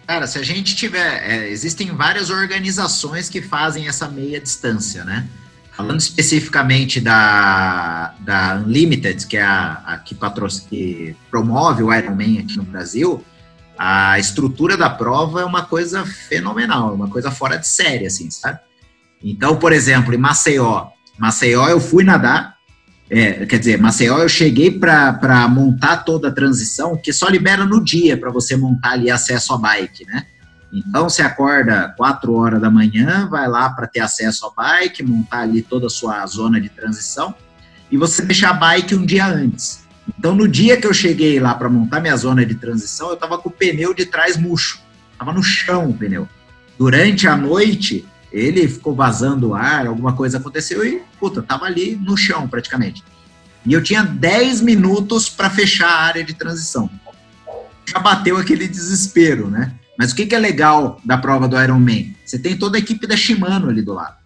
Cara, 0.07 0.27
se 0.27 0.39
a 0.39 0.43
gente 0.43 0.77
tiver. 0.77 1.23
É, 1.29 1.49
existem 1.49 1.95
várias 1.95 2.31
organizações 2.31 3.29
que 3.29 3.43
fazem 3.43 3.89
essa 3.89 4.09
meia 4.09 4.41
distância, 4.41 5.05
né? 5.05 5.29
Falando 5.73 6.01
especificamente 6.01 7.01
da, 7.01 8.15
da 8.21 8.55
Unlimited, 8.55 9.27
que 9.27 9.37
é 9.37 9.43
a, 9.43 9.83
a 9.85 9.99
que, 9.99 10.17
que 10.71 11.17
promove 11.31 11.83
o 11.83 11.93
Ironman 11.93 12.39
aqui 12.39 12.57
no 12.57 12.63
Brasil, 12.63 13.23
a 13.77 14.19
estrutura 14.19 14.77
da 14.77 14.89
prova 14.89 15.43
é 15.43 15.45
uma 15.45 15.67
coisa 15.67 16.07
fenomenal, 16.07 16.95
uma 16.95 17.09
coisa 17.09 17.31
fora 17.31 17.59
de 17.59 17.69
série, 17.69 18.07
assim, 18.07 18.31
sabe? 18.31 18.59
Então, 19.23 19.57
por 19.57 19.73
exemplo, 19.73 20.15
em 20.15 20.19
Maceió, 20.19 20.89
Maceió 21.19 21.69
eu 21.69 21.81
fui 21.81 22.05
nadar, 22.05 22.56
é, 23.09 23.47
quer 23.47 23.59
dizer, 23.59 23.79
Maceió 23.79 24.19
eu 24.19 24.29
cheguei 24.29 24.71
para 24.71 25.49
montar 25.49 25.99
toda 25.99 26.29
a 26.29 26.33
transição, 26.33 26.97
que 26.97 27.13
só 27.13 27.29
libera 27.29 27.65
no 27.65 27.83
dia 27.83 28.17
para 28.17 28.31
você 28.31 28.57
montar 28.57 28.93
ali 28.93 29.11
acesso 29.11 29.55
à 29.55 29.59
bike, 29.59 30.05
né? 30.07 30.27
Então, 30.73 31.09
você 31.09 31.23
acorda 31.23 31.95
4 31.97 32.35
horas 32.35 32.61
da 32.61 32.69
manhã, 32.69 33.29
vai 33.31 33.49
lá 33.49 33.71
para 33.71 33.87
ter 33.87 34.01
acesso 34.01 34.47
à 34.47 34.51
bike, 34.51 35.03
montar 35.03 35.41
ali 35.41 35.63
toda 35.63 35.87
a 35.87 35.91
sua 35.91 36.27
zona 36.27 36.61
de 36.61 36.69
transição, 36.69 37.35
e 37.91 37.97
você 37.97 38.23
deixa 38.23 38.51
a 38.51 38.53
bike 38.53 38.95
um 38.95 39.07
dia 39.07 39.27
antes. 39.27 39.87
Então, 40.19 40.35
no 40.35 40.49
dia 40.49 40.77
que 40.77 40.87
eu 40.87 40.93
cheguei 40.93 41.39
lá 41.39 41.55
para 41.55 41.69
montar 41.69 42.01
minha 42.01 42.17
zona 42.17 42.45
de 42.45 42.57
transição, 42.57 43.09
eu 43.09 43.15
estava 43.15 43.39
com 43.39 43.49
o 43.49 43.53
pneu 43.53 43.95
de 43.95 44.07
trás 44.07 44.37
murcho, 44.37 44.81
estava 45.13 45.33
no 45.33 45.43
chão 45.43 45.91
o 45.91 45.95
pneu. 45.95 46.29
Durante 46.77 47.27
a 47.27 47.37
noite, 47.37 48.05
ele 48.33 48.69
ficou 48.69 48.95
vazando 48.95 49.55
ar, 49.55 49.87
alguma 49.87 50.15
coisa 50.15 50.39
aconteceu 50.39 50.85
e, 50.85 51.03
puta, 51.19 51.43
tava 51.43 51.67
ali 51.67 51.97
no 51.97 52.17
chão 52.17 52.49
praticamente. 52.49 53.03
E 53.65 53.73
eu 53.73 53.83
tinha 53.83 54.03
10 54.03 54.61
minutos 54.61 55.29
para 55.29 55.51
fechar 55.51 55.89
a 55.89 56.03
área 56.03 56.25
de 56.25 56.35
transição. 56.35 56.89
Já 57.85 57.99
bateu 57.99 58.37
aquele 58.37 58.69
desespero, 58.69 59.49
né? 59.49 59.75
Mas 59.99 60.13
o 60.13 60.17
que, 60.17 60.27
que 60.27 60.35
é 60.35 60.39
legal 60.39 61.01
da 61.05 61.17
prova 61.17 61.49
do 61.49 61.61
Ironman? 61.61 62.15
Você 62.25 62.39
tem 62.39 62.57
toda 62.57 62.77
a 62.77 62.81
equipe 62.81 63.07
da 63.07 63.17
Shimano 63.17 63.69
ali 63.69 63.83
do 63.83 63.95
lado. 63.95 64.17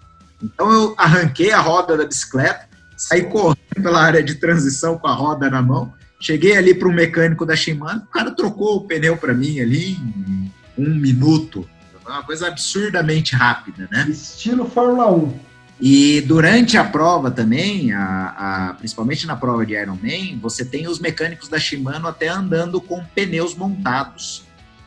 Então 0.43 0.71
eu 0.73 0.95
arranquei 0.97 1.53
a 1.53 1.61
roda 1.61 1.97
da 1.97 2.05
bicicleta, 2.05 2.69
saí 2.97 3.25
correndo 3.25 3.57
pela 3.75 4.03
área 4.03 4.23
de 4.23 4.35
transição 4.37 4.99
com 4.99 5.07
a 5.07 5.13
roda 5.13 5.49
na 5.49 5.63
mão, 5.63 5.93
cheguei 6.21 6.57
ali 6.57 6.75
para 6.75 6.89
o 6.89 6.93
mecânico 6.93 7.47
da 7.47 7.55
Shimano, 7.55 8.03
o 8.03 8.13
cara 8.13 8.31
trocou 8.31 8.77
o 8.77 8.87
pneu 8.87 9.17
para 9.17 9.35
mim 9.35 9.61
ali 9.61 9.93
em 9.93 10.53
um 10.77 10.95
minuto. 10.95 11.69
Foi 12.11 12.17
uma 12.17 12.25
coisa 12.25 12.49
absurdamente 12.49 13.37
rápida, 13.37 13.89
né? 13.89 14.05
Estilo 14.11 14.69
Fórmula 14.69 15.13
1. 15.13 15.33
E 15.81 16.21
durante 16.23 16.77
a 16.77 16.83
prova 16.83 17.31
também, 17.31 17.93
a, 17.93 18.71
a, 18.71 18.75
principalmente 18.75 19.29
na 19.29 19.37
prova 19.37 19.65
de 19.65 19.75
Ironman, 19.75 20.37
você 20.43 20.65
tem 20.65 20.89
os 20.89 20.99
mecânicos 20.99 21.49
da 21.49 21.57
Shimano 21.57 22.09
até 22.09 22.27
andando 22.27 22.81
com 22.81 23.05
pneus 23.15 23.55
montados. 23.55 24.45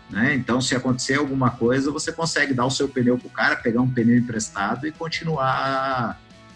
Né? 0.09 0.35
Então, 0.35 0.59
se 0.59 0.75
acontecer 0.75 1.15
alguma 1.15 1.49
coisa, 1.49 1.89
você 1.91 2.11
consegue 2.11 2.53
dar 2.53 2.65
o 2.65 2.69
seu 2.69 2.89
pneu 2.89 3.17
para 3.17 3.27
o 3.27 3.31
cara, 3.31 3.55
pegar 3.55 3.79
um 3.79 3.89
pneu 3.89 4.17
emprestado 4.17 4.85
e 4.85 4.91
continuar 4.91 5.47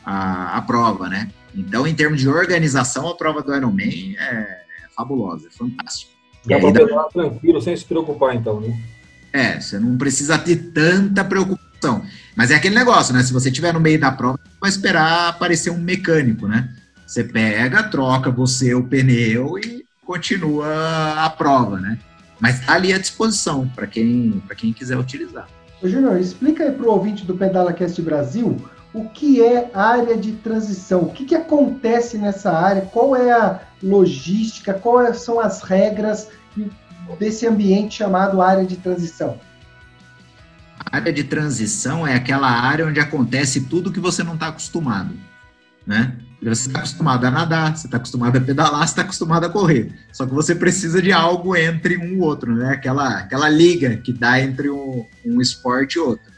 a, 0.05 0.11
a, 0.11 0.57
a, 0.57 0.61
prova, 0.63 1.07
né? 1.07 1.31
Então, 1.55 1.87
em 1.87 1.95
termos 1.95 2.19
de 2.19 2.27
organização, 2.27 3.07
a 3.07 3.15
prova 3.15 3.41
do 3.41 3.55
Ironman 3.55 4.17
é, 4.19 4.23
é 4.25 4.59
fabulosa, 4.93 5.47
é 5.47 5.49
fantástico. 5.49 6.11
Dá 6.45 6.59
para 6.59 6.73
pedalar 6.73 7.07
tranquilo, 7.07 7.61
sem 7.61 7.75
se 7.75 7.85
preocupar, 7.85 8.35
então, 8.35 8.59
né? 8.59 8.77
É, 9.31 9.59
você 9.59 9.79
não 9.79 9.97
precisa 9.97 10.37
ter 10.37 10.55
tanta 10.73 11.23
preocupação. 11.23 12.03
Mas 12.35 12.51
é 12.51 12.55
aquele 12.55 12.75
negócio, 12.75 13.13
né? 13.13 13.23
Se 13.23 13.33
você 13.33 13.49
estiver 13.49 13.73
no 13.73 13.79
meio 13.79 13.99
da 13.99 14.11
prova, 14.11 14.39
vai 14.59 14.69
esperar 14.69 15.29
aparecer 15.29 15.69
um 15.69 15.77
mecânico, 15.77 16.47
né? 16.47 16.69
Você 17.05 17.23
pega, 17.23 17.83
troca 17.83 18.29
você 18.29 18.73
o 18.73 18.83
pneu 18.83 19.57
e 19.57 19.85
continua 20.05 21.23
a 21.23 21.29
prova, 21.29 21.79
né? 21.79 21.97
Mas 22.39 22.59
está 22.59 22.73
ali 22.73 22.93
à 22.93 22.97
disposição 22.97 23.67
para 23.75 23.87
quem, 23.87 24.41
quem 24.57 24.73
quiser 24.73 24.97
utilizar. 24.97 25.47
Júnior, 25.83 26.19
explica 26.19 26.71
para 26.71 26.85
o 26.85 26.91
ouvinte 26.91 27.25
do 27.25 27.35
PedalaCast 27.35 28.01
Brasil 28.01 28.57
o 28.93 29.09
que 29.09 29.43
é 29.43 29.69
área 29.73 30.17
de 30.17 30.31
transição, 30.33 31.01
o 31.01 31.11
que, 31.11 31.25
que 31.25 31.35
acontece 31.35 32.17
nessa 32.17 32.51
área, 32.51 32.81
qual 32.81 33.15
é 33.15 33.31
a 33.31 33.59
logística, 33.81 34.73
quais 34.73 35.21
são 35.21 35.39
as 35.39 35.61
regras 35.61 36.29
desse 37.15 37.47
ambiente 37.47 37.95
chamado 37.95 38.41
área 38.41 38.65
de 38.65 38.75
transição. 38.75 39.39
A 40.79 40.97
área 40.97 41.13
de 41.13 41.23
transição 41.23 42.05
é 42.05 42.15
aquela 42.15 42.49
área 42.49 42.85
onde 42.85 42.99
acontece 42.99 43.61
tudo 43.61 43.91
que 43.91 43.99
você 43.99 44.23
não 44.23 44.35
está 44.35 44.47
acostumado, 44.47 45.13
né? 45.85 46.17
Você 46.41 46.67
está 46.67 46.79
acostumado 46.79 47.25
a 47.25 47.31
nadar, 47.31 47.75
você 47.75 47.87
está 47.87 47.97
acostumado 47.97 48.37
a 48.37 48.41
pedalar, 48.41 48.81
você 48.81 48.91
está 48.91 49.01
acostumado 49.01 49.45
a 49.45 49.49
correr. 49.49 49.91
Só 50.11 50.25
que 50.25 50.33
você 50.33 50.53
precisa 50.53 51.01
de 51.01 51.11
algo 51.11 51.55
entre 51.55 51.97
um 51.97 52.17
e 52.17 52.19
outro, 52.19 52.55
né? 52.55 52.73
Aquela, 52.73 53.17
aquela 53.17 53.49
liga 53.49 53.97
que 53.97 54.13
dá 54.13 54.39
entre 54.39 54.69
um, 54.69 55.03
um 55.25 55.41
esporte 55.41 55.95
e 55.95 55.99
outro. 55.99 56.31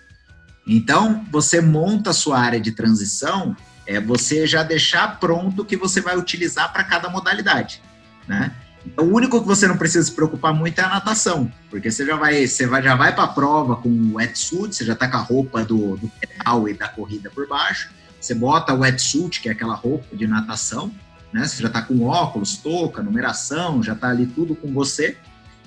Então, 0.65 1.25
você 1.29 1.59
monta 1.59 2.11
a 2.11 2.13
sua 2.13 2.39
área 2.39 2.61
de 2.61 2.71
transição, 2.71 3.55
é 3.85 3.99
você 3.99 4.47
já 4.47 4.63
deixar 4.63 5.19
pronto 5.19 5.63
o 5.63 5.65
que 5.65 5.75
você 5.75 5.99
vai 5.99 6.15
utilizar 6.15 6.71
para 6.71 6.83
cada 6.83 7.09
modalidade, 7.09 7.81
né? 8.27 8.51
Então, 8.85 9.05
o 9.05 9.13
único 9.13 9.41
que 9.41 9.47
você 9.47 9.67
não 9.67 9.77
precisa 9.77 10.05
se 10.05 10.11
preocupar 10.11 10.53
muito 10.53 10.79
é 10.79 10.83
a 10.83 10.89
natação, 10.89 11.51
porque 11.69 11.91
você 11.91 12.05
já 12.05 12.15
vai, 12.15 12.47
você 12.47 12.65
vai, 12.65 12.81
já 12.81 12.95
vai 12.95 13.13
para 13.13 13.25
a 13.25 13.27
prova 13.27 13.75
com 13.75 13.89
o 13.89 14.15
wetsuit, 14.15 14.75
você 14.75 14.85
já 14.85 14.93
está 14.93 15.07
com 15.07 15.17
a 15.17 15.21
roupa 15.21 15.63
do, 15.63 15.97
do 15.97 16.09
pedal 16.19 16.67
e 16.67 16.73
da 16.73 16.87
corrida 16.87 17.29
por 17.29 17.47
baixo, 17.47 17.89
você 18.19 18.33
bota 18.33 18.73
o 18.73 18.79
wetsuit, 18.79 19.41
que 19.41 19.49
é 19.49 19.51
aquela 19.51 19.75
roupa 19.75 20.15
de 20.15 20.27
natação, 20.27 20.91
né? 21.31 21.45
Você 21.45 21.61
já 21.61 21.67
está 21.67 21.81
com 21.81 22.03
óculos, 22.03 22.57
touca, 22.57 23.01
numeração, 23.01 23.83
já 23.83 23.93
está 23.93 24.09
ali 24.09 24.25
tudo 24.25 24.55
com 24.55 24.73
você. 24.73 25.17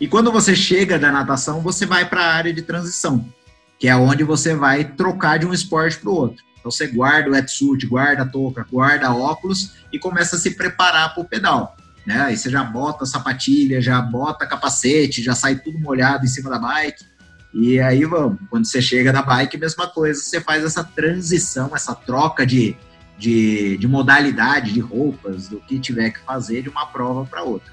E 0.00 0.08
quando 0.08 0.32
você 0.32 0.54
chega 0.54 0.98
da 0.98 1.12
natação, 1.12 1.60
você 1.60 1.86
vai 1.86 2.08
para 2.08 2.22
a 2.22 2.34
área 2.34 2.52
de 2.52 2.62
transição, 2.62 3.26
que 3.78 3.88
é 3.88 3.96
onde 3.96 4.24
você 4.24 4.54
vai 4.54 4.84
trocar 4.84 5.38
de 5.38 5.46
um 5.46 5.52
esporte 5.52 5.98
para 5.98 6.10
o 6.10 6.14
outro. 6.14 6.44
Então 6.58 6.70
você 6.70 6.86
guarda 6.86 7.28
o 7.28 7.32
wetsuit, 7.32 7.86
guarda 7.86 8.22
a 8.22 8.26
touca, 8.26 8.66
guarda 8.70 9.12
óculos 9.12 9.74
e 9.92 9.98
começa 9.98 10.36
a 10.36 10.38
se 10.38 10.52
preparar 10.52 11.14
para 11.14 11.22
o 11.22 11.28
pedal. 11.28 11.76
Né? 12.06 12.20
Aí 12.20 12.36
você 12.36 12.50
já 12.50 12.64
bota 12.64 13.06
sapatilha, 13.06 13.80
já 13.80 14.00
bota 14.00 14.46
capacete, 14.46 15.22
já 15.22 15.34
sai 15.34 15.56
tudo 15.56 15.78
molhado 15.78 16.24
em 16.24 16.28
cima 16.28 16.50
da 16.50 16.58
bike. 16.58 17.04
E 17.54 17.78
aí 17.78 18.04
vamos, 18.04 18.38
quando 18.48 18.66
você 18.66 18.80
chega 18.80 19.12
na 19.12 19.22
bike, 19.22 19.58
mesma 19.58 19.86
coisa, 19.86 20.20
você 20.20 20.40
faz 20.40 20.64
essa 20.64 20.82
transição, 20.82 21.70
essa 21.74 21.94
troca 21.94 22.46
de, 22.46 22.76
de, 23.18 23.76
de 23.76 23.86
modalidade, 23.86 24.72
de 24.72 24.80
roupas, 24.80 25.48
do 25.48 25.60
que 25.60 25.78
tiver 25.78 26.10
que 26.10 26.20
fazer 26.20 26.62
de 26.62 26.70
uma 26.70 26.86
prova 26.86 27.26
para 27.26 27.42
outra. 27.42 27.72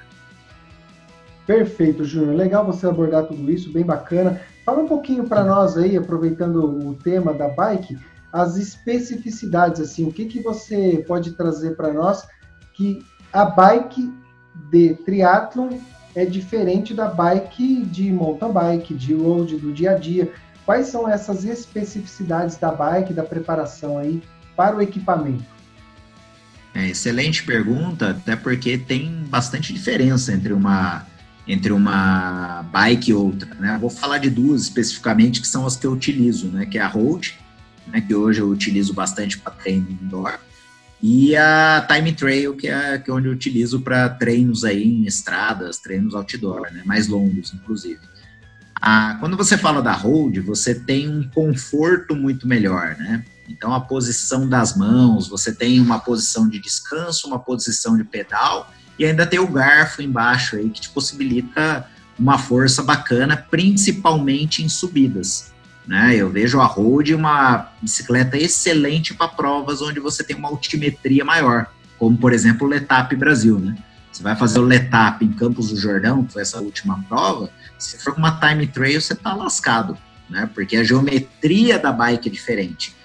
Perfeito, 1.48 2.04
Júnior. 2.04 2.36
Legal 2.36 2.66
você 2.66 2.86
abordar 2.86 3.26
tudo 3.26 3.50
isso, 3.50 3.72
bem 3.72 3.84
bacana. 3.84 4.40
Fala 4.64 4.84
um 4.84 4.88
pouquinho 4.88 5.24
para 5.24 5.44
nós 5.44 5.78
aí, 5.78 5.98
aproveitando 5.98 6.88
o 6.88 6.94
tema 6.94 7.34
da 7.34 7.48
bike, 7.48 7.98
as 8.32 8.58
especificidades, 8.58 9.82
assim, 9.82 10.08
o 10.08 10.12
que, 10.12 10.26
que 10.26 10.42
você 10.42 11.04
pode 11.08 11.32
trazer 11.32 11.76
para 11.76 11.92
nós 11.92 12.28
que 12.76 13.04
a 13.32 13.46
bike 13.46 14.14
de 14.72 14.96
triatlon 14.96 15.80
é 16.16 16.26
diferente 16.26 16.94
da 16.94 17.08
bike 17.08 17.86
de 17.86 18.12
mountain 18.12 18.52
bike, 18.52 18.94
de 18.94 19.14
road 19.14 19.58
do 19.58 19.72
dia 19.72 19.92
a 19.92 19.98
dia. 19.98 20.32
Quais 20.66 20.88
são 20.88 21.08
essas 21.08 21.46
especificidades 21.46 22.58
da 22.58 22.72
bike, 22.72 23.14
da 23.14 23.24
preparação 23.24 23.98
aí 23.98 24.22
para 24.56 24.76
o 24.76 24.82
equipamento? 24.82 25.46
É, 26.74 26.88
excelente 26.88 27.44
pergunta, 27.44 28.12
até 28.12 28.36
porque 28.36 28.78
tem 28.78 29.24
bastante 29.28 29.74
diferença 29.74 30.34
entre 30.34 30.54
uma 30.54 31.08
entre 31.48 31.74
uma 31.74 32.64
bike 32.72 33.10
e 33.10 33.14
outra, 33.14 33.50
né? 33.56 33.76
Vou 33.82 33.90
falar 33.90 34.20
de 34.20 34.30
duas 34.30 34.62
especificamente 34.62 35.42
que 35.42 35.48
são 35.48 35.66
as 35.66 35.76
que 35.76 35.88
eu 35.88 35.92
utilizo, 35.92 36.48
né? 36.48 36.68
Que 36.68 36.78
é 36.78 36.82
a 36.82 36.88
Road, 36.88 37.40
né? 37.88 38.00
Que 38.02 38.14
hoje 38.14 38.40
eu 38.40 38.48
utilizo 38.48 38.94
bastante 38.94 39.40
para 39.40 39.52
treino 39.54 39.90
indoor, 39.90 40.40
e 41.02 41.36
a 41.36 41.86
Time 41.88 42.12
Trail, 42.12 42.56
que 42.56 42.68
é, 42.68 42.98
que 42.98 43.10
é 43.10 43.14
onde 43.14 43.28
eu 43.28 43.32
utilizo 43.32 43.80
para 43.82 44.10
treinos 44.10 44.66
aí 44.66 44.84
em 44.84 45.06
estradas, 45.06 45.78
treinos 45.78 46.14
outdoor, 46.14 46.72
né? 46.74 46.84
Mais 46.86 47.08
longos, 47.08 47.54
inclusive. 47.54 48.02
Ah, 48.82 49.18
quando 49.20 49.38
você 49.38 49.58
fala 49.58 49.82
da 49.82 49.94
Road, 49.94 50.40
você 50.42 50.76
tem 50.76 51.10
um 51.10 51.24
conforto 51.30 52.16
muito 52.16 52.48
melhor, 52.48 52.96
né? 52.98 53.24
Então, 53.48 53.74
a 53.74 53.82
posição 53.82 54.48
das 54.48 54.78
mãos, 54.78 55.28
você 55.28 55.54
tem 55.54 55.80
uma 55.80 56.00
posição 56.00 56.48
de 56.48 56.60
descanso, 56.60 57.28
uma 57.28 57.40
posição 57.40 57.98
de 57.98 58.04
pedal 58.04 58.72
e 58.98 59.06
ainda 59.06 59.26
tem 59.26 59.40
o 59.40 59.48
garfo 59.48 60.02
embaixo 60.02 60.56
aí 60.56 60.70
que 60.70 60.82
te 60.82 60.90
possibilita 60.90 61.88
uma 62.18 62.38
força 62.38 62.84
bacana, 62.84 63.38
principalmente 63.38 64.64
em 64.64 64.70
subidas. 64.70 65.52
Né? 65.90 66.18
Eu 66.18 66.30
vejo 66.30 66.60
a 66.60 66.66
Road 66.66 67.16
uma 67.16 67.72
bicicleta 67.82 68.38
excelente 68.38 69.12
para 69.12 69.28
provas 69.28 69.82
onde 69.82 70.00
você 70.00 70.24
tem 70.24 70.36
uma 70.36 70.48
altimetria 70.48 71.26
maior, 71.26 71.66
como 71.98 72.16
por 72.16 72.32
exemplo 72.32 72.68
o 72.68 72.70
Letap 72.70 73.16
Brasil. 73.16 73.58
Né? 73.58 73.76
Você 74.12 74.22
vai 74.22 74.36
fazer 74.36 74.60
o 74.60 74.64
Letap 74.64 75.26
em 75.26 75.32
Campos 75.32 75.70
do 75.70 75.78
Jordão, 75.78 76.24
que 76.24 76.34
foi 76.34 76.44
essa 76.44 76.62
última 76.62 77.04
prova, 77.10 77.50
se 77.80 77.98
for 77.98 78.14
com 78.14 78.20
uma 78.20 78.40
time 78.40 78.68
trail, 78.68 79.02
você 79.02 79.14
está 79.14 79.34
lascado, 79.34 79.98
né? 80.30 80.48
porque 80.54 80.78
a 80.78 80.84
geometria 80.84 81.80
da 81.80 81.92
bike 81.92 82.30
é 82.30 82.32
diferente. 82.32 82.96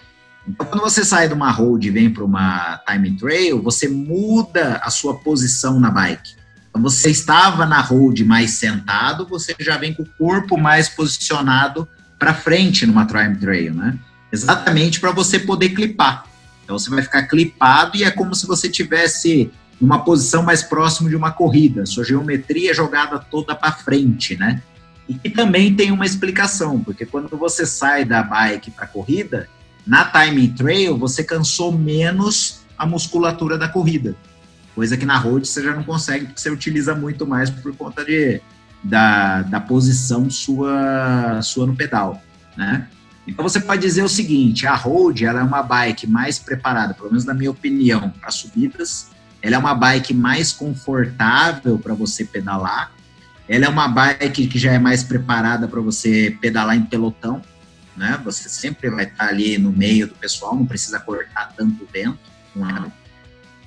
Então, 0.47 0.67
quando 0.67 0.83
você 0.83 1.03
sai 1.07 1.27
de 1.27 1.33
uma 1.33 1.51
road 1.51 1.89
e 1.89 1.91
vem 1.91 2.13
para 2.13 2.23
uma 2.23 2.83
time 2.87 3.17
trail, 3.17 3.63
você 3.63 3.89
muda 3.89 4.79
a 4.85 4.91
sua 4.91 5.15
posição 5.15 5.81
na 5.81 5.91
bike. 5.91 6.35
Então, 6.69 6.83
você 6.83 7.09
estava 7.09 7.65
na 7.65 7.81
road 7.81 8.23
mais 8.27 8.51
sentado, 8.51 9.27
você 9.27 9.57
já 9.59 9.79
vem 9.79 9.95
com 9.95 10.03
o 10.03 10.09
corpo 10.19 10.59
mais 10.59 10.87
posicionado 10.87 11.89
para 12.25 12.33
frente 12.33 12.87
numa 12.87 13.05
time 13.05 13.37
trail, 13.37 13.75
né? 13.75 13.99
Exatamente 14.33 14.99
para 14.99 15.11
você 15.11 15.39
poder 15.39 15.69
clipar. 15.71 16.25
Então, 16.65 16.79
você 16.79 16.89
vai 16.89 17.03
ficar 17.03 17.25
clipado 17.25 17.99
e 17.99 18.03
é 18.03 18.11
como 18.11 18.35
se 18.35 18.47
você 18.47 18.67
tivesse 18.71 19.51
numa 19.79 20.03
posição 20.03 20.43
mais 20.43 20.63
próximo 20.63 21.11
de 21.11 21.17
uma 21.17 21.31
corrida, 21.31 21.85
sua 21.85 22.03
geometria 22.03 22.71
é 22.71 22.75
jogada 22.75 23.19
toda 23.19 23.55
para 23.55 23.73
frente, 23.73 24.37
né? 24.39 24.63
E 25.07 25.13
que 25.13 25.29
também 25.29 25.75
tem 25.75 25.93
uma 25.93 26.07
explicação, 26.07 26.81
porque 26.81 27.05
quando 27.05 27.37
você 27.37 27.67
sai 27.67 28.07
da 28.07 28.23
bike 28.23 28.71
para 28.71 28.87
corrida, 28.87 29.47
na 29.87 30.07
time 30.07 30.49
trail, 30.49 30.97
você 30.97 31.23
cansou 31.23 31.77
menos 31.77 32.61
a 32.79 32.87
musculatura 32.87 33.59
da 33.59 33.69
corrida. 33.69 34.17
Coisa 34.75 34.97
que 34.97 35.05
na 35.05 35.19
road 35.19 35.47
você 35.47 35.63
já 35.63 35.75
não 35.75 35.85
consegue, 35.85 36.25
porque 36.25 36.41
você 36.41 36.49
utiliza 36.49 36.95
muito 36.95 37.27
mais 37.27 37.51
por 37.51 37.77
conta 37.77 38.03
de, 38.03 38.41
da, 38.85 39.43
da 39.43 39.61
posição 39.61 40.31
sua, 40.31 41.41
sua 41.43 41.67
no 41.67 41.75
pedal, 41.75 42.23
né? 42.57 42.89
Então 43.27 43.43
você 43.43 43.59
pode 43.59 43.81
dizer 43.81 44.03
o 44.03 44.09
seguinte, 44.09 44.67
a 44.67 44.75
road 44.75 45.25
ela 45.25 45.41
é 45.41 45.43
uma 45.43 45.63
bike 45.63 46.07
mais 46.07 46.39
preparada, 46.39 46.93
pelo 46.93 47.09
menos 47.09 47.25
na 47.25 47.33
minha 47.33 47.51
opinião, 47.51 48.11
para 48.11 48.31
subidas. 48.31 49.09
Ela 49.41 49.57
é 49.57 49.59
uma 49.59 49.75
bike 49.75 50.13
mais 50.13 50.53
confortável 50.53 51.79
para 51.79 51.95
você 51.95 52.25
pedalar. 52.25 52.93
Ela 53.49 53.65
é 53.65 53.69
uma 53.69 53.89
bike 53.89 54.47
que 54.47 54.59
já 54.59 54.73
é 54.73 54.79
mais 54.79 55.03
preparada 55.03 55.67
para 55.67 55.81
você 55.81 56.37
pedalar 56.41 56.77
em 56.77 56.83
pelotão 56.83 57.43
né? 57.97 58.21
Você 58.25 58.49
sempre 58.49 58.91
vai 58.91 59.05
estar 59.05 59.29
ali 59.29 59.59
no 59.59 59.73
meio 59.73 60.07
do 60.09 60.15
pessoal, 60.15 60.55
não 60.55 60.67
precisa 60.67 60.99
cortar 60.99 61.53
tanto 61.57 61.87
vento. 61.93 62.19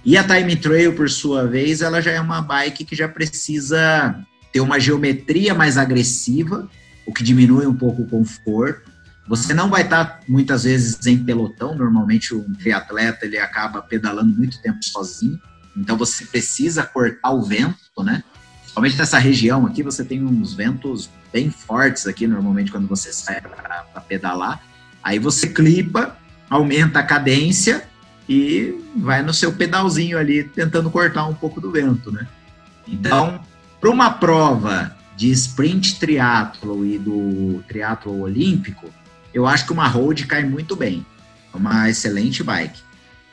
E 0.03 0.17
a 0.17 0.23
Time 0.23 0.55
Trail, 0.55 0.95
por 0.95 1.09
sua 1.09 1.47
vez, 1.47 1.81
ela 1.81 2.01
já 2.01 2.11
é 2.11 2.21
uma 2.21 2.41
bike 2.41 2.85
que 2.85 2.95
já 2.95 3.07
precisa 3.07 4.15
ter 4.57 4.61
uma 4.61 4.79
geometria 4.79 5.53
mais 5.53 5.77
agressiva, 5.77 6.67
o 7.05 7.13
que 7.13 7.23
diminui 7.23 7.67
um 7.67 7.75
pouco 7.75 8.01
o 8.01 8.07
conforto. 8.07 8.89
Você 9.27 9.53
não 9.53 9.69
vai 9.69 9.83
estar 9.83 10.21
muitas 10.27 10.63
vezes 10.63 11.05
em 11.05 11.23
pelotão, 11.23 11.75
normalmente 11.75 12.33
um 12.33 12.53
triatleta 12.53 13.27
ele 13.27 13.37
acaba 13.37 13.83
pedalando 13.83 14.35
muito 14.35 14.59
tempo 14.59 14.79
sozinho, 14.83 15.39
então 15.75 15.95
você 15.95 16.25
precisa 16.25 16.81
cortar 16.81 17.29
o 17.29 17.43
vento, 17.43 17.77
né? 18.03 18.23
Principalmente 18.61 18.97
nessa 18.97 19.19
região 19.19 19.67
aqui, 19.67 19.83
você 19.83 20.03
tem 20.03 20.23
uns 20.23 20.55
ventos 20.55 21.07
bem 21.31 21.51
fortes 21.51 22.07
aqui, 22.07 22.25
normalmente, 22.25 22.71
quando 22.71 22.87
você 22.87 23.13
sai 23.13 23.41
para 23.41 24.01
pedalar. 24.07 24.59
Aí 25.03 25.19
você 25.19 25.47
clipa, 25.49 26.17
aumenta 26.49 26.99
a 26.99 27.03
cadência 27.03 27.87
e 28.27 28.73
vai 28.95 29.21
no 29.21 29.33
seu 29.33 29.53
pedalzinho 29.53 30.17
ali, 30.17 30.43
tentando 30.43 30.89
cortar 30.89 31.27
um 31.27 31.35
pouco 31.35 31.61
do 31.61 31.71
vento, 31.71 32.11
né? 32.11 32.27
Então, 32.87 33.39
para 33.79 33.89
uma 33.89 34.11
prova 34.11 34.95
de 35.15 35.31
sprint 35.31 35.99
triatlo 35.99 36.85
e 36.85 36.97
do 36.97 37.63
triatlo 37.67 38.21
olímpico, 38.21 38.89
eu 39.33 39.45
acho 39.45 39.65
que 39.65 39.73
uma 39.73 39.87
road 39.87 40.25
cai 40.25 40.43
muito 40.43 40.75
bem. 40.75 41.05
É 41.53 41.57
uma 41.57 41.89
excelente 41.89 42.43
bike. 42.43 42.81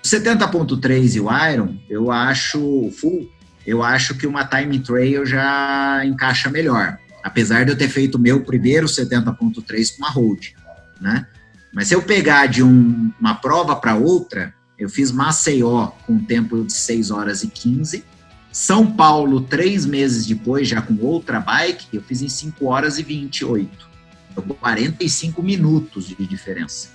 O 0.02 0.06
70.3 0.06 1.14
e 1.14 1.20
o 1.20 1.28
Iron, 1.50 1.76
eu 1.88 2.10
acho 2.10 2.90
full 2.98 3.28
eu 3.66 3.82
acho 3.82 4.14
que 4.14 4.26
uma 4.26 4.44
time 4.44 4.78
trail 4.78 5.24
já 5.24 6.04
encaixa 6.04 6.50
melhor. 6.50 6.98
Apesar 7.22 7.64
de 7.64 7.72
eu 7.72 7.78
ter 7.78 7.88
feito 7.88 8.18
meu 8.18 8.44
primeiro 8.44 8.86
70.3 8.86 9.96
com 9.96 10.02
uma 10.02 10.10
road, 10.10 10.54
né? 11.00 11.26
Mas 11.72 11.88
se 11.88 11.94
eu 11.94 12.02
pegar 12.02 12.46
de 12.46 12.62
um, 12.62 13.10
uma 13.18 13.34
prova 13.34 13.74
para 13.74 13.94
outra, 13.94 14.54
eu 14.78 14.88
fiz 14.88 15.10
Maceió 15.10 15.86
com 16.06 16.18
tempo 16.18 16.62
de 16.62 16.72
6 16.72 17.10
horas 17.10 17.42
e 17.42 17.48
15. 17.48 18.04
São 18.54 18.86
Paulo, 18.86 19.40
três 19.40 19.84
meses 19.84 20.24
depois, 20.26 20.68
já 20.68 20.80
com 20.80 20.96
outra 21.04 21.40
bike, 21.40 21.88
eu 21.92 22.00
fiz 22.00 22.22
em 22.22 22.28
5 22.28 22.66
horas 22.66 23.00
e 23.00 23.02
28. 23.02 23.68
Então, 24.30 24.44
45 24.44 25.42
minutos 25.42 26.06
de 26.06 26.24
diferença. 26.24 26.90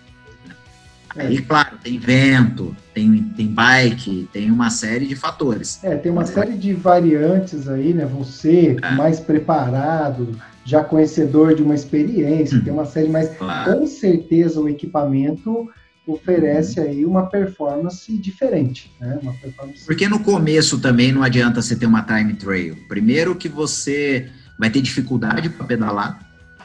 É. 1.17 1.23
Aí, 1.23 1.41
claro, 1.41 1.77
tem 1.83 1.99
vento, 1.99 2.73
tem, 2.93 3.23
tem 3.35 3.47
bike, 3.47 4.29
tem 4.31 4.49
uma 4.49 4.69
série 4.69 5.05
de 5.05 5.17
fatores. 5.17 5.83
É, 5.83 5.97
tem 5.97 6.09
uma 6.09 6.25
série 6.25 6.53
de 6.53 6.73
variantes 6.73 7.67
aí, 7.67 7.93
né? 7.93 8.05
Você 8.05 8.77
é. 8.81 8.91
mais 8.91 9.19
preparado, 9.19 10.31
já 10.63 10.81
conhecedor 10.81 11.55
de 11.55 11.61
uma 11.61 11.75
experiência, 11.75 12.57
hum. 12.57 12.63
tem 12.63 12.71
uma 12.71 12.85
série, 12.85 13.09
mas 13.09 13.35
claro. 13.35 13.79
com 13.79 13.85
certeza 13.85 14.61
o 14.61 14.69
equipamento 14.69 15.69
oferece 16.05 16.79
aí 16.79 17.05
uma 17.05 17.27
performance 17.27 18.17
diferente, 18.17 18.91
né? 18.99 19.19
Uma 19.21 19.33
performance... 19.33 19.85
Porque 19.85 20.07
no 20.07 20.19
começo 20.19 20.79
também 20.79 21.11
não 21.11 21.23
adianta 21.23 21.61
você 21.61 21.75
ter 21.75 21.85
uma 21.85 22.01
time 22.01 22.33
trail. 22.33 22.75
Primeiro 22.87 23.35
que 23.35 23.47
você 23.47 24.29
vai 24.57 24.69
ter 24.69 24.81
dificuldade 24.81 25.49
para 25.49 25.65
pedalar 25.65 26.19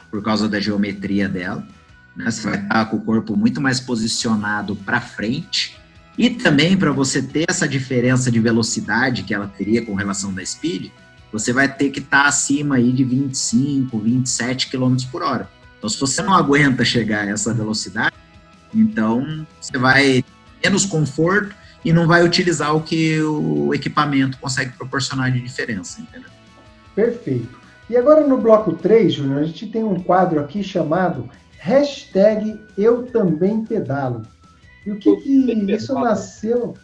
por 0.09 0.23
causa 0.23 0.49
da 0.49 0.59
geometria 0.59 1.29
dela. 1.29 1.65
Né? 2.15 2.31
Você 2.31 2.49
vai 2.49 2.61
estar 2.61 2.85
com 2.85 2.97
o 2.97 3.01
corpo 3.01 3.35
muito 3.35 3.61
mais 3.61 3.79
posicionado 3.79 4.75
para 4.75 4.99
frente. 4.99 5.77
E 6.17 6.29
também 6.29 6.77
para 6.77 6.91
você 6.91 7.21
ter 7.21 7.45
essa 7.47 7.67
diferença 7.67 8.31
de 8.31 8.39
velocidade 8.39 9.23
que 9.23 9.33
ela 9.33 9.47
teria 9.47 9.85
com 9.85 9.93
relação 9.93 10.33
da 10.33 10.45
speed, 10.45 10.89
você 11.31 11.51
vai 11.51 11.67
ter 11.67 11.89
que 11.89 11.99
estar 11.99 12.25
acima 12.25 12.75
aí 12.75 12.93
de 12.93 13.03
25, 13.03 13.99
27 13.99 14.69
km 14.69 14.95
por 15.11 15.21
hora. 15.21 15.49
Então, 15.77 15.89
se 15.89 15.99
você 15.99 16.21
não 16.21 16.33
aguenta 16.33 16.85
chegar 16.85 17.27
a 17.27 17.29
essa 17.29 17.53
velocidade, 17.53 18.14
então 18.75 19.45
você 19.59 19.77
vai 19.77 20.23
ter 20.23 20.69
menos 20.69 20.85
conforto 20.85 21.55
e 21.83 21.93
não 21.93 22.07
vai 22.07 22.23
utilizar 22.23 22.75
o 22.75 22.81
que 22.81 23.21
o 23.21 23.73
equipamento 23.73 24.37
consegue 24.39 24.71
proporcionar 24.71 25.31
de 25.31 25.39
diferença, 25.39 26.01
entendeu? 26.01 26.29
Perfeito. 26.95 27.59
E 27.89 27.95
agora 27.95 28.25
no 28.25 28.37
bloco 28.37 28.73
3, 28.73 29.13
Júnior, 29.13 29.41
a 29.41 29.45
gente 29.45 29.67
tem 29.67 29.83
um 29.83 29.99
quadro 29.99 30.39
aqui 30.39 30.63
chamado 30.63 31.29
hashtag 31.59 32.59
eu 32.77 33.03
também 33.03 33.63
pedalo. 33.63 34.23
E 34.85 34.91
o 34.91 34.97
que, 34.97 35.15
que 35.17 35.71
isso 35.71 35.93
nasceu? 35.93 36.75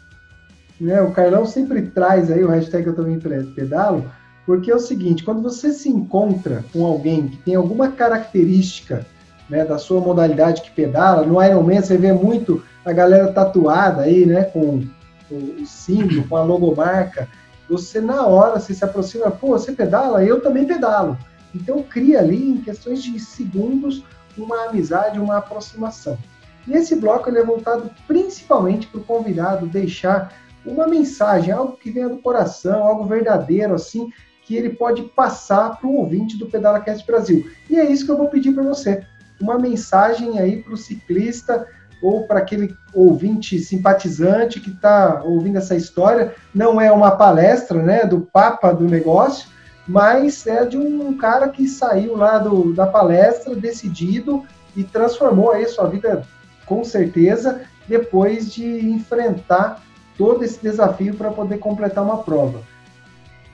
Né, 0.79 1.01
o 1.01 1.11
Carlão 1.11 1.45
sempre 1.45 1.83
traz 1.83 2.31
aí 2.31 2.43
o 2.43 2.49
hashtag 2.49 2.87
eu 2.87 2.95
também 2.95 3.19
pedalo, 3.19 4.11
porque 4.45 4.71
é 4.71 4.75
o 4.75 4.79
seguinte, 4.79 5.23
quando 5.23 5.41
você 5.41 5.71
se 5.71 5.87
encontra 5.87 6.63
com 6.73 6.83
alguém 6.83 7.27
que 7.27 7.37
tem 7.37 7.55
alguma 7.55 7.91
característica 7.91 9.05
né, 9.51 9.65
da 9.65 9.77
sua 9.77 9.99
modalidade 9.99 10.61
que 10.61 10.71
pedala, 10.71 11.25
no 11.25 11.43
Ironman 11.43 11.81
você 11.81 11.97
vê 11.97 12.13
muito 12.13 12.63
a 12.85 12.93
galera 12.93 13.31
tatuada 13.33 14.03
aí, 14.03 14.25
né, 14.25 14.45
com 14.45 14.81
o 15.29 15.65
símbolo, 15.65 16.25
com 16.27 16.37
a 16.37 16.43
logomarca, 16.43 17.27
você 17.69 17.99
na 17.99 18.25
hora 18.25 18.59
você 18.59 18.73
se 18.73 18.83
aproxima, 18.83 19.29
pô, 19.29 19.49
você 19.49 19.73
pedala? 19.73 20.23
Eu 20.23 20.41
também 20.41 20.65
pedalo. 20.65 21.17
Então 21.53 21.83
cria 21.83 22.19
ali 22.19 22.51
em 22.51 22.61
questões 22.61 23.03
de 23.03 23.19
segundos 23.19 24.03
uma 24.37 24.69
amizade, 24.69 25.19
uma 25.19 25.37
aproximação. 25.37 26.17
E 26.65 26.73
esse 26.73 26.95
bloco 26.95 27.29
ele 27.29 27.39
é 27.39 27.43
voltado 27.43 27.91
principalmente 28.07 28.87
para 28.87 29.01
o 29.01 29.03
convidado 29.03 29.67
deixar 29.67 30.33
uma 30.65 30.87
mensagem, 30.87 31.51
algo 31.51 31.75
que 31.75 31.91
venha 31.91 32.07
do 32.07 32.17
coração, 32.17 32.83
algo 32.83 33.05
verdadeiro, 33.05 33.73
assim, 33.73 34.09
que 34.43 34.55
ele 34.55 34.69
pode 34.69 35.03
passar 35.03 35.77
para 35.77 35.87
o 35.87 35.95
ouvinte 35.95 36.37
do 36.37 36.45
PedalaCast 36.45 37.05
Brasil. 37.05 37.49
E 37.69 37.77
é 37.77 37.89
isso 37.89 38.05
que 38.05 38.11
eu 38.11 38.17
vou 38.17 38.29
pedir 38.29 38.53
para 38.53 38.63
você. 38.63 39.05
Uma 39.41 39.57
mensagem 39.57 40.39
aí 40.39 40.61
para 40.61 40.73
o 40.73 40.77
ciclista 40.77 41.67
ou 42.01 42.23
para 42.25 42.39
aquele 42.39 42.75
ouvinte 42.93 43.59
simpatizante 43.59 44.59
que 44.59 44.71
está 44.71 45.21
ouvindo 45.23 45.57
essa 45.57 45.75
história. 45.75 46.33
Não 46.53 46.81
é 46.81 46.91
uma 46.91 47.11
palestra 47.11 47.81
né, 47.81 48.05
do 48.05 48.21
papa 48.21 48.71
do 48.71 48.85
negócio, 48.85 49.49
mas 49.87 50.45
é 50.47 50.65
de 50.65 50.77
um 50.77 51.15
cara 51.17 51.49
que 51.49 51.67
saiu 51.67 52.15
lá 52.15 52.37
do, 52.39 52.73
da 52.73 52.87
palestra 52.87 53.55
decidido 53.55 54.43
e 54.75 54.83
transformou 54.83 55.51
aí 55.51 55.65
sua 55.67 55.87
vida 55.87 56.25
com 56.65 56.83
certeza 56.83 57.61
depois 57.87 58.53
de 58.53 58.63
enfrentar 58.63 59.81
todo 60.17 60.43
esse 60.43 60.61
desafio 60.61 61.15
para 61.15 61.31
poder 61.31 61.57
completar 61.57 62.03
uma 62.03 62.23
prova. 62.23 62.61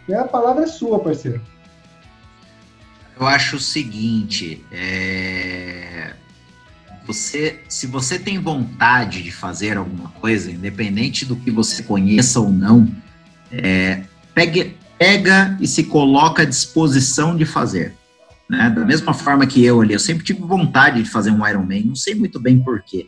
E 0.08 0.14
a 0.14 0.26
palavra 0.26 0.64
é 0.64 0.68
sua, 0.68 1.00
parceiro. 1.00 1.42
Eu 3.20 3.26
acho 3.26 3.56
o 3.56 3.60
seguinte, 3.60 4.64
é... 4.72 6.14
você, 7.06 7.62
se 7.68 7.88
você 7.88 8.20
tem 8.20 8.38
vontade 8.38 9.24
de 9.24 9.32
fazer 9.32 9.78
alguma 9.78 10.10
coisa, 10.10 10.52
independente 10.52 11.26
do 11.26 11.36
que 11.36 11.50
você 11.50 11.82
conheça 11.82 12.40
ou 12.40 12.52
não, 12.52 12.88
é... 13.52 14.04
pegue, 14.36 14.76
pega 15.00 15.58
e 15.60 15.68
se 15.68 15.86
coloca 15.86 16.44
à 16.44 16.46
disposição 16.46 17.36
de 17.36 17.44
fazer. 17.44 17.94
Né? 18.48 18.70
Da 18.70 18.86
mesma 18.86 19.14
forma 19.14 19.48
que 19.48 19.64
eu 19.64 19.82
ali, 19.82 19.94
eu 19.94 20.00
sempre 20.00 20.24
tive 20.24 20.42
vontade 20.42 21.02
de 21.02 21.10
fazer 21.10 21.32
um 21.32 21.46
Ironman, 21.46 21.86
não 21.86 21.96
sei 21.96 22.14
muito 22.14 22.40
bem 22.40 22.60
porquê, 22.60 23.08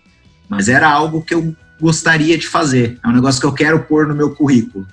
mas 0.49 0.67
era 0.67 0.89
algo 0.89 1.21
que 1.21 1.33
eu 1.33 1.55
gostaria 1.79 2.37
de 2.37 2.47
fazer, 2.47 2.99
é 3.03 3.07
um 3.07 3.13
negócio 3.13 3.39
que 3.39 3.47
eu 3.47 3.53
quero 3.53 3.83
pôr 3.83 4.07
no 4.07 4.15
meu 4.15 4.35
currículo, 4.35 4.85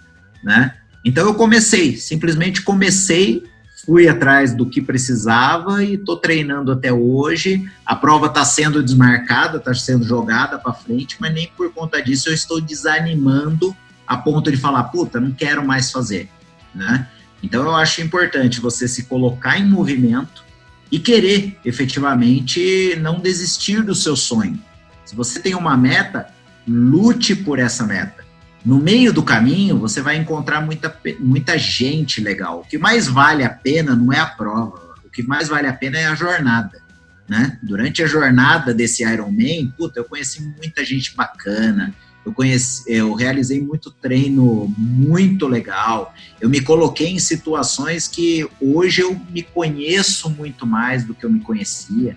né? 0.44 0.74
Então 1.04 1.26
eu 1.26 1.34
comecei, 1.34 1.96
simplesmente 1.96 2.62
comecei, 2.62 3.42
fui 3.86 4.08
atrás 4.08 4.54
do 4.54 4.66
que 4.66 4.82
precisava 4.82 5.82
e 5.82 5.94
estou 5.94 6.16
treinando 6.16 6.72
até 6.72 6.92
hoje. 6.92 7.64
A 7.86 7.94
prova 7.94 8.26
está 8.26 8.44
sendo 8.44 8.82
desmarcada, 8.82 9.58
está 9.58 9.72
sendo 9.72 10.04
jogada 10.04 10.58
para 10.58 10.74
frente, 10.74 11.16
mas 11.20 11.32
nem 11.32 11.50
por 11.56 11.72
conta 11.72 12.02
disso 12.02 12.28
eu 12.28 12.34
estou 12.34 12.60
desanimando 12.60 13.74
a 14.06 14.16
ponto 14.16 14.50
de 14.50 14.56
falar, 14.56 14.84
puta, 14.84 15.20
não 15.20 15.32
quero 15.32 15.66
mais 15.66 15.90
fazer 15.90 16.28
né? 16.76 17.08
Então 17.42 17.64
eu 17.64 17.74
acho 17.74 18.02
importante 18.02 18.60
você 18.60 18.86
se 18.86 19.04
colocar 19.04 19.58
em 19.58 19.66
movimento 19.66 20.44
e 20.92 20.98
querer 20.98 21.58
efetivamente 21.64 22.96
não 23.00 23.18
desistir 23.18 23.82
do 23.82 23.94
seu 23.94 24.14
sonho. 24.14 24.62
Se 25.04 25.16
você 25.16 25.40
tem 25.40 25.54
uma 25.54 25.76
meta, 25.76 26.28
lute 26.68 27.34
por 27.34 27.58
essa 27.58 27.84
meta. 27.84 28.24
No 28.66 28.80
meio 28.80 29.12
do 29.12 29.22
caminho, 29.22 29.78
você 29.78 30.02
vai 30.02 30.16
encontrar 30.16 30.60
muita, 30.60 30.92
muita 31.20 31.56
gente 31.56 32.20
legal. 32.20 32.62
O 32.62 32.64
que 32.64 32.76
mais 32.76 33.06
vale 33.06 33.44
a 33.44 33.48
pena 33.48 33.94
não 33.94 34.12
é 34.12 34.18
a 34.18 34.26
prova, 34.26 34.96
o 35.04 35.08
que 35.08 35.22
mais 35.22 35.46
vale 35.46 35.68
a 35.68 35.72
pena 35.72 35.98
é 35.98 36.06
a 36.06 36.16
jornada. 36.16 36.82
Né? 37.28 37.60
Durante 37.62 38.02
a 38.02 38.08
jornada 38.08 38.74
desse 38.74 39.04
Ironman, 39.04 39.72
puta, 39.78 40.00
eu 40.00 40.04
conheci 40.04 40.42
muita 40.42 40.84
gente 40.84 41.14
bacana, 41.14 41.94
eu 42.24 42.32
conheci, 42.32 42.82
eu 42.88 43.14
realizei 43.14 43.62
muito 43.62 43.88
treino 43.88 44.66
muito 44.76 45.46
legal. 45.46 46.12
Eu 46.40 46.50
me 46.50 46.60
coloquei 46.60 47.12
em 47.12 47.20
situações 47.20 48.08
que 48.08 48.48
hoje 48.60 49.00
eu 49.00 49.16
me 49.30 49.42
conheço 49.42 50.28
muito 50.28 50.66
mais 50.66 51.04
do 51.04 51.14
que 51.14 51.24
eu 51.24 51.30
me 51.30 51.38
conhecia. 51.38 52.16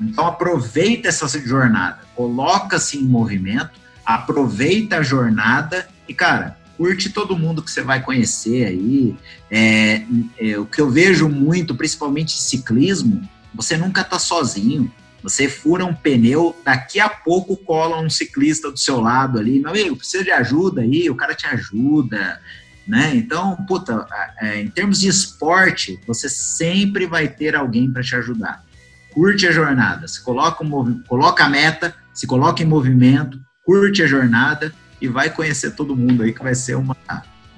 Então 0.00 0.28
aproveita 0.28 1.08
essa 1.08 1.26
jornada, 1.40 1.98
coloca-se 2.14 2.98
em 2.98 3.02
movimento, 3.02 3.87
aproveita 4.08 4.96
a 4.96 5.02
jornada 5.02 5.86
e 6.08 6.14
cara, 6.14 6.56
curte 6.78 7.10
todo 7.10 7.36
mundo 7.36 7.62
que 7.62 7.70
você 7.70 7.82
vai 7.82 8.02
conhecer 8.02 8.64
aí. 8.64 9.14
É, 9.50 10.02
é, 10.38 10.58
o 10.58 10.64
que 10.64 10.80
eu 10.80 10.88
vejo 10.88 11.28
muito, 11.28 11.74
principalmente 11.74 12.32
ciclismo, 12.32 13.28
você 13.54 13.76
nunca 13.76 14.00
está 14.00 14.18
sozinho. 14.18 14.90
Você 15.22 15.46
fura 15.46 15.84
um 15.84 15.92
pneu, 15.92 16.56
daqui 16.64 17.00
a 17.00 17.08
pouco 17.10 17.54
cola 17.54 18.00
um 18.00 18.08
ciclista 18.08 18.70
do 18.70 18.78
seu 18.78 18.98
lado 18.98 19.38
ali, 19.38 19.60
meu 19.60 19.70
amigo, 19.70 19.96
precisa 19.96 20.24
de 20.24 20.30
ajuda 20.30 20.80
aí, 20.80 21.10
o 21.10 21.14
cara 21.14 21.34
te 21.34 21.44
ajuda, 21.46 22.40
né? 22.86 23.12
Então, 23.14 23.56
puta, 23.66 24.06
é, 24.40 24.58
em 24.58 24.68
termos 24.68 25.00
de 25.00 25.08
esporte, 25.08 26.00
você 26.06 26.30
sempre 26.30 27.04
vai 27.04 27.28
ter 27.28 27.54
alguém 27.54 27.92
para 27.92 28.02
te 28.02 28.14
ajudar. 28.16 28.64
Curte 29.10 29.46
a 29.46 29.52
jornada, 29.52 30.08
se 30.08 30.22
coloca, 30.22 30.64
coloca 31.06 31.44
a 31.44 31.48
meta, 31.48 31.94
se 32.14 32.26
coloca 32.26 32.62
em 32.62 32.66
movimento, 32.66 33.38
curte 33.68 34.02
a 34.02 34.06
jornada 34.06 34.72
e 34.98 35.06
vai 35.06 35.28
conhecer 35.28 35.72
todo 35.72 35.94
mundo 35.94 36.22
aí, 36.22 36.32
que 36.32 36.42
vai 36.42 36.54
ser 36.54 36.74
uma, 36.74 36.96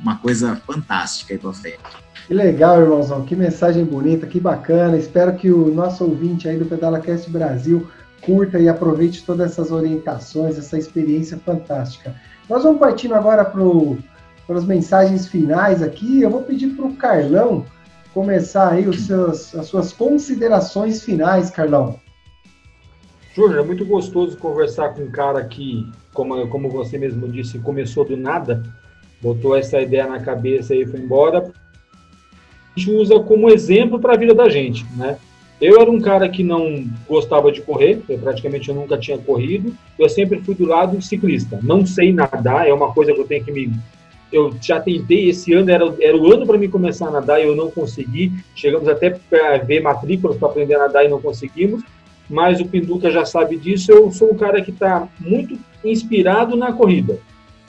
uma 0.01 0.17
coisa 0.19 0.57
fantástica 0.67 1.33
aí 1.33 1.39
pra 1.39 1.53
frente. 1.53 1.79
Que 2.27 2.35
legal, 2.35 2.81
irmãozão. 2.81 3.25
Que 3.25 3.37
mensagem 3.37 3.85
bonita, 3.85 4.27
que 4.27 4.41
bacana. 4.41 4.97
Espero 4.97 5.37
que 5.37 5.53
o 5.53 5.73
nosso 5.73 6.03
ouvinte 6.03 6.49
aí 6.49 6.59
do 6.59 6.65
PedalaCast 6.65 7.31
Brasil 7.31 7.89
curta 8.23 8.59
e 8.59 8.69
aproveite 8.69 9.25
todas 9.25 9.53
essas 9.53 9.71
orientações, 9.71 10.59
essa 10.59 10.77
experiência 10.77 11.39
fantástica. 11.39 12.13
Nós 12.49 12.65
vamos 12.65 12.81
partindo 12.81 13.15
agora 13.15 13.45
para 13.45 14.59
as 14.59 14.65
mensagens 14.65 15.29
finais 15.29 15.81
aqui. 15.81 16.23
Eu 16.23 16.31
vou 16.31 16.43
pedir 16.43 16.71
para 16.71 16.87
o 16.87 16.97
Carlão 16.97 17.65
começar 18.13 18.73
aí 18.73 18.89
os 18.89 19.07
seus, 19.07 19.55
as 19.55 19.67
suas 19.67 19.93
considerações 19.93 21.05
finais, 21.05 21.51
Carlão. 21.51 22.01
Júnior, 23.35 23.61
é 23.61 23.63
muito 23.63 23.85
gostoso 23.85 24.37
conversar 24.37 24.91
com 24.91 25.03
um 25.03 25.11
cara 25.11 25.45
que, 25.45 25.89
como, 26.13 26.47
como 26.49 26.69
você 26.69 26.99
mesmo 26.99 27.29
disse, 27.29 27.59
começou 27.59 28.05
do 28.05 28.17
nada, 28.17 28.63
botou 29.21 29.57
essa 29.57 29.81
ideia 29.81 30.07
na 30.07 30.21
cabeça 30.21 30.75
e 30.75 30.87
foi 30.87 31.01
embora 31.01 31.53
gente 32.81 32.91
usa 32.91 33.21
como 33.21 33.51
exemplo 33.51 33.99
para 33.99 34.15
a 34.15 34.17
vida 34.17 34.35
da 34.35 34.49
gente, 34.49 34.85
né? 34.97 35.19
Eu 35.61 35.79
era 35.79 35.91
um 35.91 36.01
cara 36.01 36.27
que 36.27 36.43
não 36.43 36.87
gostava 37.07 37.53
de 37.53 37.61
correr, 37.61 38.03
praticamente 38.23 38.71
eu 38.71 38.75
nunca 38.75 38.97
tinha 38.97 39.19
corrido, 39.19 39.75
eu 39.99 40.09
sempre 40.09 40.41
fui 40.41 40.55
do 40.55 40.65
lado 40.65 41.01
ciclista. 41.03 41.61
Não 41.63 41.85
sei 41.85 42.15
nadar, 42.15 42.67
é 42.67 42.73
uma 42.73 42.93
coisa 42.95 43.13
que 43.13 43.21
eu 43.21 43.27
tenho 43.27 43.45
que 43.45 43.53
me. 43.53 43.71
Eu 44.33 44.55
já 44.63 44.81
tentei, 44.81 45.29
esse 45.29 45.53
ano 45.53 45.71
era, 45.71 45.95
era 46.01 46.17
o 46.17 46.33
ano 46.33 46.47
para 46.47 46.57
mim 46.57 46.71
começar 46.71 47.09
a 47.09 47.11
nadar 47.11 47.41
e 47.41 47.47
eu 47.47 47.55
não 47.55 47.71
consegui. 47.71 48.33
Chegamos 48.55 48.89
até 48.89 49.11
para 49.11 49.59
ver 49.59 49.83
matrículas 49.83 50.39
para 50.39 50.49
aprender 50.49 50.77
a 50.77 50.79
nadar 50.79 51.05
e 51.05 51.09
não 51.09 51.21
conseguimos, 51.21 51.83
mas 52.31 52.61
o 52.61 52.65
Pinduca 52.65 53.11
já 53.11 53.27
sabe 53.27 53.57
disso. 53.57 53.91
Eu 53.91 54.11
sou 54.13 54.33
um 54.33 54.37
cara 54.37 54.63
que 54.63 54.71
está 54.71 55.09
muito 55.19 55.59
inspirado 55.85 56.57
na 56.57 56.73
corrida. 56.73 57.19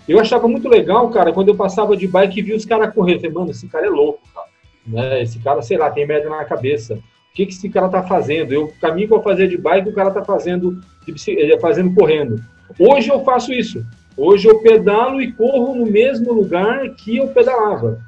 Eu 0.07 0.19
achava 0.19 0.47
muito 0.47 0.69
legal, 0.69 1.09
cara, 1.09 1.33
quando 1.33 1.49
eu 1.49 1.55
passava 1.55 1.97
de 1.97 2.07
bike 2.07 2.39
e 2.39 2.43
vi 2.43 2.53
os 2.53 2.65
caras 2.65 2.93
correr. 2.93 3.15
Eu 3.15 3.19
falei, 3.19 3.33
mano, 3.33 3.51
esse 3.51 3.67
cara 3.67 3.87
é 3.87 3.89
louco, 3.89 4.19
cara. 4.33 4.47
Né? 4.85 5.23
Esse 5.23 5.39
cara, 5.39 5.61
sei 5.61 5.77
lá, 5.77 5.89
tem 5.89 6.05
merda 6.05 6.29
na 6.29 6.45
cabeça. 6.45 6.95
O 6.95 7.33
que, 7.33 7.45
que 7.45 7.53
esse 7.53 7.69
cara 7.69 7.89
tá 7.89 8.03
fazendo? 8.03 8.53
Eu, 8.53 8.65
o 8.65 8.79
caminho 8.79 9.07
que 9.07 9.13
eu 9.13 9.23
fazia 9.23 9.47
de 9.47 9.57
bike, 9.57 9.89
o 9.89 9.93
cara 9.93 10.11
tá 10.11 10.23
fazendo, 10.23 10.79
de, 11.05 11.59
fazendo 11.59 11.93
correndo. 11.95 12.41
Hoje 12.77 13.09
eu 13.09 13.23
faço 13.23 13.51
isso. 13.51 13.83
Hoje 14.15 14.47
eu 14.47 14.59
pedalo 14.59 15.21
e 15.21 15.31
corro 15.31 15.73
no 15.73 15.85
mesmo 15.85 16.33
lugar 16.33 16.89
que 16.89 17.17
eu 17.17 17.29
pedalava. 17.29 17.99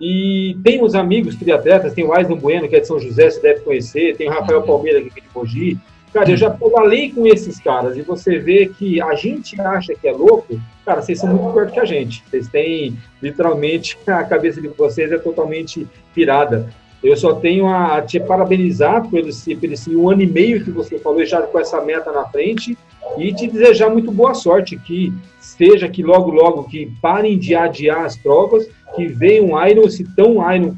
E 0.00 0.56
tem 0.64 0.82
os 0.82 0.96
amigos 0.96 1.36
triatletas, 1.36 1.94
tem 1.94 2.04
o 2.04 2.12
Aislan 2.12 2.36
Bueno, 2.36 2.68
que 2.68 2.74
é 2.74 2.80
de 2.80 2.86
São 2.88 2.98
José, 2.98 3.30
você 3.30 3.40
deve 3.40 3.60
conhecer, 3.60 4.16
tem 4.16 4.28
o 4.28 4.32
Rafael 4.32 4.62
Palmeira, 4.62 5.00
que 5.00 5.08
é 5.08 5.22
de 5.22 5.28
Mogi. 5.32 5.78
Cara, 6.12 6.30
eu 6.30 6.36
já 6.36 6.50
pedalei 6.50 7.10
com 7.10 7.26
esses 7.26 7.58
caras 7.58 7.96
e 7.96 8.02
você 8.02 8.38
vê 8.38 8.66
que 8.66 9.00
a 9.00 9.14
gente 9.14 9.58
acha 9.58 9.94
que 9.94 10.06
é 10.06 10.12
louco, 10.12 10.60
cara, 10.84 11.00
vocês 11.00 11.18
são 11.18 11.30
muito 11.30 11.54
perto 11.54 11.72
que 11.72 11.80
a 11.80 11.86
gente. 11.86 12.22
Vocês 12.28 12.48
têm, 12.48 12.98
literalmente, 13.22 13.96
a 14.06 14.22
cabeça 14.22 14.60
de 14.60 14.68
vocês 14.68 15.10
é 15.10 15.16
totalmente 15.16 15.86
pirada. 16.14 16.68
Eu 17.02 17.16
só 17.16 17.34
tenho 17.34 17.66
a 17.66 18.00
te 18.02 18.20
parabenizar 18.20 19.08
por 19.08 19.20
esse, 19.20 19.56
por 19.56 19.72
esse 19.72 19.96
um 19.96 20.08
ano 20.10 20.22
e 20.22 20.26
meio 20.26 20.62
que 20.62 20.70
você 20.70 20.98
falou, 20.98 21.24
já 21.24 21.40
com 21.42 21.58
essa 21.58 21.80
meta 21.80 22.12
na 22.12 22.24
frente, 22.26 22.76
e 23.16 23.32
te 23.32 23.48
desejar 23.48 23.90
muito 23.90 24.12
boa 24.12 24.34
sorte, 24.34 24.76
que 24.76 25.12
seja 25.40 25.88
que 25.88 26.02
logo, 26.02 26.30
logo, 26.30 26.64
que 26.64 26.92
parem 27.00 27.38
de 27.38 27.54
adiar 27.54 28.04
as 28.04 28.16
provas, 28.16 28.68
que 28.94 29.08
venha 29.08 29.42
um 29.42 29.66
Iron, 29.66 29.88
se 29.88 30.04
tão 30.14 30.34
Iron 30.54 30.74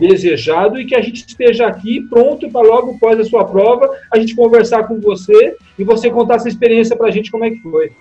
desejado 0.00 0.80
e 0.80 0.86
que 0.86 0.94
a 0.94 1.02
gente 1.02 1.26
esteja 1.26 1.66
aqui 1.66 2.00
pronto 2.08 2.50
para 2.50 2.66
logo 2.66 2.96
após 2.96 3.20
a 3.20 3.24
sua 3.24 3.44
prova 3.44 3.90
a 4.10 4.18
gente 4.18 4.34
conversar 4.34 4.84
com 4.84 4.98
você 4.98 5.56
e 5.78 5.84
você 5.84 6.10
contar 6.10 6.36
essa 6.36 6.48
experiência 6.48 6.96
para 6.96 7.08
a 7.08 7.10
gente 7.10 7.30
como 7.30 7.44
é 7.44 7.50
que 7.50 7.60
foi. 7.60 7.92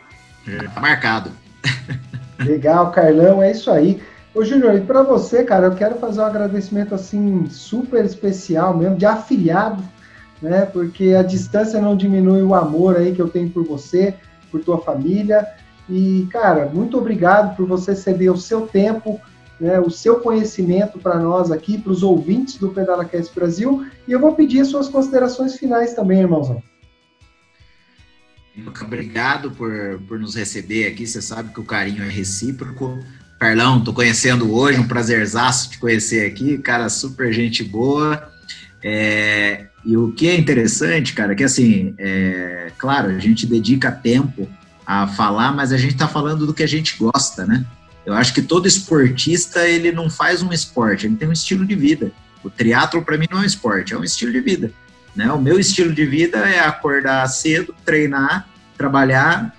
É, 0.48 0.58
tá 0.74 0.80
marcado. 0.80 1.32
Legal, 2.40 2.90
Carlão, 2.92 3.44
é 3.44 3.52
isso 3.52 3.70
aí. 3.70 4.00
Ô, 4.34 4.44
Júnior, 4.44 4.76
e 4.76 4.82
para 4.82 5.04
você, 5.04 5.44
cara, 5.44 5.68
eu 5.68 5.76
quero 5.76 5.96
fazer 5.96 6.22
um 6.22 6.26
agradecimento 6.26 6.96
assim 6.96 7.48
super 7.50 8.06
especial 8.06 8.78
mesmo, 8.78 8.96
de 8.96 9.06
afiliado, 9.06 9.84
né? 10.42 10.66
Porque 10.66 11.14
a 11.14 11.24
distância 11.24 11.82
não 11.82 11.98
diminui 11.98 12.42
o 12.42 12.56
amor 12.56 12.96
aí 12.96 13.14
que 13.14 13.22
eu 13.22 13.28
tenho 13.28 13.50
por 13.50 13.66
você, 13.66 14.14
por 14.50 14.62
tua 14.64 14.78
família. 14.80 15.46
E, 15.90 16.28
cara, 16.32 16.70
muito 16.72 16.98
obrigado 16.98 17.56
por 17.58 17.68
você 17.68 17.96
ceder 17.96 18.32
o 18.32 18.38
seu 18.38 18.62
tempo, 18.62 19.20
né, 19.60 19.80
o 19.80 19.90
seu 19.90 20.20
conhecimento 20.20 21.00
para 21.00 21.20
nós 21.20 21.52
aqui, 21.52 21.78
para 21.78 21.92
os 21.92 22.04
ouvintes 22.04 22.58
do 22.58 22.70
PedalaCast 22.70 23.34
Brasil. 23.34 23.86
E 24.08 24.12
eu 24.12 24.20
vou 24.20 24.34
pedir 24.36 24.62
as 24.62 24.68
suas 24.68 24.88
considerações 24.88 25.58
finais 25.58 25.94
também, 25.94 26.22
irmãozão. 26.22 26.62
Obrigado 28.82 29.52
por, 29.52 29.72
por 30.08 30.20
nos 30.20 30.36
receber 30.36 30.88
aqui. 30.88 31.06
Você 31.06 31.22
sabe 31.22 31.54
que 31.54 31.60
o 31.60 31.66
carinho 31.66 32.04
é 32.04 32.10
recíproco. 32.10 33.00
Carlão, 33.40 33.82
tô 33.82 33.94
conhecendo 33.94 34.54
hoje, 34.54 34.80
um 34.80 34.88
prazerzaço 34.88 35.70
te 35.70 35.80
conhecer 35.80 36.26
aqui, 36.26 36.58
cara, 36.58 36.90
super 36.90 37.32
gente 37.32 37.64
boa. 37.64 38.30
É, 38.84 39.68
e 39.86 39.96
o 39.96 40.12
que 40.12 40.28
é 40.28 40.36
interessante, 40.38 41.14
cara, 41.14 41.32
é 41.32 41.36
que 41.36 41.44
assim, 41.44 41.94
é, 41.98 42.72
claro, 42.78 43.10
a 43.10 43.20
gente 43.20 43.46
dedica 43.46 43.92
tempo 43.92 44.48
a 44.86 45.08
falar, 45.08 45.54
mas 45.54 45.72
a 45.72 45.78
gente 45.78 45.94
está 45.94 46.08
falando 46.08 46.46
do 46.46 46.54
que 46.54 46.64
a 46.64 46.68
gente 46.68 46.98
gosta, 46.98 47.46
né? 47.46 47.66
Eu 48.06 48.14
acho 48.14 48.34
que 48.34 48.42
todo 48.42 48.68
esportista, 48.68 49.68
ele 49.68 49.92
não 49.92 50.10
faz 50.10 50.42
um 50.42 50.52
esporte, 50.52 51.06
ele 51.06 51.16
tem 51.16 51.28
um 51.28 51.34
estilo 51.34 51.66
de 51.66 51.76
vida. 51.76 52.12
O 52.44 52.50
triatlo 52.50 53.04
para 53.04 53.18
mim 53.18 53.28
não 53.30 53.40
é 53.40 53.42
um 53.42 53.46
esporte, 53.46 53.94
é 53.94 53.98
um 53.98 54.04
estilo 54.04 54.32
de 54.32 54.40
vida. 54.40 54.72
Né? 55.16 55.32
O 55.32 55.42
meu 55.42 55.60
estilo 55.60 55.94
de 55.94 56.06
vida 56.06 56.38
é 56.40 56.60
acordar 56.60 57.28
cedo, 57.28 57.76
treinar, 57.84 58.48
trabalhar, 58.78 59.54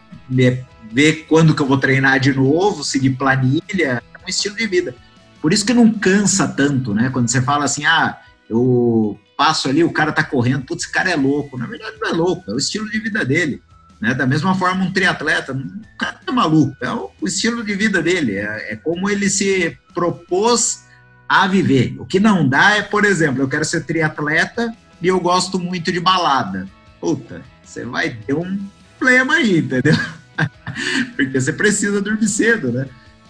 ver 0.90 1.26
quando 1.28 1.54
que 1.54 1.62
eu 1.62 1.66
vou 1.66 1.78
treinar 1.78 2.18
de 2.18 2.32
novo, 2.32 2.82
seguir 2.82 3.10
planilha, 3.10 4.02
é 4.14 4.24
um 4.24 4.28
estilo 4.28 4.56
de 4.56 4.66
vida. 4.66 4.94
Por 5.40 5.52
isso 5.52 5.64
que 5.64 5.72
não 5.72 5.90
cansa 5.90 6.48
tanto, 6.48 6.94
né? 6.94 7.10
Quando 7.10 7.28
você 7.28 7.40
fala 7.40 7.64
assim, 7.64 7.84
ah, 7.84 8.18
eu 8.48 9.18
passo 9.36 9.68
ali, 9.68 9.82
o 9.82 9.92
cara 9.92 10.12
tá 10.12 10.22
correndo, 10.22 10.64
putz, 10.64 10.84
esse 10.84 10.92
cara 10.92 11.10
é 11.10 11.16
louco. 11.16 11.56
Na 11.56 11.66
verdade, 11.66 11.96
não 12.00 12.08
é 12.08 12.12
louco, 12.12 12.50
é 12.50 12.54
o 12.54 12.58
estilo 12.58 12.90
de 12.90 12.98
vida 12.98 13.24
dele. 13.24 13.62
Né? 14.00 14.14
Da 14.14 14.26
mesma 14.26 14.54
forma, 14.54 14.84
um 14.84 14.92
triatleta, 14.92 15.52
o 15.52 15.98
cara 15.98 16.18
é 16.26 16.32
maluco, 16.32 16.76
é 16.80 16.90
o, 16.90 17.10
estilo 17.24 17.62
de 17.62 17.74
vida 17.74 18.02
dele, 18.02 18.36
é, 18.36 18.72
é, 18.72 18.76
como 18.76 19.10
ele 19.10 19.28
se 19.28 19.76
propôs 19.92 20.84
a 21.28 21.46
viver. 21.46 21.94
O 21.98 22.06
que 22.06 22.18
não 22.18 22.48
dá 22.48 22.76
é, 22.76 22.82
por 22.82 23.04
exemplo, 23.04 23.42
eu 23.42 23.48
quero 23.48 23.64
ser 23.64 23.84
triatleta 23.84 24.74
e 25.02 25.08
eu 25.08 25.20
gosto 25.20 25.58
muito 25.58 25.92
de 25.92 26.00
balada. 26.00 26.66
Puta, 27.00 27.42
você 27.62 27.84
vai 27.84 28.10
ter 28.10 28.34
um 28.34 28.58
problema 28.98 29.34
aí, 29.34 29.58
entendeu? 29.58 29.96
Porque 31.14 31.40
você 31.40 31.52
precisa 31.52 32.00
dormir 32.00 32.28
cedo, 32.28 32.72
né? 32.72 32.86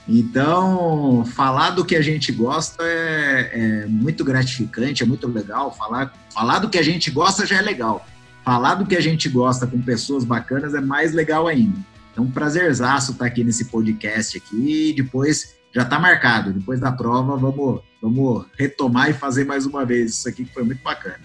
Então, 0.08 1.24
falar 1.34 1.70
do 1.70 1.84
que 1.84 1.94
a 1.94 2.02
gente 2.02 2.32
gosta 2.32 2.82
é, 2.82 3.50
é, 3.52 3.86
muito 3.86 4.24
gratificante, 4.24 5.02
é 5.02 5.06
muito 5.06 5.28
legal. 5.28 5.72
Falar, 5.72 6.12
falar 6.34 6.58
do 6.58 6.68
que 6.68 6.78
a 6.78 6.82
gente 6.82 7.10
gosta 7.10 7.46
já 7.46 7.58
é 7.58 7.62
legal. 7.62 8.04
Falar 8.50 8.74
do 8.74 8.84
que 8.84 8.96
a 8.96 9.00
gente 9.00 9.28
gosta 9.28 9.64
com 9.64 9.80
pessoas 9.80 10.24
bacanas 10.24 10.74
é 10.74 10.80
mais 10.80 11.14
legal 11.14 11.46
ainda. 11.46 11.78
Então, 12.10 12.24
um 12.24 12.30
prazerzaço 12.32 13.12
estar 13.12 13.24
aqui 13.24 13.44
nesse 13.44 13.66
podcast 13.66 14.36
aqui. 14.36 14.90
E 14.90 14.92
depois, 14.92 15.54
já 15.72 15.82
está 15.82 16.00
marcado. 16.00 16.52
Depois 16.52 16.80
da 16.80 16.90
prova, 16.90 17.36
vamos, 17.36 17.80
vamos 18.02 18.46
retomar 18.58 19.08
e 19.08 19.12
fazer 19.12 19.44
mais 19.44 19.66
uma 19.66 19.86
vez 19.86 20.14
isso 20.14 20.28
aqui, 20.28 20.44
que 20.44 20.52
foi 20.52 20.64
muito 20.64 20.82
bacana. 20.82 21.20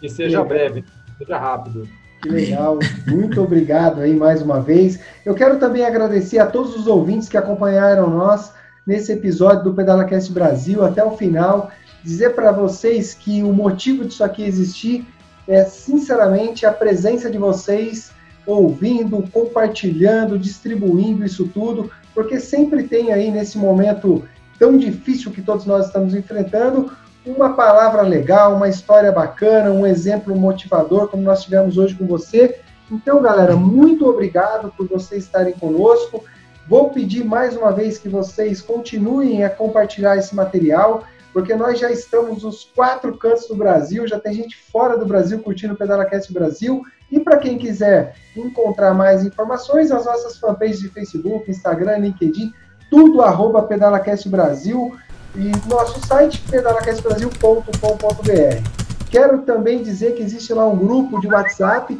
Que 0.00 0.08
seja 0.08 0.44
breve, 0.44 0.84
seja 1.18 1.36
rápido. 1.36 1.88
Que 2.22 2.28
legal, 2.28 2.78
muito 3.08 3.42
obrigado 3.42 4.00
aí 4.00 4.14
mais 4.14 4.40
uma 4.40 4.60
vez. 4.60 5.00
Eu 5.26 5.34
quero 5.34 5.58
também 5.58 5.84
agradecer 5.84 6.38
a 6.38 6.46
todos 6.46 6.76
os 6.76 6.86
ouvintes 6.86 7.28
que 7.28 7.36
acompanharam 7.36 8.08
nós 8.08 8.52
nesse 8.86 9.10
episódio 9.10 9.64
do 9.64 9.74
PedalaCast 9.74 10.30
Brasil 10.30 10.84
até 10.84 11.02
o 11.02 11.16
final. 11.16 11.72
Dizer 12.04 12.36
para 12.36 12.52
vocês 12.52 13.14
que 13.14 13.42
o 13.42 13.52
motivo 13.52 14.04
disso 14.04 14.22
aqui 14.22 14.44
existir 14.44 15.04
é, 15.48 15.64
sinceramente, 15.64 16.66
a 16.66 16.72
presença 16.72 17.30
de 17.30 17.38
vocês 17.38 18.12
ouvindo, 18.46 19.24
compartilhando, 19.32 20.38
distribuindo 20.38 21.24
isso 21.24 21.48
tudo, 21.48 21.90
porque 22.14 22.38
sempre 22.38 22.84
tem 22.84 23.12
aí 23.12 23.30
nesse 23.30 23.58
momento 23.58 24.24
tão 24.58 24.76
difícil 24.76 25.30
que 25.30 25.42
todos 25.42 25.64
nós 25.66 25.86
estamos 25.86 26.14
enfrentando, 26.14 26.92
uma 27.24 27.54
palavra 27.54 28.02
legal, 28.02 28.54
uma 28.54 28.68
história 28.68 29.12
bacana, 29.12 29.70
um 29.70 29.86
exemplo 29.86 30.36
motivador, 30.36 31.08
como 31.08 31.22
nós 31.22 31.44
tivemos 31.44 31.76
hoje 31.76 31.94
com 31.94 32.06
você. 32.06 32.60
Então, 32.90 33.20
galera, 33.20 33.54
muito 33.54 34.08
obrigado 34.08 34.72
por 34.76 34.88
vocês 34.88 35.24
estarem 35.24 35.52
conosco. 35.52 36.24
Vou 36.66 36.90
pedir 36.90 37.24
mais 37.24 37.56
uma 37.56 37.72
vez 37.72 37.98
que 37.98 38.08
vocês 38.08 38.60
continuem 38.60 39.44
a 39.44 39.50
compartilhar 39.50 40.16
esse 40.16 40.34
material, 40.34 41.04
porque 41.38 41.54
nós 41.54 41.78
já 41.78 41.88
estamos 41.88 42.42
nos 42.42 42.64
quatro 42.64 43.16
cantos 43.16 43.46
do 43.46 43.54
Brasil, 43.54 44.08
já 44.08 44.18
tem 44.18 44.32
gente 44.32 44.56
fora 44.56 44.98
do 44.98 45.06
Brasil 45.06 45.38
curtindo 45.38 45.72
o 45.72 45.76
PedalaCast 45.76 46.32
Brasil. 46.32 46.82
E 47.12 47.20
para 47.20 47.36
quem 47.36 47.56
quiser 47.56 48.16
encontrar 48.36 48.92
mais 48.92 49.24
informações, 49.24 49.92
as 49.92 50.04
nossas 50.04 50.36
fanpages 50.36 50.80
de 50.80 50.88
Facebook, 50.88 51.48
Instagram, 51.48 51.98
LinkedIn, 51.98 52.52
tudo 52.90 53.22
arroba 53.22 53.62
PedalaCast 53.62 54.28
Brasil 54.28 54.96
e 55.36 55.52
nosso 55.68 56.04
site 56.08 56.42
pedalacastbrasil.com.br. 56.50 59.08
Quero 59.08 59.42
também 59.42 59.80
dizer 59.80 60.16
que 60.16 60.24
existe 60.24 60.52
lá 60.52 60.66
um 60.66 60.76
grupo 60.76 61.20
de 61.20 61.28
WhatsApp 61.28 61.96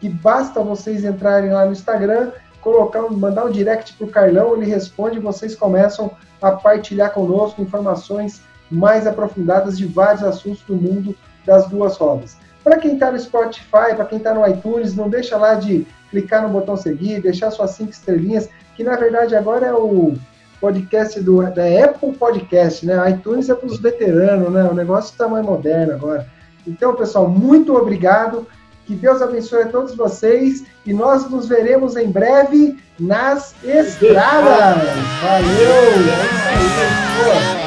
que 0.00 0.08
basta 0.10 0.62
vocês 0.62 1.02
entrarem 1.02 1.50
lá 1.50 1.64
no 1.64 1.72
Instagram, 1.72 2.30
colocar, 2.60 3.00
mandar 3.10 3.46
um 3.46 3.50
direct 3.50 3.94
para 3.94 4.06
o 4.06 4.10
Carlão, 4.10 4.54
ele 4.54 4.66
responde 4.66 5.16
e 5.16 5.20
vocês 5.20 5.56
começam 5.56 6.10
a 6.42 6.52
partilhar 6.52 7.14
conosco 7.14 7.62
informações 7.62 8.42
mais 8.72 9.06
aprofundadas 9.06 9.76
de 9.76 9.86
vários 9.86 10.22
assuntos 10.22 10.62
do 10.62 10.74
mundo 10.74 11.14
das 11.44 11.68
duas 11.68 11.96
rodas. 11.96 12.36
Para 12.64 12.78
quem 12.78 12.94
está 12.94 13.10
no 13.10 13.18
Spotify, 13.18 13.94
para 13.94 14.04
quem 14.04 14.18
está 14.18 14.32
no 14.32 14.46
iTunes, 14.46 14.94
não 14.94 15.08
deixa 15.08 15.36
lá 15.36 15.54
de 15.54 15.86
clicar 16.10 16.42
no 16.42 16.48
botão 16.48 16.76
seguir, 16.76 17.20
deixar 17.20 17.50
suas 17.50 17.72
cinco 17.72 17.90
estrelinhas, 17.90 18.48
que 18.76 18.84
na 18.84 18.96
verdade 18.96 19.34
agora 19.34 19.66
é 19.66 19.72
o 19.72 20.14
podcast 20.60 21.20
do, 21.20 21.42
da 21.42 21.64
Apple 21.84 22.12
Podcast, 22.12 22.86
né? 22.86 23.10
iTunes 23.10 23.48
é 23.48 23.54
para 23.54 23.66
os 23.66 23.80
veteranos, 23.80 24.52
né? 24.52 24.62
O 24.64 24.74
negócio 24.74 25.10
está 25.10 25.26
mais 25.26 25.44
moderno 25.44 25.94
agora. 25.94 26.26
Então, 26.66 26.94
pessoal, 26.94 27.28
muito 27.28 27.74
obrigado. 27.74 28.46
Que 28.86 28.94
Deus 28.94 29.22
abençoe 29.22 29.62
a 29.62 29.68
todos 29.68 29.94
vocês 29.94 30.64
e 30.84 30.92
nós 30.92 31.28
nos 31.28 31.48
veremos 31.48 31.96
em 31.96 32.10
breve 32.10 32.78
nas 32.98 33.54
estradas. 33.64 34.88
Valeu! 35.22 35.82
É 36.08 36.26
isso 36.26 37.58
aí, 37.58 37.61